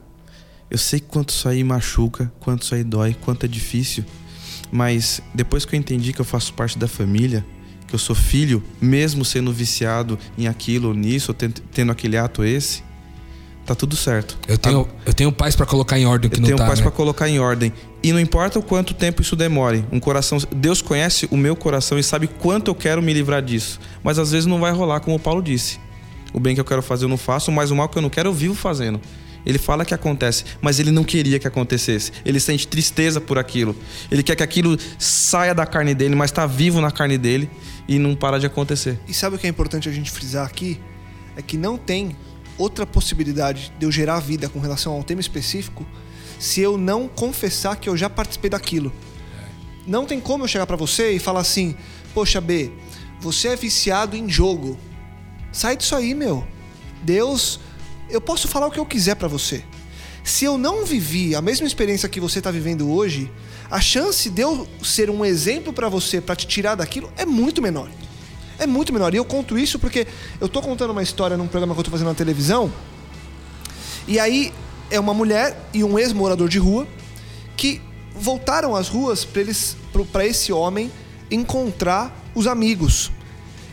eu 0.70 0.78
sei 0.78 1.00
quanto 1.00 1.30
isso 1.30 1.48
aí 1.48 1.62
machuca, 1.62 2.32
quanto 2.40 2.62
isso 2.62 2.74
aí 2.74 2.82
dói, 2.82 3.14
quanto 3.20 3.44
é 3.44 3.48
difícil, 3.48 4.04
mas 4.70 5.20
depois 5.34 5.66
que 5.66 5.76
eu 5.76 5.78
entendi 5.78 6.14
que 6.14 6.20
eu 6.20 6.24
faço 6.24 6.54
parte 6.54 6.78
da 6.78 6.88
família, 6.88 7.44
que 7.86 7.94
eu 7.94 7.98
sou 7.98 8.16
filho, 8.16 8.62
mesmo 8.80 9.22
sendo 9.22 9.52
viciado 9.52 10.18
em 10.38 10.48
aquilo 10.48 10.88
ou 10.88 10.94
nisso, 10.94 11.32
ou 11.32 11.50
tendo 11.70 11.92
aquele 11.92 12.16
ato 12.16 12.42
esse, 12.42 12.82
tá 13.74 13.78
tudo 13.78 13.96
certo. 13.96 14.38
Eu 14.46 14.58
tenho, 14.58 14.88
eu 15.06 15.14
tenho 15.14 15.32
paz 15.32 15.56
para 15.56 15.66
colocar 15.66 15.98
em 15.98 16.06
ordem 16.06 16.28
o 16.28 16.30
que 16.30 16.36
eu 16.38 16.40
não 16.40 16.46
tenho 16.46 16.58
tá, 16.58 16.66
paz 16.66 16.78
né? 16.78 16.82
para 16.82 16.92
colocar 16.92 17.28
em 17.28 17.38
ordem. 17.38 17.72
E 18.02 18.12
não 18.12 18.20
importa 18.20 18.58
o 18.58 18.62
quanto 18.62 18.94
tempo 18.94 19.22
isso 19.22 19.36
demore. 19.36 19.84
Um 19.92 20.00
coração, 20.00 20.38
Deus 20.54 20.82
conhece 20.82 21.28
o 21.30 21.36
meu 21.36 21.54
coração 21.54 21.98
e 21.98 22.02
sabe 22.02 22.26
quanto 22.26 22.70
eu 22.70 22.74
quero 22.74 23.00
me 23.00 23.12
livrar 23.12 23.42
disso. 23.42 23.80
Mas 24.02 24.18
às 24.18 24.32
vezes 24.32 24.46
não 24.46 24.60
vai 24.60 24.72
rolar, 24.72 25.00
como 25.00 25.16
o 25.16 25.20
Paulo 25.20 25.42
disse. 25.42 25.78
O 26.32 26.40
bem 26.40 26.54
que 26.54 26.60
eu 26.60 26.64
quero 26.64 26.82
fazer 26.82 27.04
eu 27.04 27.08
não 27.08 27.16
faço, 27.16 27.52
mas 27.52 27.70
o 27.70 27.76
mal 27.76 27.88
que 27.88 27.98
eu 27.98 28.02
não 28.02 28.10
quero 28.10 28.28
eu 28.28 28.32
vivo 28.32 28.54
fazendo. 28.54 29.00
Ele 29.44 29.58
fala 29.58 29.84
que 29.84 29.92
acontece, 29.92 30.44
mas 30.60 30.78
ele 30.78 30.90
não 30.90 31.04
queria 31.04 31.38
que 31.38 31.46
acontecesse. 31.46 32.12
Ele 32.24 32.38
sente 32.38 32.66
tristeza 32.66 33.20
por 33.20 33.38
aquilo. 33.38 33.74
Ele 34.10 34.22
quer 34.22 34.36
que 34.36 34.42
aquilo 34.42 34.78
saia 34.98 35.54
da 35.54 35.66
carne 35.66 35.94
dele, 35.94 36.14
mas 36.14 36.30
está 36.30 36.46
vivo 36.46 36.80
na 36.80 36.90
carne 36.90 37.18
dele 37.18 37.50
e 37.88 37.98
não 37.98 38.14
para 38.14 38.38
de 38.38 38.46
acontecer. 38.46 38.98
E 39.08 39.12
sabe 39.12 39.36
o 39.36 39.38
que 39.38 39.46
é 39.46 39.50
importante 39.50 39.88
a 39.88 39.92
gente 39.92 40.10
frisar 40.10 40.46
aqui? 40.46 40.80
É 41.36 41.42
que 41.42 41.56
não 41.56 41.76
tem 41.76 42.16
outra 42.58 42.86
possibilidade 42.86 43.72
de 43.78 43.86
eu 43.86 43.92
gerar 43.92 44.20
vida 44.20 44.48
com 44.48 44.60
relação 44.60 44.92
a 44.92 44.96
um 44.96 45.02
tema 45.02 45.20
específico 45.20 45.86
se 46.38 46.60
eu 46.60 46.76
não 46.76 47.06
confessar 47.08 47.76
que 47.76 47.88
eu 47.88 47.96
já 47.96 48.10
participei 48.10 48.50
daquilo. 48.50 48.92
Não 49.86 50.04
tem 50.04 50.20
como 50.20 50.44
eu 50.44 50.48
chegar 50.48 50.66
para 50.66 50.76
você 50.76 51.12
e 51.12 51.18
falar 51.18 51.40
assim: 51.40 51.76
"Poxa, 52.14 52.40
B, 52.40 52.72
você 53.20 53.48
é 53.48 53.56
viciado 53.56 54.16
em 54.16 54.28
jogo. 54.28 54.78
Sai 55.52 55.76
disso 55.76 55.94
aí, 55.94 56.14
meu. 56.14 56.46
Deus 57.02 57.60
eu 58.12 58.20
posso 58.20 58.46
falar 58.46 58.66
o 58.66 58.70
que 58.70 58.78
eu 58.78 58.86
quiser 58.86 59.16
para 59.16 59.28
você. 59.28 59.64
Se 60.22 60.44
eu 60.44 60.56
não 60.56 60.84
vivi 60.84 61.34
a 61.34 61.40
mesma 61.40 61.66
experiência 61.66 62.08
que 62.08 62.20
você 62.20 62.38
está 62.38 62.50
vivendo 62.50 62.90
hoje, 62.90 63.30
a 63.70 63.80
chance 63.80 64.28
de 64.30 64.42
eu 64.42 64.68
ser 64.82 65.10
um 65.10 65.24
exemplo 65.24 65.72
para 65.72 65.88
você, 65.88 66.20
para 66.20 66.36
te 66.36 66.46
tirar 66.46 66.74
daquilo, 66.74 67.12
é 67.16 67.24
muito 67.24 67.62
menor. 67.62 67.90
É 68.62 68.66
muito 68.66 68.92
menor. 68.92 69.12
E 69.12 69.16
eu 69.16 69.24
conto 69.24 69.58
isso 69.58 69.76
porque 69.76 70.06
eu 70.40 70.48
tô 70.48 70.62
contando 70.62 70.90
uma 70.90 71.02
história 71.02 71.36
num 71.36 71.48
programa 71.48 71.74
que 71.74 71.80
eu 71.80 71.84
tô 71.84 71.90
fazendo 71.90 72.06
na 72.06 72.14
televisão. 72.14 72.72
E 74.06 74.20
aí 74.20 74.52
é 74.88 75.00
uma 75.00 75.12
mulher 75.12 75.68
e 75.74 75.82
um 75.82 75.98
ex-morador 75.98 76.48
de 76.48 76.60
rua 76.60 76.86
que 77.56 77.80
voltaram 78.14 78.76
às 78.76 78.88
ruas 78.88 79.24
para 79.24 79.40
eles 79.40 79.76
para 80.12 80.24
esse 80.24 80.52
homem 80.52 80.92
encontrar 81.28 82.16
os 82.36 82.46
amigos. 82.46 83.10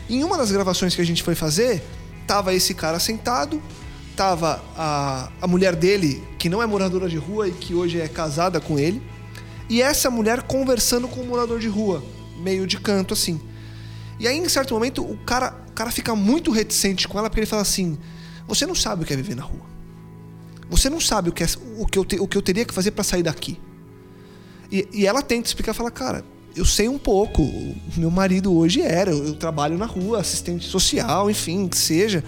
Em 0.08 0.24
uma 0.24 0.36
das 0.36 0.50
gravações 0.50 0.92
que 0.92 1.00
a 1.00 1.06
gente 1.06 1.22
foi 1.22 1.36
fazer, 1.36 1.84
tava 2.26 2.52
esse 2.52 2.74
cara 2.74 2.98
sentado, 2.98 3.62
tava 4.16 4.60
a, 4.76 5.30
a 5.40 5.46
mulher 5.46 5.76
dele, 5.76 6.20
que 6.36 6.48
não 6.48 6.60
é 6.60 6.66
moradora 6.66 7.08
de 7.08 7.16
rua 7.16 7.46
e 7.46 7.52
que 7.52 7.74
hoje 7.74 8.00
é 8.00 8.08
casada 8.08 8.60
com 8.60 8.76
ele, 8.76 9.00
e 9.68 9.80
essa 9.80 10.10
mulher 10.10 10.42
conversando 10.42 11.06
com 11.06 11.20
o 11.20 11.26
morador 11.26 11.60
de 11.60 11.68
rua, 11.68 12.02
meio 12.38 12.66
de 12.66 12.78
canto 12.80 13.14
assim. 13.14 13.40
E 14.20 14.28
aí, 14.28 14.36
em 14.36 14.48
certo 14.50 14.74
momento, 14.74 15.02
o 15.02 15.16
cara, 15.24 15.56
o 15.70 15.72
cara 15.72 15.90
fica 15.90 16.14
muito 16.14 16.50
reticente 16.50 17.08
com 17.08 17.18
ela 17.18 17.30
porque 17.30 17.40
ele 17.40 17.46
fala 17.46 17.62
assim: 17.62 17.98
Você 18.46 18.66
não 18.66 18.74
sabe 18.74 19.02
o 19.02 19.06
que 19.06 19.14
é 19.14 19.16
viver 19.16 19.34
na 19.34 19.42
rua. 19.42 19.64
Você 20.68 20.90
não 20.90 21.00
sabe 21.00 21.30
o 21.30 21.32
que, 21.32 21.42
é, 21.42 21.46
o 21.78 21.86
que, 21.86 21.98
eu, 21.98 22.04
te, 22.04 22.20
o 22.20 22.28
que 22.28 22.36
eu 22.36 22.42
teria 22.42 22.64
que 22.66 22.74
fazer 22.74 22.90
para 22.90 23.02
sair 23.02 23.22
daqui. 23.22 23.58
E, 24.70 24.86
e 24.92 25.06
ela 25.06 25.22
tenta 25.22 25.48
explicar, 25.48 25.72
fala, 25.72 25.90
cara, 25.90 26.22
eu 26.54 26.66
sei 26.66 26.86
um 26.86 26.98
pouco. 26.98 27.42
Meu 27.96 28.10
marido 28.10 28.54
hoje 28.54 28.82
era, 28.82 29.10
eu, 29.10 29.24
eu 29.24 29.34
trabalho 29.34 29.78
na 29.78 29.86
rua, 29.86 30.20
assistente 30.20 30.66
social, 30.66 31.30
enfim, 31.30 31.66
que 31.66 31.78
seja. 31.78 32.22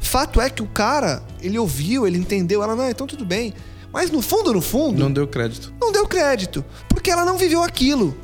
Fato 0.00 0.40
é 0.40 0.48
que 0.48 0.62
o 0.62 0.66
cara, 0.66 1.22
ele 1.40 1.58
ouviu, 1.58 2.06
ele 2.06 2.16
entendeu, 2.16 2.62
ela, 2.62 2.74
não, 2.74 2.88
então 2.88 3.06
tudo 3.06 3.26
bem. 3.26 3.52
Mas 3.92 4.10
no 4.10 4.22
fundo, 4.22 4.52
no 4.52 4.62
fundo. 4.62 4.98
Não 4.98 5.12
deu 5.12 5.28
crédito. 5.28 5.72
Não 5.80 5.92
deu 5.92 6.08
crédito. 6.08 6.64
Porque 6.88 7.10
ela 7.10 7.24
não 7.24 7.36
viveu 7.36 7.62
aquilo. 7.62 8.16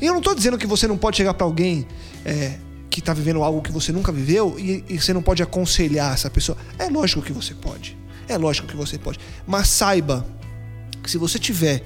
E 0.00 0.06
eu 0.06 0.14
não 0.14 0.20
tô 0.20 0.34
dizendo 0.34 0.58
que 0.58 0.66
você 0.66 0.86
não 0.86 0.96
pode 0.96 1.16
chegar 1.16 1.34
para 1.34 1.46
alguém 1.46 1.86
é, 2.24 2.58
que 2.90 3.00
tá 3.00 3.12
vivendo 3.12 3.42
algo 3.42 3.60
que 3.60 3.70
você 3.72 3.92
nunca 3.92 4.10
viveu 4.10 4.56
e, 4.58 4.84
e 4.88 5.00
você 5.00 5.12
não 5.12 5.22
pode 5.22 5.42
aconselhar 5.42 6.14
essa 6.14 6.30
pessoa. 6.30 6.56
É 6.78 6.88
lógico 6.88 7.22
que 7.22 7.32
você 7.32 7.54
pode. 7.54 7.96
É 8.28 8.36
lógico 8.36 8.66
que 8.66 8.76
você 8.76 8.98
pode. 8.98 9.18
Mas 9.46 9.68
saiba 9.68 10.26
que 11.02 11.10
se 11.10 11.18
você 11.18 11.38
tiver 11.38 11.82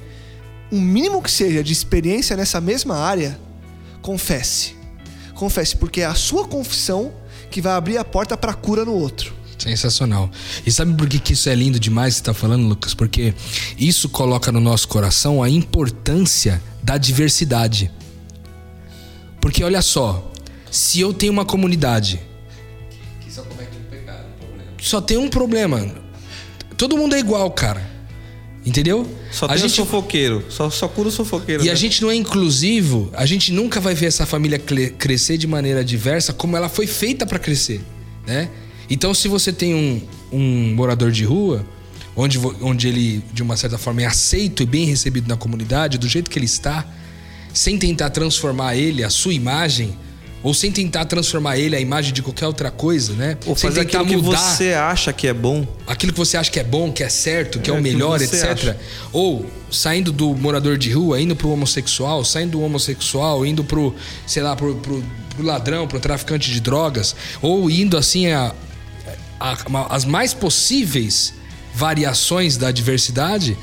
um 0.72 0.80
mínimo 0.80 1.20
que 1.20 1.30
seja 1.30 1.62
de 1.62 1.72
experiência 1.72 2.36
nessa 2.36 2.60
mesma 2.60 2.96
área, 2.96 3.38
confesse. 4.00 4.76
Confesse, 5.34 5.76
porque 5.76 6.00
é 6.00 6.06
a 6.06 6.14
sua 6.14 6.46
confissão 6.46 7.12
que 7.50 7.60
vai 7.60 7.72
abrir 7.72 7.98
a 7.98 8.04
porta 8.04 8.36
para 8.36 8.54
cura 8.54 8.84
no 8.84 8.92
outro. 8.92 9.34
Sensacional. 9.58 10.30
E 10.64 10.70
sabe 10.70 10.94
por 10.94 11.08
que, 11.08 11.18
que 11.18 11.34
isso 11.34 11.48
é 11.48 11.54
lindo 11.54 11.78
demais 11.78 12.14
que 12.14 12.18
você 12.18 12.22
está 12.22 12.34
falando, 12.34 12.66
Lucas? 12.66 12.94
Porque 12.94 13.34
isso 13.78 14.08
coloca 14.08 14.50
no 14.50 14.60
nosso 14.60 14.88
coração 14.88 15.42
a 15.42 15.50
importância 15.50 16.62
da 16.82 16.96
diversidade. 16.96 17.90
Porque 19.40 19.64
olha 19.64 19.82
só, 19.82 20.30
se 20.70 21.00
eu 21.00 21.12
tenho 21.12 21.32
uma 21.32 21.44
comunidade. 21.44 22.20
Que 23.20 23.32
só 23.32 23.42
comete 23.42 23.70
um 23.76 23.90
pecado, 23.90 24.26
um 24.26 24.46
problema. 24.46 24.72
Só 24.80 25.00
tem 25.00 25.16
um 25.16 25.28
problema. 25.28 25.94
Todo 26.76 26.96
mundo 26.96 27.14
é 27.14 27.18
igual, 27.18 27.50
cara. 27.50 27.90
Entendeu? 28.64 29.06
Só 29.32 29.46
tem 29.46 29.54
a 29.54 29.58
gente 29.58 29.72
o 29.72 29.74
sofoqueiro. 29.74 30.44
Só, 30.50 30.68
só 30.68 30.86
cura 30.86 31.08
o 31.08 31.10
sofoqueiro. 31.10 31.62
E 31.62 31.66
né? 31.66 31.72
a 31.72 31.74
gente 31.74 32.02
não 32.02 32.10
é 32.10 32.14
inclusivo, 32.14 33.10
a 33.14 33.24
gente 33.24 33.52
nunca 33.52 33.80
vai 33.80 33.94
ver 33.94 34.06
essa 34.06 34.26
família 34.26 34.58
crescer 34.58 35.38
de 35.38 35.46
maneira 35.46 35.82
diversa 35.82 36.32
como 36.32 36.56
ela 36.56 36.68
foi 36.68 36.86
feita 36.86 37.24
para 37.24 37.38
crescer, 37.38 37.80
né? 38.26 38.50
Então, 38.88 39.14
se 39.14 39.28
você 39.28 39.52
tem 39.52 39.74
um, 39.74 40.02
um 40.32 40.74
morador 40.74 41.10
de 41.10 41.24
rua, 41.24 41.64
onde, 42.14 42.38
onde 42.60 42.88
ele, 42.88 43.24
de 43.32 43.42
uma 43.42 43.56
certa 43.56 43.78
forma, 43.78 44.02
é 44.02 44.06
aceito 44.06 44.62
e 44.62 44.66
bem 44.66 44.84
recebido 44.84 45.28
na 45.28 45.36
comunidade, 45.36 45.96
do 45.96 46.08
jeito 46.08 46.30
que 46.30 46.38
ele 46.38 46.46
está, 46.46 46.86
sem 47.52 47.78
tentar 47.78 48.10
transformar 48.10 48.76
ele, 48.76 49.02
a 49.04 49.10
sua 49.10 49.32
imagem, 49.34 49.96
ou 50.42 50.54
sem 50.54 50.72
tentar 50.72 51.04
transformar 51.04 51.58
ele 51.58 51.76
a 51.76 51.80
imagem 51.80 52.14
de 52.14 52.22
qualquer 52.22 52.46
outra 52.46 52.70
coisa, 52.70 53.12
né? 53.12 53.36
Ou 53.44 53.54
sem 53.54 53.68
fazer 53.68 53.84
tentar 53.84 54.00
aquilo 54.00 54.22
mudar 54.22 54.38
que 54.38 54.44
você 54.56 54.72
acha 54.72 55.12
que 55.12 55.26
é 55.26 55.34
bom. 55.34 55.66
aquilo 55.86 56.12
que 56.14 56.18
você 56.18 56.36
acha 56.38 56.50
que 56.50 56.58
é 56.58 56.64
bom, 56.64 56.90
que 56.90 57.02
é 57.02 57.08
certo, 57.10 57.58
que 57.60 57.70
é, 57.70 57.74
É, 57.74 57.78
o 57.78 57.82
melhor, 57.82 58.20
etc. 58.22 58.44
acha. 58.44 58.76
Ou 59.12 59.44
saindo 59.70 60.10
do 60.12 60.34
morador 60.34 60.78
de 60.78 60.90
rua, 60.92 61.20
indo 61.20 61.36
pro 61.36 61.50
homossexual, 61.50 62.24
saindo 62.24 62.52
do 62.52 62.62
homossexual, 62.62 63.44
indo 63.44 63.62
pro, 63.62 63.94
sei 64.26 64.42
lá, 64.42 64.56
pro, 64.56 64.74
pro, 64.76 65.04
pro 65.36 65.44
ladrão, 65.44 65.86
pro 65.86 66.00
traficante 66.00 66.50
de 66.50 66.58
drogas, 66.60 67.14
ou 67.42 67.70
indo 67.70 67.98
assim 67.98 68.28
a, 68.28 68.54
a- 69.38 69.52
a- 69.52 69.94
as 69.94 70.06
mais 70.06 70.32
possíveis 70.32 71.34
variações 71.74 72.56
da 72.56 72.70
diversidade, 72.70 73.56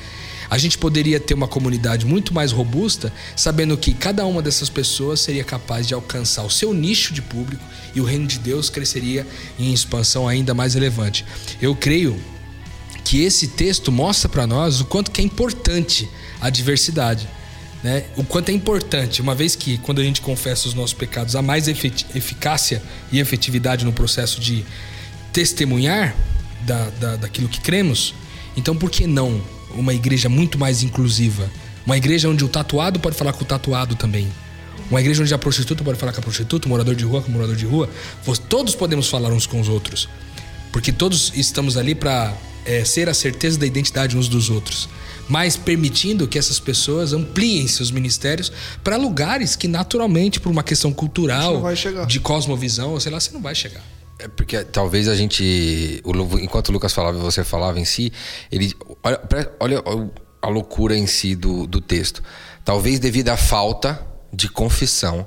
a 0.50 0.56
gente 0.56 0.78
poderia 0.78 1.20
ter 1.20 1.34
uma 1.34 1.46
comunidade 1.46 2.06
muito 2.06 2.32
mais 2.32 2.52
robusta, 2.52 3.12
sabendo 3.36 3.76
que 3.76 3.92
cada 3.92 4.24
uma 4.24 4.40
dessas 4.40 4.70
pessoas 4.70 5.20
seria 5.20 5.44
capaz 5.44 5.86
de 5.86 5.94
alcançar 5.94 6.42
o 6.42 6.50
seu 6.50 6.72
nicho 6.72 7.12
de 7.12 7.20
público 7.20 7.62
e 7.94 8.00
o 8.00 8.04
reino 8.04 8.26
de 8.26 8.38
Deus 8.38 8.70
cresceria 8.70 9.26
em 9.58 9.72
expansão 9.72 10.26
ainda 10.26 10.54
mais 10.54 10.74
relevante. 10.74 11.24
Eu 11.60 11.74
creio 11.74 12.18
que 13.04 13.22
esse 13.22 13.48
texto 13.48 13.92
mostra 13.92 14.28
para 14.28 14.46
nós 14.46 14.80
o 14.80 14.84
quanto 14.84 15.10
que 15.10 15.20
é 15.20 15.24
importante 15.24 16.08
a 16.40 16.50
diversidade. 16.50 17.28
Né? 17.82 18.04
O 18.16 18.24
quanto 18.24 18.48
é 18.48 18.52
importante, 18.52 19.22
uma 19.22 19.34
vez 19.34 19.54
que 19.54 19.78
quando 19.78 20.00
a 20.00 20.04
gente 20.04 20.20
confessa 20.20 20.66
os 20.66 20.74
nossos 20.74 20.94
pecados 20.94 21.36
há 21.36 21.42
mais 21.42 21.68
eficácia 21.68 22.82
e 23.12 23.20
efetividade 23.20 23.84
no 23.84 23.92
processo 23.92 24.40
de 24.40 24.64
testemunhar 25.32 26.16
da, 26.62 26.90
da, 26.90 27.16
daquilo 27.16 27.48
que 27.48 27.60
cremos, 27.60 28.14
então 28.56 28.74
por 28.74 28.90
que 28.90 29.06
não 29.06 29.40
uma 29.78 29.94
igreja 29.94 30.28
muito 30.28 30.58
mais 30.58 30.82
inclusiva? 30.82 31.50
Uma 31.86 31.96
igreja 31.96 32.28
onde 32.28 32.44
o 32.44 32.48
tatuado 32.48 33.00
pode 33.00 33.16
falar 33.16 33.32
com 33.32 33.42
o 33.42 33.46
tatuado 33.46 33.94
também. 33.94 34.28
Uma 34.90 35.00
igreja 35.00 35.22
onde 35.22 35.32
a 35.32 35.38
prostituta 35.38 35.84
pode 35.84 35.98
falar 35.98 36.12
com 36.12 36.20
a 36.20 36.22
prostituta, 36.22 36.66
o 36.66 36.68
morador 36.68 36.94
de 36.94 37.04
rua 37.04 37.22
com 37.22 37.28
o 37.28 37.32
morador 37.32 37.56
de 37.56 37.64
rua. 37.64 37.88
Todos 38.48 38.74
podemos 38.74 39.08
falar 39.08 39.30
uns 39.30 39.46
com 39.46 39.60
os 39.60 39.68
outros. 39.68 40.08
Porque 40.72 40.92
todos 40.92 41.32
estamos 41.34 41.76
ali 41.76 41.94
para 41.94 42.34
ser 42.84 43.08
a 43.08 43.14
certeza 43.14 43.58
da 43.58 43.66
identidade 43.66 44.16
uns 44.16 44.28
dos 44.28 44.50
outros. 44.50 44.88
Mas 45.28 45.56
permitindo 45.56 46.26
que 46.26 46.38
essas 46.38 46.58
pessoas 46.58 47.12
ampliem 47.12 47.68
seus 47.68 47.90
ministérios 47.90 48.50
para 48.82 48.96
lugares 48.96 49.56
que 49.56 49.68
naturalmente, 49.68 50.40
por 50.40 50.50
uma 50.50 50.62
questão 50.62 50.92
cultural, 50.92 51.62
de 52.06 52.20
cosmovisão, 52.20 52.98
sei 52.98 53.12
lá, 53.12 53.20
você 53.20 53.30
não 53.32 53.42
vai 53.42 53.54
chegar. 53.54 53.82
É 54.18 54.26
porque 54.28 54.64
talvez 54.64 55.08
a 55.08 55.14
gente. 55.14 56.02
enquanto 56.42 56.68
o 56.68 56.72
Lucas 56.72 56.92
falava 56.92 57.16
e 57.18 57.20
você 57.20 57.44
falava 57.44 57.78
em 57.78 57.84
si, 57.84 58.12
ele. 58.50 58.74
Olha, 59.02 59.20
olha 59.60 59.82
a 60.42 60.48
loucura 60.48 60.96
em 60.96 61.06
si 61.06 61.34
do, 61.34 61.66
do 61.66 61.80
texto. 61.80 62.22
Talvez 62.64 62.98
devido 62.98 63.28
à 63.28 63.36
falta 63.36 64.04
de 64.32 64.48
confissão 64.48 65.26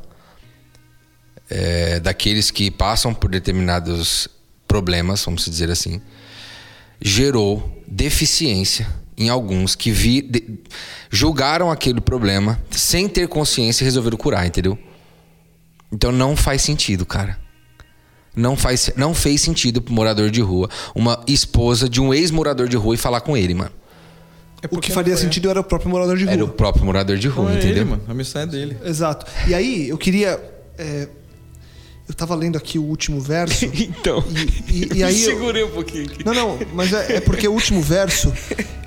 é, 1.50 2.00
daqueles 2.00 2.52
que 2.52 2.70
passam 2.70 3.14
por 3.14 3.30
determinados 3.30 4.28
problemas, 4.68 5.24
vamos 5.26 5.44
dizer 5.46 5.70
assim, 5.70 6.02
gerou 7.02 7.82
deficiência 7.88 8.88
em 9.18 9.28
alguns 9.28 9.76
que 9.76 9.92
vi, 9.92 10.22
de- 10.22 10.60
julgaram 11.10 11.70
aquele 11.70 12.00
problema 12.00 12.62
sem 12.72 13.10
ter 13.10 13.28
consciência 13.28 13.84
e 13.84 13.86
resolveram 13.86 14.18
curar, 14.18 14.46
entendeu? 14.46 14.78
Então 15.92 16.12
não 16.12 16.38
faz 16.38 16.62
sentido, 16.62 17.06
cara. 17.06 17.38
Não, 18.36 18.56
faz, 18.56 18.90
não 18.96 19.14
fez 19.14 19.42
sentido 19.42 19.82
pro 19.82 19.94
morador 19.94 20.30
de 20.30 20.42
rua 20.42 20.70
uma 20.96 21.22
esposa 21.28 21.90
de 21.90 22.00
um 22.00 22.14
ex-morador 22.14 22.68
de 22.70 22.78
rua 22.78 22.96
e 22.96 22.98
falar 22.98 23.22
com 23.22 23.36
ele, 23.36 23.54
mano. 23.54 23.72
É 24.62 24.68
O 24.68 24.70
que 24.70 24.76
porque 24.76 24.92
faria 24.94 25.14
não 25.14 25.20
sentido 25.22 25.50
era 25.50 25.60
o 25.60 25.64
próprio 25.64 25.90
morador 25.90 26.16
de 26.18 26.24
rua. 26.24 26.34
Era 26.34 26.46
o 26.46 26.48
próprio 26.48 26.86
morador 26.86 27.18
de 27.18 27.28
Não 27.28 27.36
rua, 27.36 27.52
é 27.52 27.56
entendeu? 27.56 27.78
ele, 27.82 27.86
mano. 27.86 28.04
A 28.08 28.14
missão 28.14 28.42
é 28.42 28.46
dele. 28.46 28.78
Exato. 28.86 29.26
E 29.48 29.54
aí, 29.54 29.90
eu 29.90 29.98
queria. 29.98 30.40
é, 30.78 31.08
eu 32.08 32.14
tava 32.14 32.36
lendo 32.36 32.58
aqui 32.58 32.78
o 32.80 32.84
último 32.84 33.20
verso. 33.20 33.66
Então. 33.74 34.24
E, 34.70 34.74
e- 34.74 34.98
e 35.00 35.04
aí. 35.04 35.24
eu- 35.24 35.32
Segurei 35.32 35.64
um 35.64 35.72
pouquinho 35.72 36.06
aqui. 36.06 36.24
Não, 36.24 36.34
não, 36.34 36.60
mas 36.74 36.94
é, 36.94 37.18
é 37.18 37.20
porque 37.22 37.48
o 37.48 37.52
último 37.54 37.82
verso 37.82 38.32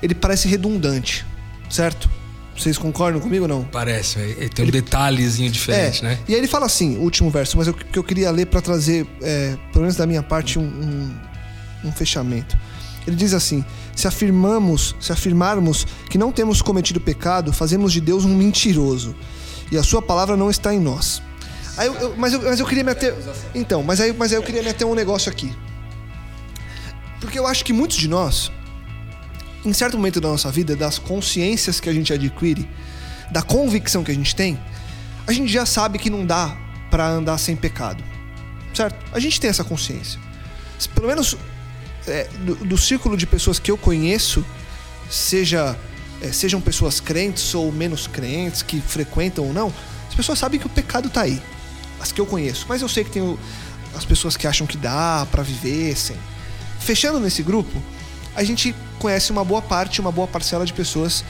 ele 0.01 0.15
parece 0.15 0.47
redundante, 0.47 1.25
certo? 1.69 2.09
Vocês 2.57 2.77
concordam 2.77 3.19
comigo 3.19 3.43
ou 3.43 3.47
não? 3.49 3.63
Parece, 3.65 4.17
velho. 4.17 4.49
Tem 4.49 4.65
um 4.65 4.69
detalhezinho 4.69 5.49
diferente, 5.51 6.05
é. 6.05 6.09
né? 6.09 6.19
E 6.27 6.33
aí 6.33 6.39
ele 6.39 6.47
fala 6.47 6.65
assim, 6.65 6.95
o 6.97 7.01
último 7.01 7.29
verso, 7.29 7.57
mas 7.57 7.67
eu, 7.67 7.73
que 7.73 7.99
eu 7.99 8.03
queria 8.03 8.31
ler 8.31 8.45
pra 8.45 8.61
trazer, 8.61 9.05
é, 9.21 9.57
pelo 9.71 9.81
menos 9.81 9.95
da 9.97 10.05
minha 10.07 10.23
parte, 10.23 10.57
um, 10.57 10.63
um, 10.63 11.87
um 11.89 11.91
fechamento. 11.91 12.57
Ele 13.05 13.15
diz 13.15 13.33
assim: 13.33 13.63
se 13.95 14.07
afirmamos, 14.07 14.95
se 14.99 15.11
afirmarmos 15.11 15.85
que 16.09 16.17
não 16.17 16.31
temos 16.31 16.61
cometido 16.61 16.99
pecado, 16.99 17.51
fazemos 17.53 17.91
de 17.93 17.99
Deus 18.01 18.23
um 18.25 18.33
mentiroso, 18.35 19.13
e 19.71 19.77
a 19.77 19.83
sua 19.83 20.01
palavra 20.01 20.35
não 20.37 20.49
está 20.49 20.73
em 20.73 20.79
nós. 20.79 21.21
Aí 21.77 21.87
eu- 21.87 21.93
eu- 21.95 22.13
mas, 22.17 22.31
eu, 22.33 22.41
mas 22.41 22.59
eu 22.59 22.65
queria 22.65 22.83
meter. 22.85 23.13
Então, 23.53 23.83
mas 23.83 23.99
aí, 23.99 24.13
mas 24.17 24.31
aí 24.31 24.37
eu 24.37 24.43
queria 24.43 24.63
meter 24.63 24.85
um 24.85 24.95
negócio 24.95 25.29
aqui. 25.29 25.53
Porque 27.19 27.37
eu 27.37 27.45
acho 27.45 27.65
que 27.65 27.73
muitos 27.73 27.97
de 27.97 28.07
nós, 28.07 28.51
em 29.65 29.73
certo 29.73 29.97
momento 29.97 30.21
da 30.21 30.29
nossa 30.29 30.51
vida, 30.51 30.75
das 30.75 30.97
consciências 30.99 31.79
que 31.79 31.89
a 31.89 31.93
gente 31.93 32.13
adquire, 32.13 32.67
da 33.31 33.41
convicção 33.41 34.03
que 34.03 34.11
a 34.11 34.13
gente 34.15 34.35
tem, 34.35 34.59
a 35.27 35.33
gente 35.33 35.51
já 35.51 35.65
sabe 35.65 35.97
que 35.97 36.09
não 36.09 36.25
dá 36.25 36.55
pra 36.91 37.07
andar 37.07 37.37
sem 37.37 37.55
pecado. 37.55 38.03
Certo? 38.73 38.95
A 39.11 39.19
gente 39.19 39.39
tem 39.39 39.49
essa 39.49 39.63
consciência. 39.63 40.19
Pelo 40.93 41.07
menos 41.07 41.35
é, 42.07 42.25
do, 42.45 42.55
do 42.55 42.77
círculo 42.77 43.17
de 43.17 43.25
pessoas 43.25 43.57
que 43.57 43.71
eu 43.71 43.77
conheço, 43.77 44.45
seja 45.09 45.75
é, 46.21 46.31
sejam 46.31 46.61
pessoas 46.61 46.99
crentes 46.99 47.53
ou 47.55 47.71
menos 47.71 48.07
crentes, 48.07 48.61
que 48.61 48.79
frequentam 48.81 49.45
ou 49.45 49.53
não, 49.53 49.73
as 50.07 50.15
pessoas 50.15 50.39
sabem 50.39 50.59
que 50.59 50.65
o 50.65 50.69
pecado 50.69 51.09
tá 51.09 51.21
aí. 51.21 51.41
As 51.99 52.11
que 52.11 52.19
eu 52.21 52.25
conheço. 52.25 52.65
Mas 52.69 52.81
eu 52.81 52.89
sei 52.89 53.03
que 53.03 53.09
tem 53.11 53.21
o- 53.21 53.39
as 53.95 54.05
pessoas 54.05 54.35
que 54.37 54.45
acham 54.45 54.67
que 54.67 54.77
dá 54.77 55.25
pra 55.31 55.41
viver 55.43 55.95
sem. 55.97 56.15
Fechando 56.79 57.19
nesse 57.19 57.41
grupo, 57.41 57.81
a 58.35 58.43
gente 58.43 58.75
conhece 58.99 59.31
uma 59.31 59.43
boa 59.43 59.61
parte, 59.61 60.01
uma 60.01 60.11
boa 60.11 60.27
parcela 60.27 60.65
de 60.65 60.73
pessoas 60.73 61.23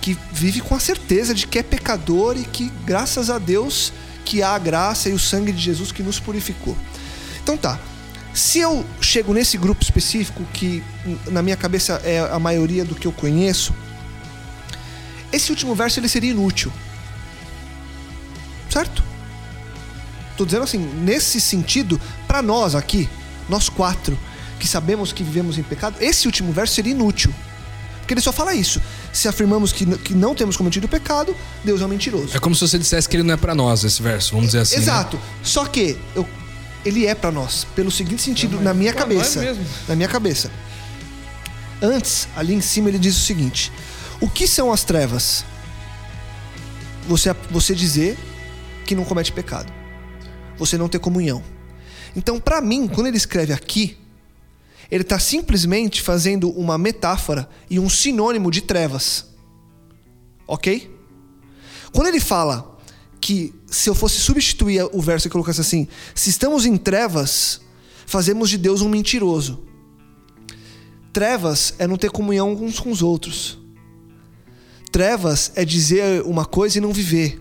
que 0.00 0.16
vive 0.32 0.60
com 0.60 0.74
a 0.74 0.80
certeza 0.80 1.34
de 1.34 1.46
que 1.46 1.58
é 1.58 1.62
pecador 1.62 2.36
e 2.36 2.44
que, 2.44 2.70
graças 2.84 3.30
a 3.30 3.38
Deus, 3.38 3.92
que 4.24 4.42
há 4.42 4.54
a 4.54 4.58
graça 4.58 5.08
e 5.08 5.12
o 5.12 5.18
sangue 5.18 5.52
de 5.52 5.60
Jesus 5.60 5.92
que 5.92 6.02
nos 6.02 6.18
purificou. 6.18 6.76
Então 7.42 7.56
tá. 7.56 7.78
Se 8.32 8.60
eu 8.60 8.86
chego 9.00 9.34
nesse 9.34 9.58
grupo 9.58 9.82
específico, 9.82 10.44
que 10.52 10.84
na 11.26 11.42
minha 11.42 11.56
cabeça 11.56 12.00
é 12.04 12.20
a 12.20 12.38
maioria 12.38 12.84
do 12.84 12.94
que 12.94 13.06
eu 13.06 13.12
conheço, 13.12 13.74
esse 15.32 15.50
último 15.50 15.74
verso 15.74 15.98
ele 15.98 16.08
seria 16.08 16.30
inútil. 16.30 16.72
Certo? 18.68 19.02
Tô 20.36 20.44
dizendo 20.44 20.62
assim, 20.62 20.78
nesse 20.78 21.40
sentido, 21.40 22.00
pra 22.26 22.40
nós 22.40 22.74
aqui, 22.74 23.08
nós 23.48 23.68
quatro, 23.68 24.18
que 24.60 24.68
sabemos 24.68 25.12
que 25.12 25.24
vivemos 25.24 25.58
em 25.58 25.62
pecado, 25.64 25.96
esse 26.00 26.26
último 26.28 26.52
verso 26.52 26.74
seria 26.74 26.92
inútil. 26.92 27.34
Porque 28.00 28.14
ele 28.14 28.20
só 28.20 28.32
fala 28.32 28.54
isso. 28.54 28.80
Se 29.12 29.26
afirmamos 29.26 29.72
que, 29.72 29.84
que 29.98 30.14
não 30.14 30.34
temos 30.34 30.56
cometido 30.56 30.86
pecado, 30.88 31.34
Deus 31.64 31.80
é 31.80 31.84
um 31.84 31.88
mentiroso. 31.88 32.36
É 32.36 32.38
como 32.40 32.54
se 32.54 32.60
você 32.60 32.78
dissesse 32.78 33.08
que 33.08 33.16
ele 33.16 33.22
não 33.22 33.34
é 33.34 33.36
pra 33.36 33.54
nós, 33.54 33.82
esse 33.84 34.02
verso, 34.02 34.30
vamos 34.32 34.46
dizer 34.48 34.60
assim. 34.60 34.76
né? 34.76 34.82
Exato. 34.82 35.18
Só 35.42 35.64
que 35.64 35.96
eu- 36.14 36.28
ele 36.84 37.06
é 37.06 37.14
pra 37.14 37.30
nós, 37.32 37.66
pelo 37.74 37.90
seguinte 37.90 38.22
sentido, 38.22 38.60
na 38.60 38.72
minha 38.74 38.92
pra 38.92 39.06
nós 39.06 39.14
cabeça. 39.16 39.40
mesmo. 39.40 39.64
Na 39.88 39.94
minha 39.96 40.08
cabeça. 40.08 40.50
Antes, 41.82 42.28
ali 42.36 42.54
em 42.54 42.60
cima, 42.60 42.88
ele 42.88 42.98
diz 42.98 43.16
o 43.16 43.20
seguinte: 43.20 43.72
O 44.20 44.28
que 44.28 44.46
são 44.46 44.72
as 44.72 44.84
trevas? 44.84 45.44
Você, 47.08 47.34
você 47.50 47.74
dizer 47.74 48.18
que 48.86 48.94
não 48.94 49.04
comete 49.04 49.32
pecado. 49.32 49.72
Você 50.58 50.76
não 50.76 50.88
ter 50.88 50.98
comunhão. 50.98 51.42
Então, 52.14 52.38
pra 52.40 52.60
mim, 52.60 52.86
quando 52.88 53.06
ele 53.06 53.16
escreve 53.16 53.52
aqui, 53.52 53.96
ele 54.90 55.04
tá 55.04 55.18
simplesmente 55.18 56.02
fazendo 56.02 56.50
uma 56.50 56.76
metáfora 56.76 57.48
e 57.68 57.78
um 57.78 57.88
sinônimo 57.88 58.50
de 58.50 58.60
trevas. 58.60 59.26
Ok? 60.46 60.90
Quando 61.92 62.08
ele 62.08 62.20
fala 62.20 62.78
que 63.20 63.54
se 63.66 63.88
eu 63.88 63.94
fosse 63.94 64.18
substituir 64.18 64.88
o 64.92 65.00
verso 65.00 65.28
e 65.28 65.30
colocasse 65.30 65.60
assim: 65.60 65.86
se 66.14 66.30
estamos 66.30 66.66
em 66.66 66.76
trevas, 66.76 67.60
fazemos 68.06 68.50
de 68.50 68.58
Deus 68.58 68.80
um 68.80 68.88
mentiroso. 68.88 69.62
Trevas 71.12 71.74
é 71.78 71.86
não 71.86 71.96
ter 71.96 72.10
comunhão 72.10 72.52
uns 72.52 72.80
com 72.80 72.90
os 72.90 73.02
outros. 73.02 73.58
Trevas 74.90 75.52
é 75.54 75.64
dizer 75.64 76.22
uma 76.22 76.44
coisa 76.44 76.78
e 76.78 76.80
não 76.80 76.92
viver. 76.92 77.40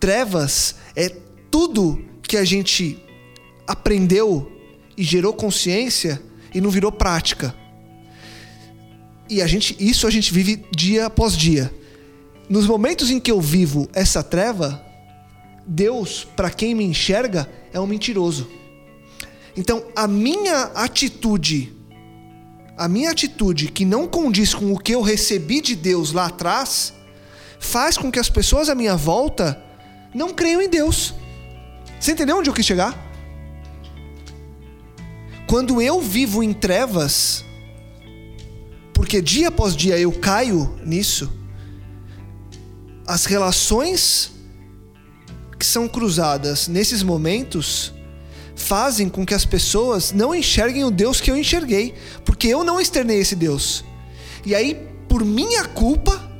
Trevas 0.00 0.74
é 0.96 1.08
tudo 1.50 2.04
que 2.22 2.36
a 2.36 2.44
gente 2.44 2.98
aprendeu 3.66 4.50
e 4.96 5.02
gerou 5.02 5.32
consciência 5.32 6.20
e 6.54 6.60
não 6.60 6.70
virou 6.70 6.92
prática. 6.92 7.54
E 9.28 9.40
a 9.40 9.46
gente, 9.46 9.76
isso 9.78 10.06
a 10.06 10.10
gente 10.10 10.32
vive 10.32 10.64
dia 10.74 11.06
após 11.06 11.36
dia. 11.36 11.72
Nos 12.48 12.66
momentos 12.66 13.10
em 13.10 13.18
que 13.18 13.30
eu 13.30 13.40
vivo 13.40 13.88
essa 13.92 14.22
treva, 14.22 14.84
Deus, 15.66 16.26
para 16.36 16.50
quem 16.50 16.74
me 16.74 16.84
enxerga, 16.84 17.48
é 17.72 17.80
um 17.80 17.86
mentiroso. 17.86 18.48
Então, 19.56 19.84
a 19.96 20.06
minha 20.06 20.64
atitude, 20.74 21.72
a 22.76 22.86
minha 22.86 23.10
atitude 23.10 23.68
que 23.68 23.84
não 23.84 24.06
condiz 24.06 24.52
com 24.52 24.72
o 24.72 24.78
que 24.78 24.92
eu 24.92 25.00
recebi 25.00 25.60
de 25.60 25.74
Deus 25.74 26.12
lá 26.12 26.26
atrás, 26.26 26.92
faz 27.58 27.96
com 27.96 28.10
que 28.10 28.18
as 28.18 28.28
pessoas 28.28 28.68
à 28.68 28.74
minha 28.74 28.96
volta 28.96 29.62
não 30.14 30.34
creiam 30.34 30.60
em 30.60 30.68
Deus. 30.68 31.14
Você 31.98 32.12
entendeu 32.12 32.36
onde 32.36 32.50
eu 32.50 32.54
quis 32.54 32.66
chegar? 32.66 33.03
Quando 35.46 35.80
eu 35.80 36.00
vivo 36.00 36.42
em 36.42 36.52
trevas, 36.52 37.44
porque 38.92 39.20
dia 39.20 39.48
após 39.48 39.76
dia 39.76 39.98
eu 39.98 40.12
caio 40.12 40.74
nisso, 40.84 41.30
as 43.06 43.26
relações 43.26 44.32
que 45.58 45.66
são 45.66 45.86
cruzadas 45.86 46.68
nesses 46.68 47.02
momentos 47.02 47.92
fazem 48.56 49.08
com 49.08 49.26
que 49.26 49.34
as 49.34 49.44
pessoas 49.44 50.12
não 50.12 50.34
enxerguem 50.34 50.84
o 50.84 50.90
Deus 50.90 51.20
que 51.20 51.30
eu 51.30 51.36
enxerguei, 51.36 51.94
porque 52.24 52.48
eu 52.48 52.64
não 52.64 52.80
externei 52.80 53.18
esse 53.18 53.36
Deus. 53.36 53.84
E 54.44 54.54
aí, 54.54 54.74
por 55.08 55.24
minha 55.24 55.64
culpa, 55.64 56.30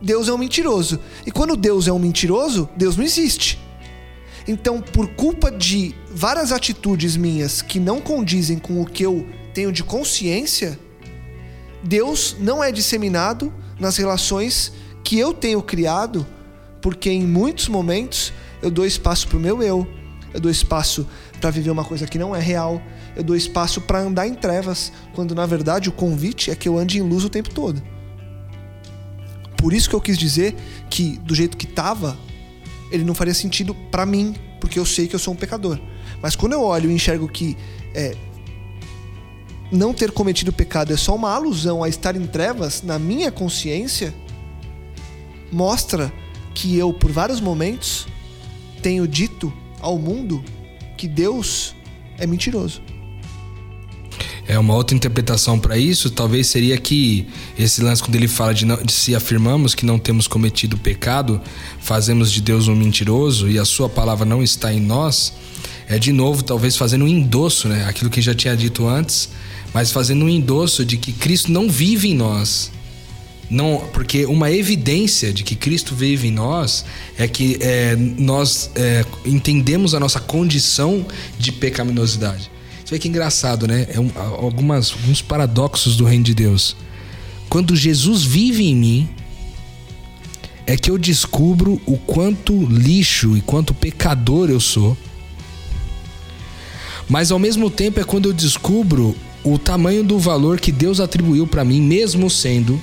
Deus 0.00 0.28
é 0.28 0.32
um 0.32 0.38
mentiroso. 0.38 0.98
E 1.26 1.30
quando 1.30 1.56
Deus 1.56 1.86
é 1.86 1.92
um 1.92 1.98
mentiroso, 1.98 2.68
Deus 2.76 2.96
não 2.96 3.04
existe. 3.04 3.58
Então, 4.48 4.80
por 4.80 5.06
culpa 5.08 5.50
de 5.50 5.94
várias 6.10 6.52
atitudes 6.52 7.18
minhas 7.18 7.60
que 7.60 7.78
não 7.78 8.00
condizem 8.00 8.58
com 8.58 8.80
o 8.80 8.86
que 8.86 9.02
eu 9.02 9.28
tenho 9.52 9.70
de 9.70 9.84
consciência, 9.84 10.80
Deus 11.84 12.34
não 12.40 12.64
é 12.64 12.72
disseminado 12.72 13.52
nas 13.78 13.98
relações 13.98 14.72
que 15.04 15.18
eu 15.18 15.34
tenho 15.34 15.60
criado, 15.60 16.26
porque 16.80 17.10
em 17.10 17.26
muitos 17.26 17.68
momentos 17.68 18.32
eu 18.62 18.70
dou 18.70 18.86
espaço 18.86 19.28
pro 19.28 19.38
meu 19.38 19.62
eu, 19.62 19.86
eu 20.32 20.40
dou 20.40 20.50
espaço 20.50 21.06
para 21.38 21.50
viver 21.50 21.70
uma 21.70 21.84
coisa 21.84 22.06
que 22.06 22.18
não 22.18 22.34
é 22.34 22.40
real, 22.40 22.80
eu 23.14 23.22
dou 23.22 23.36
espaço 23.36 23.82
para 23.82 24.00
andar 24.00 24.26
em 24.26 24.34
trevas, 24.34 24.90
quando 25.14 25.34
na 25.34 25.44
verdade 25.44 25.90
o 25.90 25.92
convite 25.92 26.50
é 26.50 26.54
que 26.54 26.66
eu 26.66 26.78
ande 26.78 26.98
em 26.98 27.02
luz 27.02 27.22
o 27.22 27.28
tempo 27.28 27.50
todo. 27.50 27.82
Por 29.58 29.74
isso 29.74 29.90
que 29.90 29.94
eu 29.94 30.00
quis 30.00 30.16
dizer 30.16 30.54
que 30.88 31.18
do 31.18 31.34
jeito 31.34 31.56
que 31.56 31.66
tava, 31.66 32.16
ele 32.90 33.04
não 33.04 33.14
faria 33.14 33.34
sentido 33.34 33.74
para 33.74 34.04
mim, 34.06 34.34
porque 34.60 34.78
eu 34.78 34.86
sei 34.86 35.06
que 35.06 35.14
eu 35.14 35.18
sou 35.18 35.34
um 35.34 35.36
pecador. 35.36 35.78
Mas 36.22 36.34
quando 36.34 36.52
eu 36.52 36.62
olho 36.62 36.90
e 36.90 36.94
enxergo 36.94 37.28
que 37.28 37.56
é, 37.94 38.16
não 39.70 39.92
ter 39.92 40.10
cometido 40.10 40.52
pecado 40.52 40.92
é 40.92 40.96
só 40.96 41.14
uma 41.14 41.32
alusão 41.32 41.82
a 41.82 41.88
estar 41.88 42.16
em 42.16 42.26
trevas 42.26 42.82
na 42.82 42.98
minha 42.98 43.30
consciência, 43.30 44.14
mostra 45.52 46.12
que 46.54 46.76
eu, 46.76 46.92
por 46.92 47.12
vários 47.12 47.40
momentos, 47.40 48.06
tenho 48.82 49.06
dito 49.06 49.52
ao 49.80 49.98
mundo 49.98 50.42
que 50.96 51.06
Deus 51.06 51.74
é 52.18 52.26
mentiroso. 52.26 52.82
É 54.48 54.58
uma 54.58 54.74
outra 54.74 54.96
interpretação 54.96 55.58
para 55.58 55.76
isso, 55.76 56.08
talvez 56.08 56.46
seria 56.46 56.78
que 56.78 57.26
esse 57.58 57.82
lance 57.82 58.02
quando 58.02 58.14
ele 58.16 58.26
fala 58.26 58.54
de, 58.54 58.64
não, 58.64 58.82
de 58.82 58.90
se 58.90 59.14
afirmamos 59.14 59.74
que 59.74 59.84
não 59.84 59.98
temos 59.98 60.26
cometido 60.26 60.78
pecado, 60.78 61.38
fazemos 61.78 62.32
de 62.32 62.40
Deus 62.40 62.66
um 62.66 62.74
mentiroso 62.74 63.46
e 63.46 63.58
a 63.58 63.64
sua 63.66 63.90
palavra 63.90 64.24
não 64.24 64.42
está 64.42 64.72
em 64.72 64.80
nós, 64.80 65.34
é 65.86 65.98
de 65.98 66.12
novo 66.12 66.42
talvez 66.42 66.76
fazendo 66.76 67.04
um 67.04 67.08
endosso, 67.08 67.68
né? 67.68 67.84
Aquilo 67.86 68.08
que 68.08 68.22
já 68.22 68.34
tinha 68.34 68.56
dito 68.56 68.88
antes, 68.88 69.28
mas 69.74 69.92
fazendo 69.92 70.24
um 70.24 70.28
endosso 70.30 70.82
de 70.82 70.96
que 70.96 71.12
Cristo 71.12 71.52
não 71.52 71.68
vive 71.68 72.08
em 72.08 72.14
nós. 72.14 72.70
Não, 73.50 73.86
porque 73.92 74.24
uma 74.24 74.50
evidência 74.50 75.30
de 75.30 75.42
que 75.42 75.54
Cristo 75.54 75.94
vive 75.94 76.28
em 76.28 76.32
nós 76.32 76.86
é 77.18 77.28
que 77.28 77.58
é, 77.60 77.94
nós 77.96 78.70
é, 78.74 79.04
entendemos 79.26 79.94
a 79.94 80.00
nossa 80.00 80.20
condição 80.20 81.06
de 81.38 81.52
pecaminosidade. 81.52 82.50
Você 82.88 82.94
vê 82.94 82.98
que 83.00 83.08
engraçado, 83.08 83.68
né? 83.68 83.86
É 83.90 84.00
um, 84.00 84.10
algumas, 84.16 84.92
alguns 84.92 85.20
paradoxos 85.20 85.94
do 85.94 86.06
reino 86.06 86.24
de 86.24 86.32
Deus. 86.32 86.74
Quando 87.46 87.76
Jesus 87.76 88.24
vive 88.24 88.66
em 88.66 88.74
mim, 88.74 89.08
é 90.66 90.74
que 90.74 90.90
eu 90.90 90.96
descubro 90.96 91.78
o 91.84 91.98
quanto 91.98 92.64
lixo 92.64 93.36
e 93.36 93.42
quanto 93.42 93.74
pecador 93.74 94.48
eu 94.48 94.58
sou. 94.58 94.96
Mas 97.06 97.30
ao 97.30 97.38
mesmo 97.38 97.68
tempo 97.68 98.00
é 98.00 98.04
quando 98.04 98.30
eu 98.30 98.32
descubro 98.32 99.14
o 99.44 99.58
tamanho 99.58 100.02
do 100.02 100.18
valor 100.18 100.58
que 100.58 100.72
Deus 100.72 100.98
atribuiu 100.98 101.46
para 101.46 101.66
mim, 101.66 101.82
mesmo 101.82 102.30
sendo, 102.30 102.80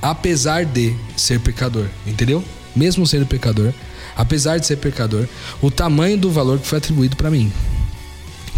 apesar 0.00 0.64
de 0.64 0.94
ser 1.16 1.40
pecador, 1.40 1.88
entendeu? 2.06 2.44
Mesmo 2.76 3.04
sendo 3.04 3.26
pecador, 3.26 3.72
apesar 4.14 4.58
de 4.58 4.66
ser 4.66 4.76
pecador, 4.76 5.26
o 5.60 5.72
tamanho 5.72 6.16
do 6.16 6.30
valor 6.30 6.60
que 6.60 6.68
foi 6.68 6.78
atribuído 6.78 7.16
para 7.16 7.32
mim. 7.32 7.52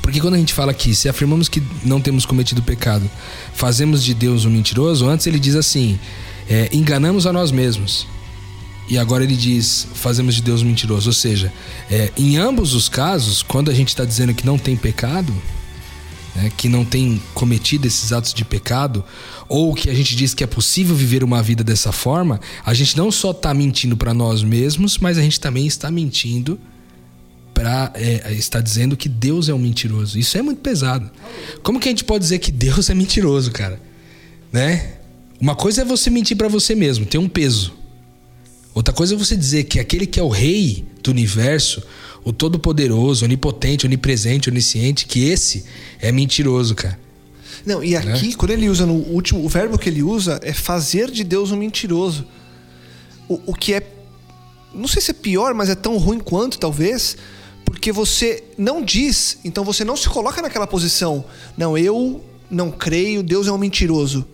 Porque 0.06 0.20
quando 0.20 0.34
a 0.34 0.38
gente 0.38 0.54
fala 0.54 0.70
aqui, 0.70 0.94
se 0.94 1.08
afirmamos 1.08 1.48
que 1.48 1.60
não 1.82 2.00
temos 2.00 2.24
cometido 2.24 2.62
pecado, 2.62 3.10
fazemos 3.52 4.04
de 4.04 4.14
Deus 4.14 4.44
um 4.44 4.50
mentiroso, 4.50 5.04
antes 5.08 5.26
ele 5.26 5.40
diz 5.40 5.56
assim: 5.56 5.98
é, 6.48 6.68
enganamos 6.72 7.26
a 7.26 7.32
nós 7.32 7.50
mesmos. 7.50 8.06
E 8.88 8.98
agora 8.98 9.24
ele 9.24 9.34
diz: 9.34 9.88
fazemos 9.94 10.36
de 10.36 10.42
Deus 10.42 10.62
um 10.62 10.66
mentiroso. 10.66 11.08
Ou 11.08 11.12
seja, 11.12 11.52
é, 11.90 12.12
em 12.16 12.36
ambos 12.36 12.72
os 12.72 12.88
casos, 12.88 13.42
quando 13.42 13.68
a 13.68 13.74
gente 13.74 13.88
está 13.88 14.04
dizendo 14.04 14.32
que 14.32 14.46
não 14.46 14.56
tem 14.56 14.76
pecado, 14.76 15.34
né, 16.36 16.52
que 16.56 16.68
não 16.68 16.84
tem 16.84 17.20
cometido 17.34 17.88
esses 17.88 18.12
atos 18.12 18.32
de 18.32 18.44
pecado, 18.44 19.04
ou 19.48 19.74
que 19.74 19.90
a 19.90 19.94
gente 19.94 20.14
diz 20.14 20.34
que 20.34 20.44
é 20.44 20.46
possível 20.46 20.94
viver 20.94 21.24
uma 21.24 21.42
vida 21.42 21.64
dessa 21.64 21.90
forma, 21.90 22.40
a 22.64 22.72
gente 22.72 22.96
não 22.96 23.10
só 23.10 23.32
está 23.32 23.52
mentindo 23.52 23.96
para 23.96 24.14
nós 24.14 24.44
mesmos, 24.44 24.98
mas 24.98 25.18
a 25.18 25.22
gente 25.22 25.40
também 25.40 25.66
está 25.66 25.90
mentindo 25.90 26.56
para 27.56 27.90
é, 27.94 28.34
está 28.34 28.60
dizendo 28.60 28.98
que 28.98 29.08
Deus 29.08 29.48
é 29.48 29.54
um 29.54 29.58
mentiroso. 29.58 30.18
Isso 30.18 30.36
é 30.36 30.42
muito 30.42 30.60
pesado. 30.60 31.10
Como 31.62 31.80
que 31.80 31.88
a 31.88 31.90
gente 31.90 32.04
pode 32.04 32.22
dizer 32.22 32.38
que 32.38 32.52
Deus 32.52 32.90
é 32.90 32.94
mentiroso, 32.94 33.50
cara? 33.50 33.80
Né? 34.52 34.96
Uma 35.40 35.54
coisa 35.54 35.80
é 35.80 35.84
você 35.84 36.10
mentir 36.10 36.36
para 36.36 36.48
você 36.48 36.74
mesmo, 36.74 37.06
tem 37.06 37.18
um 37.18 37.28
peso. 37.28 37.72
Outra 38.74 38.92
coisa 38.92 39.14
é 39.14 39.16
você 39.16 39.34
dizer 39.34 39.64
que 39.64 39.80
aquele 39.80 40.06
que 40.06 40.20
é 40.20 40.22
o 40.22 40.28
rei 40.28 40.84
do 41.02 41.10
universo, 41.10 41.82
o 42.22 42.30
todo-poderoso, 42.30 43.24
onipotente, 43.24 43.86
onipresente, 43.86 44.50
onisciente, 44.50 45.06
que 45.06 45.24
esse 45.24 45.64
é 45.98 46.12
mentiroso, 46.12 46.74
cara. 46.74 46.98
Não, 47.64 47.82
e 47.82 47.96
aqui, 47.96 48.28
né? 48.28 48.34
quando 48.36 48.50
ele 48.50 48.68
usa 48.68 48.84
no 48.84 48.94
último, 48.94 49.42
o 49.42 49.48
verbo 49.48 49.78
que 49.78 49.88
ele 49.88 50.02
usa 50.02 50.38
é 50.42 50.52
fazer 50.52 51.10
de 51.10 51.24
Deus 51.24 51.52
um 51.52 51.56
mentiroso. 51.56 52.26
O, 53.26 53.40
o 53.46 53.54
que 53.54 53.72
é, 53.72 53.82
não 54.74 54.86
sei 54.86 55.00
se 55.00 55.10
é 55.10 55.14
pior, 55.14 55.54
mas 55.54 55.70
é 55.70 55.74
tão 55.74 55.96
ruim 55.96 56.20
quanto, 56.20 56.58
talvez, 56.58 57.16
porque 57.66 57.92
você 57.92 58.42
não 58.56 58.82
diz, 58.82 59.38
então 59.44 59.64
você 59.64 59.84
não 59.84 59.96
se 59.96 60.08
coloca 60.08 60.40
naquela 60.40 60.66
posição. 60.66 61.24
Não, 61.56 61.76
eu 61.76 62.24
não 62.50 62.70
creio, 62.70 63.22
Deus 63.22 63.46
é 63.46 63.52
um 63.52 63.58
mentiroso. 63.58 64.26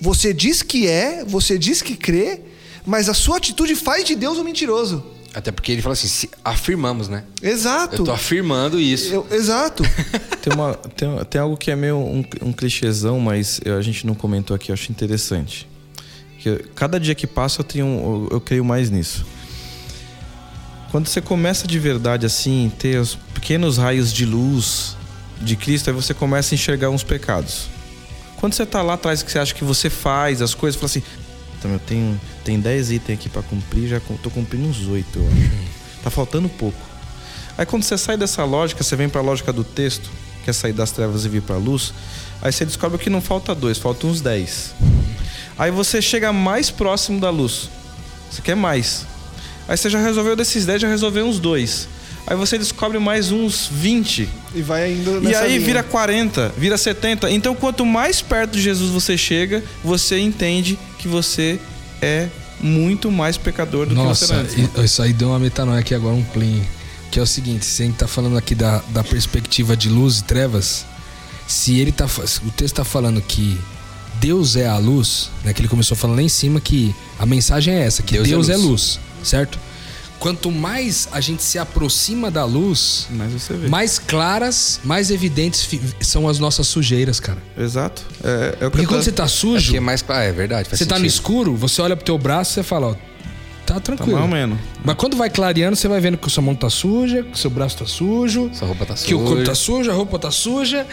Você 0.00 0.32
diz 0.32 0.62
que 0.62 0.88
é, 0.88 1.24
você 1.24 1.58
diz 1.58 1.82
que 1.82 1.94
crê, 1.94 2.40
mas 2.84 3.08
a 3.08 3.14
sua 3.14 3.36
atitude 3.36 3.76
faz 3.76 4.04
de 4.04 4.14
Deus 4.14 4.38
um 4.38 4.44
mentiroso. 4.44 5.04
Até 5.32 5.52
porque 5.52 5.70
ele 5.70 5.82
fala 5.82 5.92
assim, 5.92 6.28
afirmamos, 6.44 7.08
né? 7.08 7.24
Exato. 7.40 7.96
Eu 7.96 8.04
tô 8.06 8.12
afirmando 8.12 8.80
isso. 8.80 9.12
Eu, 9.12 9.26
exato. 9.30 9.84
tem, 10.42 10.52
uma, 10.52 10.74
tem, 10.74 11.24
tem 11.26 11.40
algo 11.40 11.56
que 11.56 11.70
é 11.70 11.76
meio 11.76 11.96
um, 11.96 12.24
um 12.42 12.52
clichêzão, 12.52 13.20
mas 13.20 13.60
a 13.78 13.80
gente 13.82 14.06
não 14.06 14.14
comentou 14.14 14.56
aqui, 14.56 14.70
eu 14.70 14.74
acho 14.74 14.90
interessante. 14.90 15.68
Que 16.38 16.56
cada 16.74 16.98
dia 16.98 17.14
que 17.14 17.26
passa 17.26 17.60
eu, 17.60 17.64
tenho, 17.64 17.86
eu, 17.86 18.28
eu 18.32 18.40
creio 18.40 18.64
mais 18.64 18.90
nisso. 18.90 19.24
Quando 20.90 21.06
você 21.06 21.20
começa 21.20 21.66
de 21.66 21.78
verdade 21.78 22.26
assim, 22.26 22.72
ter 22.78 22.98
os 22.98 23.14
pequenos 23.14 23.78
raios 23.78 24.12
de 24.12 24.26
luz 24.26 24.96
de 25.40 25.54
Cristo, 25.54 25.88
aí 25.88 25.94
você 25.94 26.12
começa 26.12 26.52
a 26.52 26.56
enxergar 26.56 26.90
uns 26.90 27.04
pecados. 27.04 27.68
Quando 28.36 28.54
você 28.54 28.66
tá 28.66 28.82
lá 28.82 28.94
atrás 28.94 29.22
que 29.22 29.30
você 29.30 29.38
acha 29.38 29.54
que 29.54 29.62
você 29.62 29.88
faz 29.88 30.42
as 30.42 30.54
coisas, 30.54 30.80
fala 30.80 30.86
assim: 30.86 31.02
então 31.58 31.70
eu 31.70 31.78
tenho 31.78 32.20
tem 32.44 32.58
10 32.58 32.90
itens 32.92 33.18
aqui 33.18 33.28
para 33.28 33.42
cumprir, 33.42 33.88
já 33.88 34.00
tô 34.22 34.30
cumprindo 34.30 34.66
uns 34.66 34.86
8, 34.86 35.18
eu 35.18 35.26
acho. 35.26 35.70
Tá 36.02 36.10
faltando 36.10 36.48
pouco. 36.48 36.80
Aí 37.56 37.66
quando 37.66 37.82
você 37.82 37.98
sai 37.98 38.16
dessa 38.16 38.42
lógica, 38.44 38.82
você 38.82 38.96
vem 38.96 39.08
para 39.08 39.20
a 39.20 39.24
lógica 39.24 39.52
do 39.52 39.62
texto, 39.62 40.10
que 40.42 40.50
é 40.50 40.52
sair 40.52 40.72
das 40.72 40.90
trevas 40.90 41.24
e 41.24 41.28
vir 41.28 41.42
para 41.42 41.56
a 41.56 41.58
luz, 41.58 41.92
aí 42.40 42.50
você 42.50 42.64
descobre 42.64 42.98
que 42.98 43.10
não 43.10 43.20
falta 43.20 43.54
dois, 43.54 43.78
faltam 43.78 44.10
uns 44.10 44.20
10. 44.22 44.74
Aí 45.58 45.70
você 45.70 46.00
chega 46.00 46.32
mais 46.32 46.70
próximo 46.70 47.20
da 47.20 47.28
luz. 47.28 47.68
Você 48.30 48.40
quer 48.40 48.56
mais. 48.56 49.04
Aí 49.70 49.76
você 49.76 49.88
já 49.88 50.02
resolveu 50.02 50.34
desses 50.34 50.66
10, 50.66 50.82
já 50.82 50.88
resolveu 50.88 51.24
uns 51.24 51.38
dois. 51.38 51.86
Aí 52.26 52.36
você 52.36 52.58
descobre 52.58 52.98
mais 52.98 53.30
uns 53.30 53.70
20. 53.70 54.28
E 54.52 54.62
vai 54.62 54.92
indo 54.92 55.22
E 55.22 55.32
aí 55.32 55.52
linha. 55.52 55.60
vira 55.64 55.82
40, 55.84 56.54
vira 56.58 56.76
70. 56.76 57.30
Então 57.30 57.54
quanto 57.54 57.86
mais 57.86 58.20
perto 58.20 58.50
de 58.50 58.60
Jesus 58.60 58.90
você 58.90 59.16
chega, 59.16 59.62
você 59.84 60.18
entende 60.18 60.76
que 60.98 61.06
você 61.06 61.60
é 62.02 62.28
muito 62.60 63.12
mais 63.12 63.36
pecador 63.36 63.86
do 63.86 63.94
Nossa, 63.94 64.26
que 64.26 64.48
você 64.48 64.58
antes. 64.58 64.84
Isso 64.84 65.02
aí 65.02 65.12
deu 65.12 65.28
uma 65.28 65.38
metanoia 65.38 65.78
aqui 65.78 65.94
agora, 65.94 66.16
um 66.16 66.24
plim. 66.24 66.64
Que 67.12 67.20
é 67.20 67.22
o 67.22 67.26
seguinte, 67.26 67.64
se 67.64 67.84
a 67.84 67.86
gente 67.86 67.96
tá 67.96 68.08
falando 68.08 68.36
aqui 68.36 68.56
da, 68.56 68.82
da 68.88 69.04
perspectiva 69.04 69.76
de 69.76 69.88
luz 69.88 70.18
e 70.18 70.24
trevas, 70.24 70.84
se 71.46 71.78
ele 71.78 71.92
tá. 71.92 72.06
O 72.44 72.50
texto 72.50 72.74
tá 72.74 72.84
falando 72.84 73.20
que 73.22 73.56
Deus 74.20 74.56
é 74.56 74.66
a 74.66 74.78
luz, 74.78 75.30
né? 75.44 75.52
Que 75.52 75.60
ele 75.60 75.68
começou 75.68 75.96
falando 75.96 76.16
lá 76.16 76.22
em 76.22 76.28
cima 76.28 76.60
que 76.60 76.92
a 77.20 77.24
mensagem 77.24 77.72
é 77.72 77.84
essa, 77.84 78.02
que 78.02 78.14
Deus, 78.14 78.28
Deus 78.28 78.48
é, 78.48 78.56
luz. 78.56 78.64
é 78.64 78.68
luz 78.68 79.09
certo? 79.22 79.58
Quanto 80.18 80.50
mais 80.50 81.08
a 81.12 81.20
gente 81.20 81.42
se 81.42 81.58
aproxima 81.58 82.30
da 82.30 82.44
luz, 82.44 83.06
mais, 83.08 83.48
mais 83.70 83.98
claras, 83.98 84.78
mais 84.84 85.10
evidentes 85.10 85.66
são 86.02 86.28
as 86.28 86.38
nossas 86.38 86.66
sujeiras, 86.66 87.18
cara. 87.18 87.38
Exato. 87.56 88.02
É, 88.22 88.66
é 88.66 88.70
Porque 88.70 88.86
quando 88.86 89.02
você 89.02 89.12
tá 89.12 89.26
sujo. 89.26 89.72
É, 89.72 89.78
é 89.78 89.80
mais 89.80 90.02
claro, 90.02 90.22
é 90.22 90.32
verdade. 90.32 90.68
você 90.68 90.76
sentido. 90.76 90.88
tá 90.90 90.98
no 90.98 91.06
escuro, 91.06 91.56
você 91.56 91.80
olha 91.80 91.96
pro 91.96 92.04
teu 92.04 92.18
braço 92.18 92.52
e 92.52 92.54
você 92.54 92.62
fala, 92.62 92.88
ó, 92.88 92.94
tá 93.64 93.80
tranquilo. 93.80 94.18
Tá 94.18 94.26
menos. 94.26 94.58
Mas 94.84 94.96
quando 94.96 95.16
vai 95.16 95.30
clareando, 95.30 95.76
você 95.76 95.88
vai 95.88 96.00
vendo 96.00 96.18
que 96.18 96.30
sua 96.30 96.42
mão 96.42 96.54
tá 96.54 96.68
suja, 96.68 97.22
que 97.22 97.38
seu 97.38 97.48
braço 97.48 97.78
tá 97.78 97.86
sujo, 97.86 98.50
sua 98.52 98.68
roupa 98.68 98.84
tá 98.84 98.96
suja. 98.96 99.08
Que 99.08 99.14
o 99.14 99.24
corpo 99.24 99.42
tá 99.42 99.54
sujo, 99.54 99.90
a 99.90 99.94
roupa 99.94 100.18
tá 100.18 100.30
suja. 100.30 100.86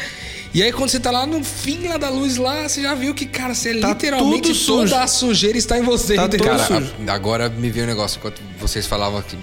E 0.53 0.63
aí, 0.63 0.71
quando 0.71 0.89
você 0.89 0.99
tá 0.99 1.11
lá 1.11 1.25
no 1.25 1.43
fim 1.43 1.87
lá 1.87 1.97
da 1.97 2.09
luz 2.09 2.37
lá, 2.37 2.67
você 2.67 2.81
já 2.81 2.95
viu 2.95 3.13
que, 3.13 3.25
cara, 3.25 3.53
você 3.53 3.75
tá 3.75 3.89
literalmente 3.89 4.65
toda 4.65 5.01
a 5.03 5.07
sujeira 5.07 5.57
está 5.57 5.77
em 5.77 5.83
você. 5.83 6.15
Tá 6.15 6.29
cara, 6.29 6.65
sujo. 6.65 6.93
agora 7.07 7.49
me 7.49 7.69
veio 7.69 7.85
um 7.85 7.89
negócio 7.89 8.17
enquanto 8.17 8.41
vocês 8.59 8.85
falavam 8.85 9.19
aqui. 9.19 9.37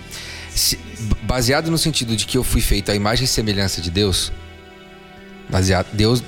Se, 0.50 0.78
baseado 1.22 1.70
no 1.70 1.78
sentido 1.78 2.16
de 2.16 2.26
que 2.26 2.38
eu 2.38 2.44
fui 2.44 2.60
feito 2.60 2.90
à 2.90 2.94
imagem 2.94 3.24
e 3.24 3.28
semelhança 3.28 3.80
de 3.80 3.90
Deus, 3.90 4.32
baseado 5.48 5.88
Deus, 5.92 6.22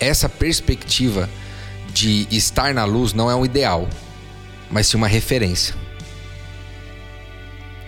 essa 0.00 0.28
perspectiva 0.28 1.28
de 1.92 2.26
estar 2.30 2.72
na 2.72 2.84
luz 2.84 3.12
não 3.12 3.30
é 3.30 3.34
um 3.34 3.44
ideal, 3.44 3.88
mas 4.70 4.86
sim 4.86 4.96
uma 4.96 5.08
referência. 5.08 5.74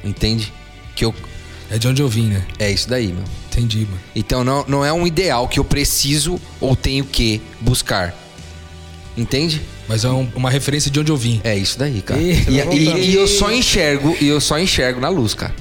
Entende? 0.05 0.53
Que 0.95 1.05
eu 1.05 1.15
é 1.71 1.79
de 1.79 1.89
onde 1.89 2.03
eu 2.03 2.09
vim, 2.09 2.29
né? 2.29 2.45
É 2.59 2.71
isso 2.71 2.89
daí, 2.89 3.13
meu. 3.13 3.25
Entendi, 3.55 3.87
mano. 3.87 4.01
Então 4.17 4.43
não, 4.43 4.65
não 4.67 4.85
é 4.85 4.93
um 4.93 5.07
ideal 5.07 5.47
que 5.47 5.61
eu 5.61 5.65
preciso 5.65 6.41
ou 6.61 6.75
tenho 6.75 7.05
que 7.05 7.41
buscar. 7.61 8.15
Entende? 9.17 9.63
Mas 9.89 10.05
é 10.05 10.09
um, 10.09 10.29
uma 10.35 10.51
referência 10.51 10.91
de 10.91 10.99
onde 10.99 11.13
eu 11.13 11.17
vim. 11.17 11.41
É 11.45 11.57
isso 11.57 11.79
daí, 11.79 12.03
cara. 12.03 12.21
E, 12.21 12.33
e, 12.33 12.61
e, 12.77 13.11
e 13.11 13.15
eu 13.15 13.29
só 13.29 13.53
enxergo, 13.53 14.17
e 14.21 14.27
eu 14.27 14.41
só 14.41 14.59
enxergo 14.59 15.01
na 15.01 15.09
luz, 15.09 15.35
cara. 15.35 15.55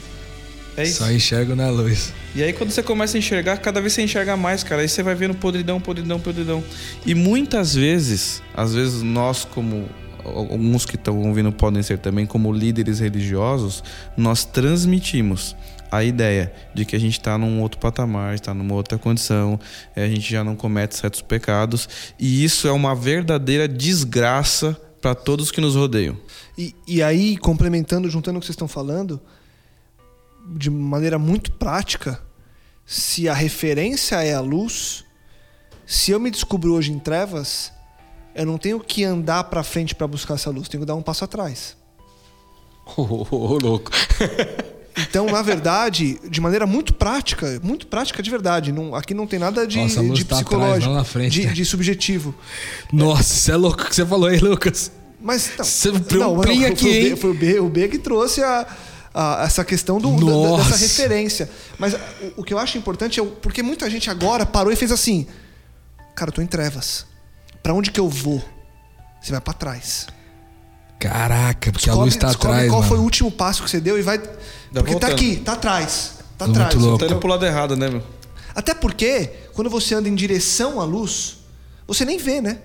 É 0.75 0.83
isso. 0.83 0.99
Só 0.99 1.11
enxergo 1.11 1.55
na 1.55 1.69
luz. 1.69 2.11
E 2.33 2.41
aí 2.41 2.51
quando 2.51 2.71
você 2.71 2.81
começa 2.81 3.15
a 3.15 3.19
enxergar, 3.19 3.57
cada 3.57 3.79
vez 3.79 3.93
você 3.93 4.01
enxerga 4.01 4.35
mais, 4.35 4.63
cara. 4.63 4.81
Aí 4.81 4.89
você 4.89 5.03
vai 5.03 5.13
vendo 5.13 5.35
podridão, 5.35 5.79
podridão, 5.79 6.19
podridão. 6.19 6.63
E 7.05 7.13
muitas 7.13 7.75
vezes, 7.75 8.41
às 8.55 8.73
vezes 8.73 9.03
nós 9.03 9.45
como 9.45 9.87
alguns 10.23 10.85
que 10.85 10.95
estão 10.95 11.17
ouvindo 11.21 11.51
podem 11.51 11.81
ser 11.83 11.99
também 11.99 12.25
como 12.25 12.51
líderes 12.51 12.99
religiosos, 12.99 13.83
nós 14.15 14.45
transmitimos 14.45 15.55
a 15.91 16.03
ideia 16.03 16.51
de 16.73 16.85
que 16.85 16.95
a 16.95 16.99
gente 16.99 17.19
está 17.19 17.37
num 17.37 17.61
outro 17.61 17.79
patamar, 17.79 18.33
está 18.33 18.51
numa 18.51 18.73
outra 18.73 18.97
condição, 18.97 19.59
é, 19.95 20.03
a 20.03 20.07
gente 20.07 20.29
já 20.29 20.43
não 20.43 20.55
comete 20.55 20.95
certos 20.95 21.21
pecados, 21.21 21.87
e 22.17 22.43
isso 22.43 22.67
é 22.67 22.71
uma 22.71 22.95
verdadeira 22.95 23.67
desgraça 23.67 24.73
para 24.99 25.13
todos 25.13 25.51
que 25.51 25.61
nos 25.61 25.75
rodeiam. 25.75 26.17
E, 26.57 26.73
e 26.87 27.03
aí, 27.03 27.37
complementando, 27.37 28.09
juntando 28.09 28.37
o 28.37 28.39
que 28.39 28.47
vocês 28.47 28.55
estão 28.55 28.67
falando, 28.67 29.21
de 30.55 30.69
maneira 30.69 31.19
muito 31.19 31.51
prática, 31.51 32.19
se 32.85 33.29
a 33.29 33.33
referência 33.33 34.15
é 34.23 34.33
a 34.33 34.39
luz, 34.39 35.05
se 35.85 36.11
eu 36.11 36.19
me 36.19 36.31
descubro 36.31 36.73
hoje 36.73 36.91
em 36.91 36.99
trevas, 36.99 37.71
eu 38.35 38.45
não 38.45 38.57
tenho 38.57 38.79
que 38.79 39.03
andar 39.03 39.43
para 39.45 39.63
frente 39.63 39.93
para 39.95 40.07
buscar 40.07 40.35
essa 40.35 40.49
luz, 40.49 40.67
tenho 40.67 40.81
que 40.81 40.87
dar 40.87 40.95
um 40.95 41.01
passo 41.01 41.23
atrás. 41.23 41.75
Ô, 42.97 43.01
oh, 43.01 43.27
oh, 43.31 43.37
oh, 43.53 43.57
louco. 43.57 43.91
Então, 44.95 45.25
na 45.25 45.41
verdade, 45.41 46.19
de 46.29 46.39
maneira 46.39 46.67
muito 46.67 46.93
prática, 46.93 47.59
muito 47.63 47.87
prática 47.87 48.21
de 48.21 48.29
verdade. 48.29 48.71
Não, 48.71 48.93
aqui 48.93 49.13
não 49.13 49.25
tem 49.25 49.39
nada 49.39 49.65
de, 49.65 49.79
Nossa, 49.79 50.03
de 50.03 50.23
tá 50.23 50.35
psicológico, 50.35 50.93
atrás, 50.93 51.33
de, 51.33 51.47
de, 51.47 51.65
subjetivo. 51.65 52.33
Nossa, 52.91 53.33
isso 53.33 53.51
é 53.51 53.55
louco 53.55 53.85
que 53.85 53.95
você 53.95 54.05
falou 54.05 54.27
aí, 54.29 54.37
Lucas. 54.37 54.91
Mas 55.19 55.51
não. 55.57 55.65
Você 55.65 55.91
não, 55.91 55.99
preomprim 55.99 56.59
não, 56.59 56.67
aqui, 56.67 56.75
foi, 56.75 56.91
o 56.91 57.09
B, 57.09 57.15
foi 57.15 57.29
o 57.31 57.33
B, 57.33 57.59
o 57.61 57.69
B 57.69 57.87
que 57.87 57.97
trouxe 57.97 58.43
a, 58.43 58.67
a- 59.13 59.43
essa 59.45 59.65
questão 59.65 59.99
do, 59.99 60.11
da- 60.11 60.57
dessa 60.63 60.75
referência. 60.77 61.49
Mas 61.79 61.93
o, 61.95 62.41
o 62.41 62.43
que 62.43 62.53
eu 62.53 62.59
acho 62.59 62.77
importante 62.77 63.19
é 63.19 63.23
o, 63.23 63.27
porque 63.27 63.63
muita 63.63 63.89
gente 63.89 64.11
agora 64.11 64.45
parou 64.45 64.71
e 64.71 64.75
fez 64.75 64.91
assim: 64.91 65.25
Cara, 66.13 66.29
eu 66.29 66.33
tô 66.33 66.41
em 66.41 66.47
trevas. 66.47 67.07
Pra 67.63 67.73
onde 67.73 67.89
que 67.91 67.99
eu 67.99 68.09
vou? 68.09 68.43
Você 69.21 69.31
vai 69.31 69.39
pra 69.41 69.53
trás. 69.53 70.05
Caraca, 70.99 71.71
porque 71.71 71.89
a 71.89 71.93
luz 71.95 72.15
tá 72.15 72.27
descobre 72.27 72.51
atrás, 72.55 72.69
qual 72.69 72.81
mano. 72.81 72.89
foi 72.89 72.97
o 72.99 73.01
último 73.03 73.31
passo 73.31 73.63
que 73.63 73.69
você 73.69 73.79
deu 73.81 73.97
e 73.97 74.01
vai. 74.01 74.19
porque 74.19 74.35
tá 74.73 74.81
voltando. 74.83 75.11
aqui, 75.11 75.35
tá 75.37 75.53
atrás. 75.53 76.19
Tá 76.37 76.45
Muito 76.45 76.59
atrás. 76.61 76.75
louco. 76.81 76.99
Tá 76.99 77.05
indo 77.05 77.17
pro 77.19 77.29
lado 77.29 77.45
errado, 77.45 77.75
né, 77.75 77.89
meu? 77.89 78.03
Até 78.55 78.73
porque, 78.73 79.31
quando 79.53 79.69
você 79.69 79.95
anda 79.95 80.07
em 80.07 80.15
direção 80.15 80.79
à 80.79 80.83
luz, 80.85 81.37
você 81.87 82.05
nem 82.05 82.17
vê, 82.17 82.39
né? 82.41 82.59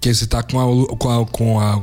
Que 0.00 0.12
você 0.14 0.26
tá 0.26 0.42
com, 0.42 0.58
a, 0.60 0.96
com, 0.96 1.10
a- 1.22 1.26
com, 1.26 1.60
a- 1.60 1.82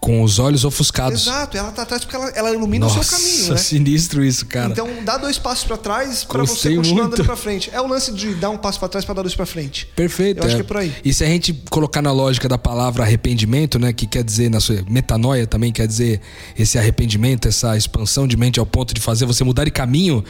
com 0.00 0.22
os 0.22 0.38
olhos 0.38 0.64
ofuscados. 0.64 1.26
Exato, 1.26 1.56
ela 1.56 1.72
tá 1.72 1.82
atrás 1.82 2.04
porque 2.04 2.16
ela, 2.16 2.28
ela 2.30 2.50
ilumina 2.52 2.86
Nossa, 2.86 3.00
o 3.00 3.04
seu 3.04 3.18
caminho, 3.18 3.52
né? 3.54 3.56
sinistro 3.56 4.24
isso, 4.24 4.46
cara. 4.46 4.70
Então 4.70 4.88
dá 5.04 5.16
dois 5.16 5.38
passos 5.38 5.64
pra 5.64 5.76
trás 5.76 6.24
pra 6.24 6.44
você 6.44 6.74
continuar 6.74 7.02
muito. 7.02 7.14
andando 7.14 7.26
pra 7.26 7.36
frente. 7.36 7.70
É 7.72 7.80
o 7.80 7.86
lance 7.86 8.12
de 8.12 8.34
dar 8.34 8.50
um 8.50 8.56
passo 8.56 8.78
pra 8.78 8.88
trás 8.88 9.04
pra 9.04 9.14
dar 9.14 9.22
dois 9.22 9.34
pra 9.34 9.44
frente. 9.44 9.86
Perfeito. 9.96 10.38
Eu 10.38 10.46
acho 10.46 10.54
que 10.54 10.62
é 10.62 10.64
por 10.64 10.76
aí. 10.76 10.94
E 11.04 11.12
se 11.12 11.24
a 11.24 11.26
gente 11.26 11.52
colocar 11.68 12.00
na 12.00 12.12
lógica 12.12 12.48
da 12.48 12.56
palavra 12.56 13.02
arrependimento, 13.02 13.78
né, 13.78 13.92
que 13.92 14.06
quer 14.06 14.22
dizer 14.22 14.50
na 14.50 14.60
sua 14.60 14.84
metanoia 14.88 15.46
também 15.46 15.72
quer 15.72 15.86
dizer 15.86 16.20
esse 16.56 16.78
arrependimento, 16.78 17.48
essa 17.48 17.76
expansão 17.76 18.26
de 18.26 18.36
mente 18.36 18.60
ao 18.60 18.66
ponto 18.66 18.94
de 18.94 19.00
fazer 19.00 19.26
você 19.26 19.42
mudar 19.42 19.64
de 19.64 19.70
caminho 19.72 20.24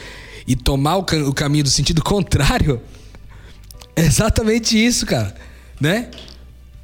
e 0.47 0.57
tomar 0.57 0.97
o, 0.97 1.01
o 1.29 1.35
caminho 1.35 1.65
do 1.65 1.71
sentido 1.71 2.03
contrário. 2.03 2.81
É 3.95 4.03
exatamente 4.03 4.79
isso, 4.79 5.05
cara, 5.05 5.35
né? 5.81 6.09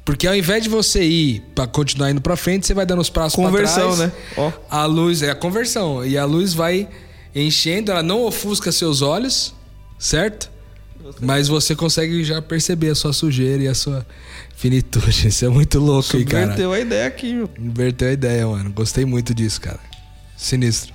Porque 0.05 0.27
ao 0.27 0.35
invés 0.35 0.61
de 0.63 0.69
você 0.69 1.03
ir 1.03 1.41
pra 1.55 1.65
continuar 1.65 2.11
indo 2.11 2.21
pra 2.21 2.37
frente, 2.37 2.67
você 2.67 2.75
vai 2.75 2.85
dando 2.85 3.01
os 3.01 3.09
passos 3.09 3.35
pra 3.35 3.45
Conversão, 3.45 3.95
trás. 3.95 3.99
né? 3.99 4.11
Ó. 4.37 4.51
A 4.69 4.85
luz 4.85 5.23
é 5.23 5.31
a 5.31 5.35
conversão 5.35 6.05
e 6.05 6.15
a 6.15 6.23
luz 6.25 6.53
vai 6.53 6.87
enchendo, 7.33 7.91
ela 7.91 8.03
não 8.03 8.21
ofusca 8.23 8.71
seus 8.71 9.01
olhos, 9.01 9.53
certo? 9.97 10.51
Mas 11.19 11.47
você 11.47 11.75
consegue 11.75 12.23
já 12.23 12.41
perceber 12.41 12.89
a 12.89 12.95
sua 12.95 13.13
sujeira 13.13 13.63
e 13.63 13.67
a 13.67 13.75
sua 13.75 14.05
finitude. 14.55 15.27
Isso 15.27 15.45
é 15.45 15.49
muito 15.49 15.79
louco, 15.79 16.15
aí, 16.17 16.23
cara. 16.23 16.43
Subverteu 16.45 16.71
a 16.71 16.79
ideia 16.79 17.07
aqui, 17.07 17.33
meu. 17.33 17.49
Inverteu 17.59 18.07
a 18.09 18.11
ideia, 18.11 18.47
mano. 18.47 18.71
Gostei 18.71 19.05
muito 19.05 19.33
disso, 19.33 19.59
cara. 19.59 19.79
Sinistro. 20.37 20.93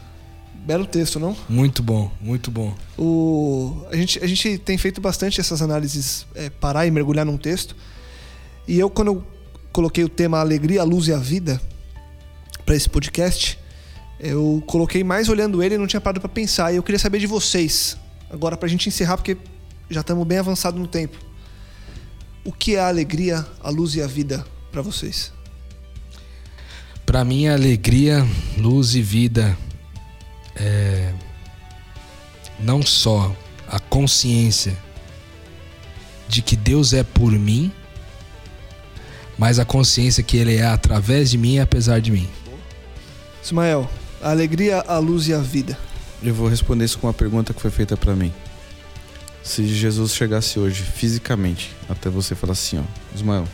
Belo 0.55 0.85
texto, 0.85 1.19
não? 1.19 1.37
Muito 1.49 1.83
bom, 1.83 2.11
muito 2.21 2.51
bom. 2.51 2.75
O... 2.99 3.85
A, 3.91 3.97
gente, 3.97 4.23
a 4.23 4.27
gente 4.27 4.59
tem 4.59 4.77
feito 4.77 5.01
bastante 5.01 5.41
essas 5.41 5.63
análises, 5.63 6.27
é, 6.35 6.51
parar 6.51 6.87
e 6.87 6.91
mergulhar 6.91 7.25
num 7.25 7.37
texto. 7.37 7.75
E 8.71 8.79
eu, 8.79 8.89
quando 8.89 9.09
eu 9.09 9.27
coloquei 9.73 10.05
o 10.05 10.09
tema 10.09 10.39
Alegria, 10.39 10.83
a 10.83 10.85
Luz 10.85 11.09
e 11.09 11.13
a 11.13 11.19
Vida 11.19 11.61
para 12.65 12.77
esse 12.77 12.89
podcast, 12.89 13.59
eu 14.21 14.63
coloquei 14.65 15.03
mais 15.03 15.29
olhando 15.29 15.61
ele 15.61 15.75
e 15.75 15.79
não 15.79 15.89
tinha 15.89 16.01
parado 16.01 16.21
para 16.21 16.29
pensar. 16.29 16.73
E 16.73 16.77
eu 16.77 16.83
queria 16.85 17.01
saber 17.01 17.19
de 17.19 17.27
vocês, 17.27 17.97
agora 18.31 18.57
pra 18.57 18.69
gente 18.69 18.89
encerrar, 18.89 19.17
porque 19.17 19.37
já 19.91 20.03
estamos 20.03 20.25
bem 20.25 20.39
avançados 20.39 20.81
no 20.81 20.87
tempo. 20.87 21.19
O 22.45 22.53
que 22.53 22.77
é 22.77 22.79
a 22.79 22.87
alegria, 22.87 23.45
a 23.61 23.71
luz 23.71 23.97
e 23.97 24.03
a 24.03 24.07
vida 24.07 24.47
para 24.71 24.83
vocês? 24.83 25.33
Pra 27.05 27.25
mim, 27.25 27.49
a 27.49 27.55
alegria, 27.55 28.25
luz 28.57 28.95
e 28.95 29.03
vida 29.03 29.59
é 30.55 31.13
não 32.57 32.83
só 32.83 33.35
a 33.67 33.81
consciência 33.81 34.79
de 36.29 36.41
que 36.41 36.55
Deus 36.55 36.93
é 36.93 37.03
por 37.03 37.33
mim, 37.33 37.73
mas 39.41 39.59
a 39.59 39.65
consciência 39.65 40.23
que 40.23 40.37
Ele 40.37 40.57
é 40.57 40.67
através 40.67 41.31
de 41.31 41.39
mim 41.39 41.55
e 41.55 41.61
apesar 41.61 41.99
de 41.99 42.13
mim. 42.13 42.29
Ismael, 43.43 43.91
a 44.21 44.33
alegria, 44.33 44.81
a 44.87 44.99
luz 44.99 45.29
e 45.29 45.33
a 45.33 45.39
vida. 45.39 45.79
Eu 46.23 46.35
vou 46.35 46.47
responder 46.47 46.85
isso 46.85 46.99
com 46.99 47.07
uma 47.07 47.15
pergunta 47.15 47.55
que 47.55 47.61
foi 47.63 47.71
feita 47.71 47.97
pra 47.97 48.15
mim. 48.15 48.31
Se 49.43 49.67
Jesus 49.67 50.13
chegasse 50.13 50.59
hoje, 50.59 50.83
fisicamente, 50.83 51.75
até 51.89 52.11
você 52.11 52.35
falar 52.35 52.53
assim, 52.53 52.81
ó, 52.81 52.83
Ismael, 53.15 53.49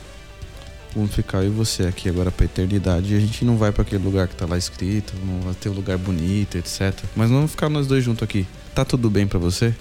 vamos 0.92 1.14
ficar 1.14 1.44
eu 1.44 1.46
e 1.46 1.50
você 1.50 1.84
aqui 1.84 2.08
agora 2.08 2.32
pra 2.32 2.46
eternidade 2.46 3.14
e 3.14 3.16
a 3.16 3.20
gente 3.20 3.44
não 3.44 3.56
vai 3.56 3.70
pra 3.70 3.82
aquele 3.82 4.02
lugar 4.02 4.26
que 4.26 4.34
tá 4.34 4.44
lá 4.44 4.58
escrito, 4.58 5.14
não 5.24 5.40
vai 5.42 5.54
ter 5.54 5.68
um 5.68 5.74
lugar 5.74 5.96
bonito, 5.96 6.58
etc. 6.58 6.98
Mas 7.14 7.30
vamos 7.30 7.52
ficar 7.52 7.68
nós 7.68 7.86
dois 7.86 8.02
juntos 8.02 8.24
aqui. 8.24 8.44
Tá 8.74 8.84
tudo 8.84 9.08
bem 9.08 9.24
pra 9.24 9.38
você? 9.38 9.72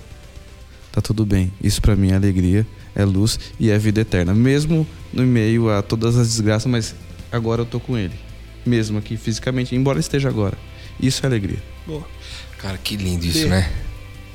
Tá 0.91 1.01
tudo 1.01 1.26
bem. 1.26 1.51
Isso 1.60 1.82
pra 1.82 1.95
mim 1.95 2.12
é 2.12 2.16
alegria, 2.16 2.64
é 2.96 3.04
luz 3.06 3.39
e 3.60 3.70
é 3.70 3.78
vida 3.78 4.02
eterna. 4.02 4.34
Mesmo 4.34 4.88
no 5.14 5.24
meio 5.24 5.70
a 5.70 5.82
todas 5.82 6.16
as 6.18 6.30
desgraças, 6.30 6.72
mas 6.72 6.96
agora 7.32 7.62
eu 7.62 7.66
tô 7.66 7.80
com 7.80 7.98
ele. 7.98 8.14
Mesmo 8.66 8.98
aqui 8.98 9.18
fisicamente, 9.18 9.76
embora 9.76 10.00
esteja 10.00 10.30
agora. 10.30 10.58
Isso 11.00 11.24
é 11.24 11.28
alegria. 11.28 11.62
Boa. 11.86 12.06
Cara, 12.58 12.78
que 12.78 12.96
lindo 12.96 13.26
isso, 13.26 13.43
B. 13.43 13.46
né? 13.48 13.70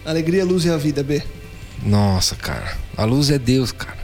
Alegria, 0.05 0.45
luz 0.45 0.65
e 0.65 0.71
a 0.71 0.77
vida, 0.77 1.03
B. 1.03 1.23
Nossa, 1.85 2.37
cara. 2.37 2.77
A 2.97 3.05
luz 3.05 3.31
é 3.31 3.39
Deus, 3.39 3.73
cara. 3.73 3.99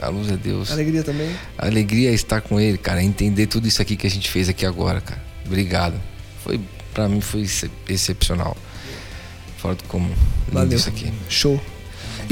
A 0.00 0.08
luz 0.08 0.28
é 0.30 0.36
Deus. 0.36 0.70
Alegria 0.72 1.02
também. 1.04 1.30
A 1.56 1.66
alegria 1.66 2.10
é 2.10 2.14
estar 2.14 2.40
com 2.40 2.58
ele, 2.60 2.76
cara. 2.76 3.00
é 3.00 3.04
Entender 3.04 3.46
tudo 3.46 3.66
isso 3.68 3.80
aqui 3.80 3.94
que 3.96 4.06
a 4.06 4.10
gente 4.10 4.28
fez 4.30 4.48
aqui 4.48 4.66
agora, 4.66 5.00
cara. 5.00 5.22
Obrigado. 5.46 5.94
Foi, 6.42 6.60
pra 6.92 7.08
mim 7.08 7.20
foi 7.20 7.40
ex- 7.42 7.64
excepcional. 7.88 8.56
Fora 9.58 9.76
do 9.76 9.84
comum. 9.84 10.08
Lindo 10.08 10.18
Valeu. 10.52 10.76
isso 10.76 10.88
aqui. 10.88 11.12
Show. 11.28 11.60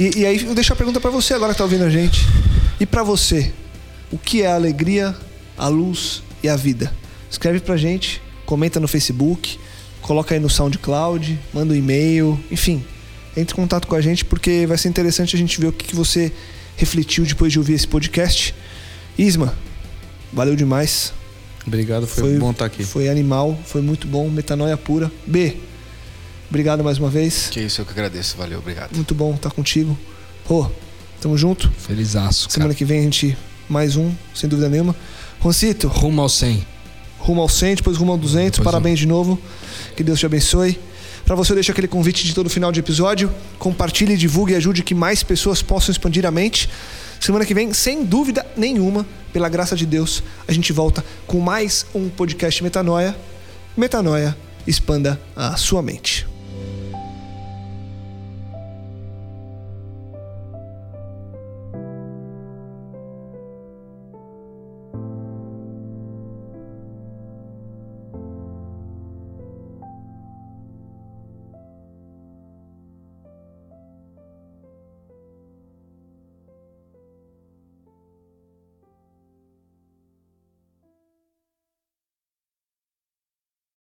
E, 0.01 0.21
e 0.21 0.25
aí 0.25 0.43
eu 0.47 0.55
deixo 0.55 0.73
a 0.73 0.77
pergunta 0.77 0.99
pra 0.99 1.11
você 1.11 1.35
agora 1.35 1.53
que 1.53 1.59
tá 1.59 1.65
ouvindo 1.65 1.85
a 1.85 1.91
gente. 1.91 2.23
E 2.81 2.87
pra 2.87 3.03
você, 3.03 3.53
o 4.11 4.17
que 4.17 4.41
é 4.41 4.47
a 4.47 4.55
alegria, 4.55 5.15
a 5.59 5.69
luz 5.69 6.23
e 6.43 6.49
a 6.49 6.57
vida? 6.57 6.91
Escreve 7.31 7.61
pra 7.61 7.77
gente, 7.77 8.23
comenta 8.47 8.81
no 8.81 8.89
Facebook, 8.89 9.61
coloca 10.01 10.35
aí 10.35 10.41
no 10.41 10.49
SoundCloud, 10.49 11.39
manda 11.53 11.75
um 11.75 11.77
e-mail, 11.77 12.43
enfim. 12.51 12.83
Entre 13.37 13.53
em 13.53 13.57
contato 13.57 13.87
com 13.87 13.95
a 13.95 14.01
gente 14.01 14.25
porque 14.25 14.65
vai 14.67 14.79
ser 14.79 14.89
interessante 14.89 15.37
a 15.37 15.39
gente 15.39 15.61
ver 15.61 15.67
o 15.67 15.73
que, 15.73 15.89
que 15.89 15.95
você 15.95 16.33
refletiu 16.79 17.27
depois 17.27 17.53
de 17.53 17.59
ouvir 17.59 17.75
esse 17.75 17.87
podcast. 17.87 18.55
Isma, 19.19 19.55
valeu 20.33 20.57
demais. 20.57 21.13
Obrigado, 21.67 22.07
foi, 22.07 22.39
bom 22.39 22.53
estar 22.53 22.65
aqui. 22.65 22.85
Foi 22.85 23.07
animal, 23.11 23.61
foi 23.67 23.83
muito 23.83 24.07
bom, 24.07 24.31
metanoia 24.31 24.79
pura. 24.79 25.13
B, 25.27 25.59
obrigado 26.51 26.85
mais 26.85 26.99
uma 26.99 27.09
vez. 27.09 27.49
Que 27.51 27.61
isso, 27.61 27.81
eu 27.81 27.87
que 27.87 27.93
agradeço. 27.93 28.37
Valeu, 28.37 28.59
obrigado. 28.59 28.95
Muito 28.95 29.15
bom 29.15 29.35
estar 29.35 29.51
contigo. 29.51 29.99
Rô, 30.45 30.71
tamo 31.21 31.39
junto. 31.39 31.71
Felizaço, 31.79 32.49
cara. 32.49 32.55
Semana 32.55 32.75
que 32.75 32.85
vem 32.85 33.01
a 33.01 33.03
gente 33.03 33.37
mais 33.69 33.97
um, 33.97 34.13
sem 34.35 34.49
dúvida 34.49 34.69
nenhuma. 34.69 34.95
Roncito, 35.39 35.89
Rumo 35.89 36.21
ao 36.21 36.29
100. 36.29 36.67
rumo 37.19 37.41
ao 37.41 37.49
100, 37.49 37.77
depois 37.77 37.97
rumo 37.97 38.13
ao 38.13 38.19
200. 38.19 38.59
Depois 38.59 38.65
Parabéns 38.65 38.99
de 38.99 39.07
novo. 39.07 39.39
Que 39.97 40.03
Deus 40.03 40.19
te 40.19 40.27
abençoe. 40.27 40.79
Pra 41.25 41.35
você, 41.37 41.53
eu 41.53 41.55
deixo 41.55 41.71
aquele 41.71 41.87
convite 41.87 42.25
de 42.25 42.35
todo 42.35 42.51
final 42.51 42.73
de 42.73 42.81
episódio. 42.81 43.33
Compartilhe, 43.59 44.17
divulgue 44.17 44.53
e 44.53 44.57
ajude 44.57 44.83
que 44.83 44.95
mais 44.95 45.23
pessoas 45.23 45.63
possam 45.63 45.93
expandir 45.93 46.27
a 46.27 46.31
mente. 46.31 46.69
Semana 47.21 47.45
que 47.45 47.53
vem, 47.55 47.73
sem 47.75 48.05
dúvida 48.05 48.45
nenhuma, 48.57 49.07
pela 49.33 49.49
graça 49.49 49.77
de 49.77 49.85
Deus, 49.87 50.23
a 50.49 50.53
gente 50.53 50.73
volta 50.73 51.05
com 51.27 51.39
mais 51.39 51.85
um 51.95 52.09
podcast 52.09 52.63
Metanoia. 52.63 53.15
Metanoia, 53.77 54.37
expanda 54.67 55.21
a 55.37 55.55
sua 55.57 55.83
mente. 55.83 56.27